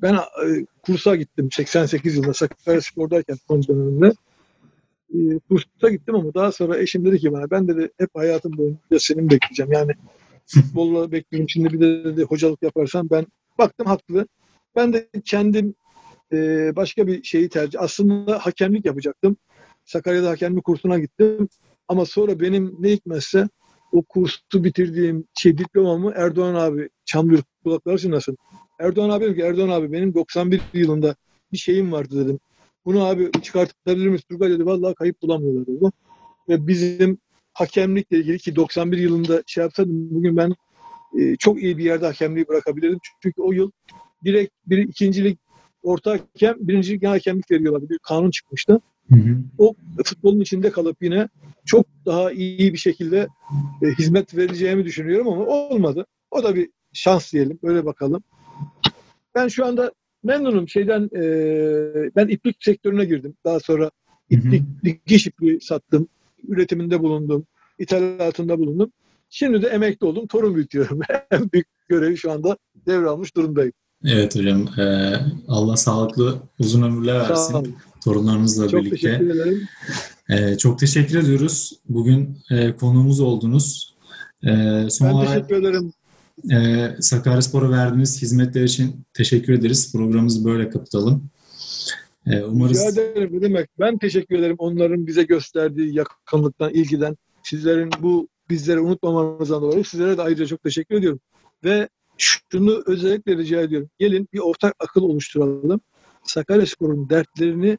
ben 0.01 0.13
e, 0.13 0.65
kursa 0.81 1.15
gittim 1.15 1.49
88 1.51 2.15
yılında 2.15 2.33
Sakarya 2.33 2.81
Spor'dayken 2.81 3.37
son 3.47 3.63
döneminde 3.67 4.13
e, 5.13 5.39
kursa 5.49 5.89
gittim 5.89 6.15
ama 6.15 6.33
daha 6.33 6.51
sonra 6.51 6.77
eşim 6.77 7.05
dedi 7.05 7.19
ki 7.19 7.31
bana 7.31 7.51
ben 7.51 7.67
dedi 7.67 7.91
hep 7.97 8.09
hayatım 8.15 8.57
boyunca 8.57 8.99
senin 8.99 9.29
bekleyeceğim. 9.29 9.71
Yani 9.71 9.91
futbolla 10.45 11.11
bekliyorum. 11.11 11.49
Şimdi 11.49 11.73
bir 11.73 11.79
de 11.79 12.03
dedi, 12.03 12.23
hocalık 12.23 12.63
yaparsam 12.63 13.09
ben 13.11 13.25
baktım 13.57 13.87
haklı. 13.87 14.27
Ben 14.75 14.93
de 14.93 15.09
kendim 15.25 15.75
e, 16.33 16.37
başka 16.75 17.07
bir 17.07 17.23
şeyi 17.23 17.49
tercih. 17.49 17.81
Aslında 17.81 18.39
hakemlik 18.39 18.85
yapacaktım. 18.85 19.37
Sakarya'da 19.85 20.29
hakemlik 20.29 20.63
kursuna 20.63 20.99
gittim. 20.99 21.49
Ama 21.87 22.05
sonra 22.05 22.39
benim 22.39 22.75
ne 22.79 22.91
hikmetse 22.91 23.47
o 23.91 24.03
kursu 24.03 24.63
bitirdiğim 24.63 25.25
şey 25.39 25.57
diplomamı 25.57 26.13
Erdoğan 26.15 26.55
abi 26.55 26.89
Çamlıurt 27.05 27.45
kulakları 27.63 27.97
çınlasın. 27.97 28.37
Erdoğan 28.79 29.09
abi 29.09 29.23
dedim 29.23 29.35
ki 29.35 29.41
Erdoğan 29.41 29.69
abi 29.69 29.91
benim 29.91 30.13
91 30.13 30.61
yılında 30.73 31.15
bir 31.51 31.57
şeyim 31.57 31.91
vardı 31.91 32.25
dedim. 32.25 32.39
Bunu 32.85 33.05
abi 33.05 33.31
çıkartabilir 33.41 34.07
misin? 34.07 34.25
Turgay 34.29 34.49
dedi 34.49 34.65
vallahi 34.65 34.95
kayıp 34.95 35.21
bulamıyorlar 35.21 35.67
dedi. 35.67 35.91
Ve 36.49 36.67
bizim 36.67 37.17
hakemlikle 37.53 38.17
ilgili 38.17 38.37
ki 38.37 38.55
91 38.55 38.97
yılında 38.97 39.43
şey 39.47 39.63
yapsaydım 39.63 40.09
bugün 40.11 40.37
ben 40.37 40.53
e, 41.19 41.35
çok 41.35 41.63
iyi 41.63 41.77
bir 41.77 41.83
yerde 41.83 42.05
hakemliği 42.05 42.47
bırakabilirdim. 42.47 42.99
Çünkü 43.23 43.41
o 43.41 43.51
yıl 43.51 43.71
direkt 44.25 44.53
bir 44.65 44.77
ikincilik 44.77 45.39
orta 45.83 46.11
hakem, 46.11 46.55
birincilik 46.59 47.03
yan 47.03 47.11
hakemlik 47.11 47.51
veriyorlar. 47.51 47.89
Bir 47.89 47.99
kanun 47.99 48.31
çıkmıştı. 48.31 48.81
Hı 49.09 49.15
hı. 49.15 49.37
O 49.57 49.73
futbolun 50.05 50.39
içinde 50.39 50.71
kalıp 50.71 50.97
yine 51.01 51.27
çok 51.65 51.85
daha 52.05 52.31
iyi 52.31 52.73
bir 52.73 52.77
şekilde 52.77 53.27
e, 53.81 53.87
hizmet 53.99 54.37
vereceğimi 54.37 54.85
düşünüyorum 54.85 55.27
ama 55.27 55.45
olmadı. 55.45 56.05
O 56.31 56.43
da 56.43 56.55
bir 56.55 56.69
şans 56.93 57.33
diyelim. 57.33 57.59
Böyle 57.63 57.85
bakalım. 57.85 58.23
Ben 59.35 59.47
şu 59.47 59.65
anda 59.65 59.91
memnunum 60.23 60.69
şeyden 60.69 61.09
e, 61.15 61.21
ben 62.15 62.27
iplik 62.27 62.63
sektörüne 62.63 63.05
girdim. 63.05 63.33
Daha 63.45 63.59
sonra. 63.59 63.91
Dik, 64.31 64.63
dikiş 64.83 65.27
ipi 65.27 65.59
sattım. 65.61 66.07
Üretiminde 66.47 66.99
bulundum. 67.03 67.45
İthalatında 67.79 68.59
bulundum. 68.59 68.91
Şimdi 69.29 69.61
de 69.61 69.67
emekli 69.67 70.05
oldum. 70.05 70.27
Torun 70.27 70.55
büyütüyorum. 70.55 70.99
en 71.31 71.51
büyük 71.51 71.67
görevi 71.89 72.17
şu 72.17 72.31
anda 72.31 72.57
devralmış 72.85 73.35
durumdayım. 73.35 73.73
Evet 74.05 74.35
hocam. 74.35 74.79
e, 74.79 75.13
Allah 75.47 75.77
sağlıklı 75.77 76.37
uzun 76.59 76.81
ömürler 76.83 77.29
versin. 77.29 77.75
Torunlarınızla 78.03 78.67
Çok 78.67 78.81
birlikte. 78.81 78.97
teşekkür 78.97 79.29
ederim. 79.29 79.67
E, 80.29 80.57
çok 80.57 80.79
teşekkür 80.79 81.17
ediyoruz. 81.19 81.79
Bugün 81.89 82.37
e, 82.51 82.75
konuğumuz 82.75 83.19
oldunuz. 83.19 83.95
E, 84.43 84.49
son 84.89 85.07
Ben 85.07 85.13
olarak 85.13 85.33
teşekkür 85.33 85.55
ederim. 85.55 85.93
E, 86.51 86.87
Sakaryaspor'a 86.99 87.71
verdiğiniz 87.71 88.21
hizmetler 88.21 88.63
için 88.63 89.05
teşekkür 89.13 89.53
ederiz. 89.53 89.91
Programımızı 89.91 90.45
böyle 90.45 90.69
kapatalım. 90.69 91.29
E, 92.25 92.43
umarız 92.43 92.79
Rica 92.79 93.01
ederim. 93.01 93.29
Ne 93.33 93.41
demek? 93.41 93.69
Ben 93.79 93.97
teşekkür 93.97 94.39
ederim 94.39 94.55
onların 94.59 95.07
bize 95.07 95.23
gösterdiği 95.23 95.95
yakınlıktan, 95.95 96.73
ilgiden. 96.73 97.17
Sizlerin 97.43 97.89
bu 97.99 98.27
bizleri 98.49 98.79
unutmamanızdan 98.79 99.61
dolayı 99.61 99.85
sizlere 99.85 100.17
de 100.17 100.21
ayrıca 100.21 100.45
çok 100.45 100.63
teşekkür 100.63 100.95
ediyorum. 100.95 101.19
Ve 101.63 101.89
şunu 102.17 102.83
özellikle 102.85 103.37
rica 103.37 103.61
ediyorum. 103.61 103.89
Gelin 103.99 104.27
bir 104.33 104.39
ortak 104.39 104.75
akıl 104.79 105.01
oluşturalım. 105.01 105.81
Sakaryaspor'un 106.23 107.09
dertlerini 107.09 107.77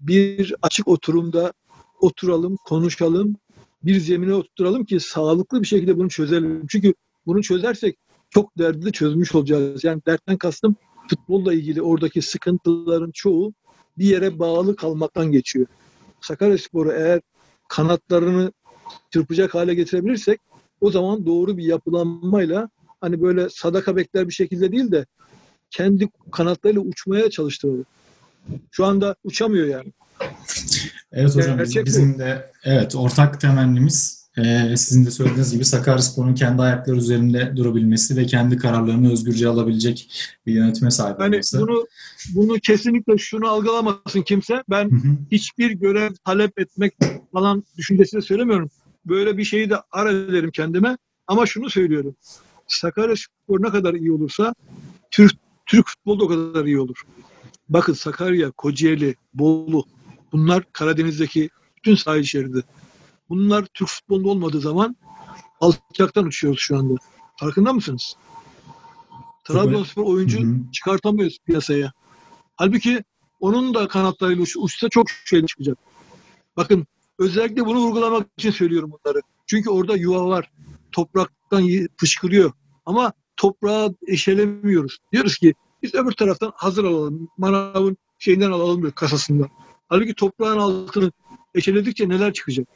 bir 0.00 0.54
açık 0.62 0.88
oturumda 0.88 1.52
oturalım, 2.00 2.56
konuşalım. 2.64 3.36
Bir 3.82 4.00
zemine 4.00 4.34
oturtalım 4.34 4.84
ki 4.84 5.00
sağlıklı 5.00 5.62
bir 5.62 5.66
şekilde 5.66 5.96
bunu 5.96 6.08
çözelim. 6.08 6.66
Çünkü 6.68 6.94
bunu 7.26 7.42
çözersek 7.42 7.98
çok 8.30 8.58
derdi 8.58 8.86
de 8.86 8.90
çözmüş 8.90 9.34
olacağız. 9.34 9.84
Yani 9.84 10.02
dertten 10.06 10.36
kastım 10.36 10.76
futbolla 11.10 11.54
ilgili 11.54 11.82
oradaki 11.82 12.22
sıkıntıların 12.22 13.10
çoğu 13.10 13.52
bir 13.98 14.04
yere 14.04 14.38
bağlı 14.38 14.76
kalmaktan 14.76 15.32
geçiyor. 15.32 15.66
Sakaryaspor'u 16.20 16.92
eğer 16.92 17.20
kanatlarını 17.68 18.52
çırpacak 19.10 19.54
hale 19.54 19.74
getirebilirsek 19.74 20.40
o 20.80 20.90
zaman 20.90 21.26
doğru 21.26 21.56
bir 21.56 21.64
yapılanmayla 21.64 22.68
hani 23.00 23.22
böyle 23.22 23.48
sadaka 23.50 23.96
bekler 23.96 24.28
bir 24.28 24.32
şekilde 24.32 24.72
değil 24.72 24.90
de 24.92 25.06
kendi 25.70 26.08
kanatlarıyla 26.32 26.80
uçmaya 26.82 27.30
çalıştıralım. 27.30 27.86
Şu 28.70 28.84
anda 28.84 29.16
uçamıyor 29.24 29.66
yani. 29.66 29.92
Evet 31.12 31.36
hocam 31.36 31.58
Gerçek 31.58 31.86
bizim, 31.86 32.02
bu. 32.02 32.06
bizim 32.06 32.18
de 32.18 32.50
evet 32.64 32.96
ortak 32.96 33.40
temennimiz 33.40 34.21
e, 34.38 34.76
sizin 34.76 35.06
de 35.06 35.10
söylediğiniz 35.10 35.52
gibi 35.52 35.64
Sakaryaspor'un 35.64 36.34
kendi 36.34 36.62
ayakları 36.62 36.96
üzerinde 36.96 37.52
durabilmesi 37.56 38.16
ve 38.16 38.26
kendi 38.26 38.56
kararlarını 38.56 39.12
özgürce 39.12 39.48
alabilecek 39.48 40.10
bir 40.46 40.52
yönetime 40.52 40.90
sahip 40.90 41.20
Hani 41.20 41.34
olması. 41.34 41.60
bunu 41.60 41.86
bunu 42.34 42.54
kesinlikle 42.62 43.18
şunu 43.18 43.48
algılamasın 43.48 44.22
kimse. 44.22 44.62
Ben 44.70 44.90
Hı 44.90 44.94
hı. 44.94 45.16
hiçbir 45.32 45.70
görev 45.70 46.10
talep 46.24 46.60
etmek 46.60 46.94
falan 47.32 47.64
düşüncesiyle 47.76 48.22
söylemiyorum. 48.22 48.70
Böyle 49.06 49.38
bir 49.38 49.44
şeyi 49.44 49.70
de 49.70 49.76
ara 49.92 50.10
ederim 50.10 50.50
kendime. 50.50 50.96
Ama 51.26 51.46
şunu 51.46 51.70
söylüyorum. 51.70 52.16
Sakaryaspor 52.68 53.62
ne 53.62 53.70
kadar 53.70 53.94
iyi 53.94 54.12
olursa 54.12 54.54
Türk 55.10 55.32
Türk 55.66 55.86
futbolu 55.88 56.20
da 56.20 56.24
o 56.24 56.28
kadar 56.28 56.64
iyi 56.64 56.80
olur. 56.80 57.02
Bakın 57.68 57.92
Sakarya, 57.92 58.50
Kocaeli, 58.50 59.14
Bolu 59.34 59.84
bunlar 60.32 60.62
Karadeniz'deki 60.72 61.50
bütün 61.76 61.94
sahil 61.94 62.22
şeridi. 62.22 62.62
Bunlar 63.28 63.66
Türk 63.74 63.88
futbolunda 63.88 64.28
olmadığı 64.28 64.60
zaman 64.60 64.96
alçaktan 65.60 66.26
uçuyoruz 66.26 66.60
şu 66.60 66.76
anda. 66.76 66.94
Farkında 67.36 67.72
mısınız? 67.72 68.16
Trabzonspor 69.44 70.04
oyuncu 70.04 70.40
Hı 70.40 70.46
hı. 70.46 70.72
çıkartamıyoruz 70.72 71.38
piyasaya. 71.46 71.92
Halbuki 72.56 73.04
onun 73.40 73.74
da 73.74 73.88
kanatlarıyla 73.88 74.42
uç, 74.42 74.56
uçsa 74.56 74.88
çok 74.88 75.10
şey 75.10 75.46
çıkacak. 75.46 75.78
Bakın 76.56 76.86
özellikle 77.18 77.66
bunu 77.66 77.78
vurgulamak 77.78 78.26
için 78.38 78.50
söylüyorum 78.50 78.92
bunları. 78.92 79.20
Çünkü 79.46 79.70
orada 79.70 79.96
yuva 79.96 80.28
var. 80.28 80.50
Topraktan 80.92 81.68
fışkırıyor. 81.96 82.52
Ama 82.86 83.12
toprağı 83.36 83.94
eşelemiyoruz. 84.06 84.98
Diyoruz 85.12 85.38
ki 85.38 85.54
biz 85.82 85.94
öbür 85.94 86.12
taraftan 86.12 86.52
hazır 86.54 86.84
alalım. 86.84 87.28
Manavın 87.38 87.96
şeyinden 88.18 88.50
alalım 88.50 88.82
diyor 88.82 88.92
kasasından. 88.92 89.48
Halbuki 89.88 90.14
toprağın 90.14 90.58
altını 90.58 91.12
eşeledikçe 91.54 92.08
neler 92.08 92.32
çıkacak? 92.32 92.68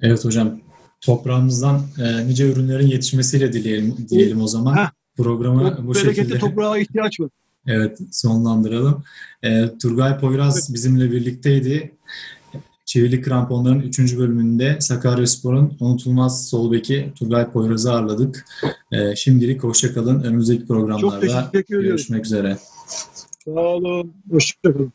Evet 0.00 0.24
hocam 0.24 0.60
toprağımızdan 1.00 1.80
e, 1.98 2.26
nice 2.26 2.52
ürünlerin 2.52 2.86
yetişmesiyle 2.86 3.52
dileyelim, 3.52 3.96
diyelim 4.10 4.42
o 4.42 4.46
zaman. 4.46 4.76
Heh. 4.76 4.90
Programı 5.16 5.78
bu 5.84 5.94
bereketli 5.94 6.16
şekilde 6.16 6.38
toprağa 6.38 6.78
ihtiyaç 6.78 7.20
var. 7.20 7.30
evet 7.66 7.98
sonlandıralım. 8.12 9.04
E, 9.42 9.78
Turgay 9.82 10.18
Poyraz 10.18 10.74
bizimle 10.74 11.10
birlikteydi. 11.10 11.92
Çivili 12.84 13.22
Kramponların 13.22 13.80
3. 13.80 14.18
bölümünde 14.18 14.76
Sakaryaspor'un 14.80 15.76
unutulmaz 15.80 16.48
sol 16.48 16.72
beki 16.72 17.12
Turgay 17.18 17.50
Poyraz'ı 17.50 17.92
ağırladık. 17.92 18.46
E, 18.92 19.16
şimdilik 19.16 19.62
hoşçakalın. 19.62 20.22
Önümüzdeki 20.22 20.66
programlarda 20.66 21.50
görüşmek 21.68 22.26
üzere. 22.26 22.58
Sağ 23.44 23.60
olun. 23.60 24.12
Hoşçakalın. 24.30 24.92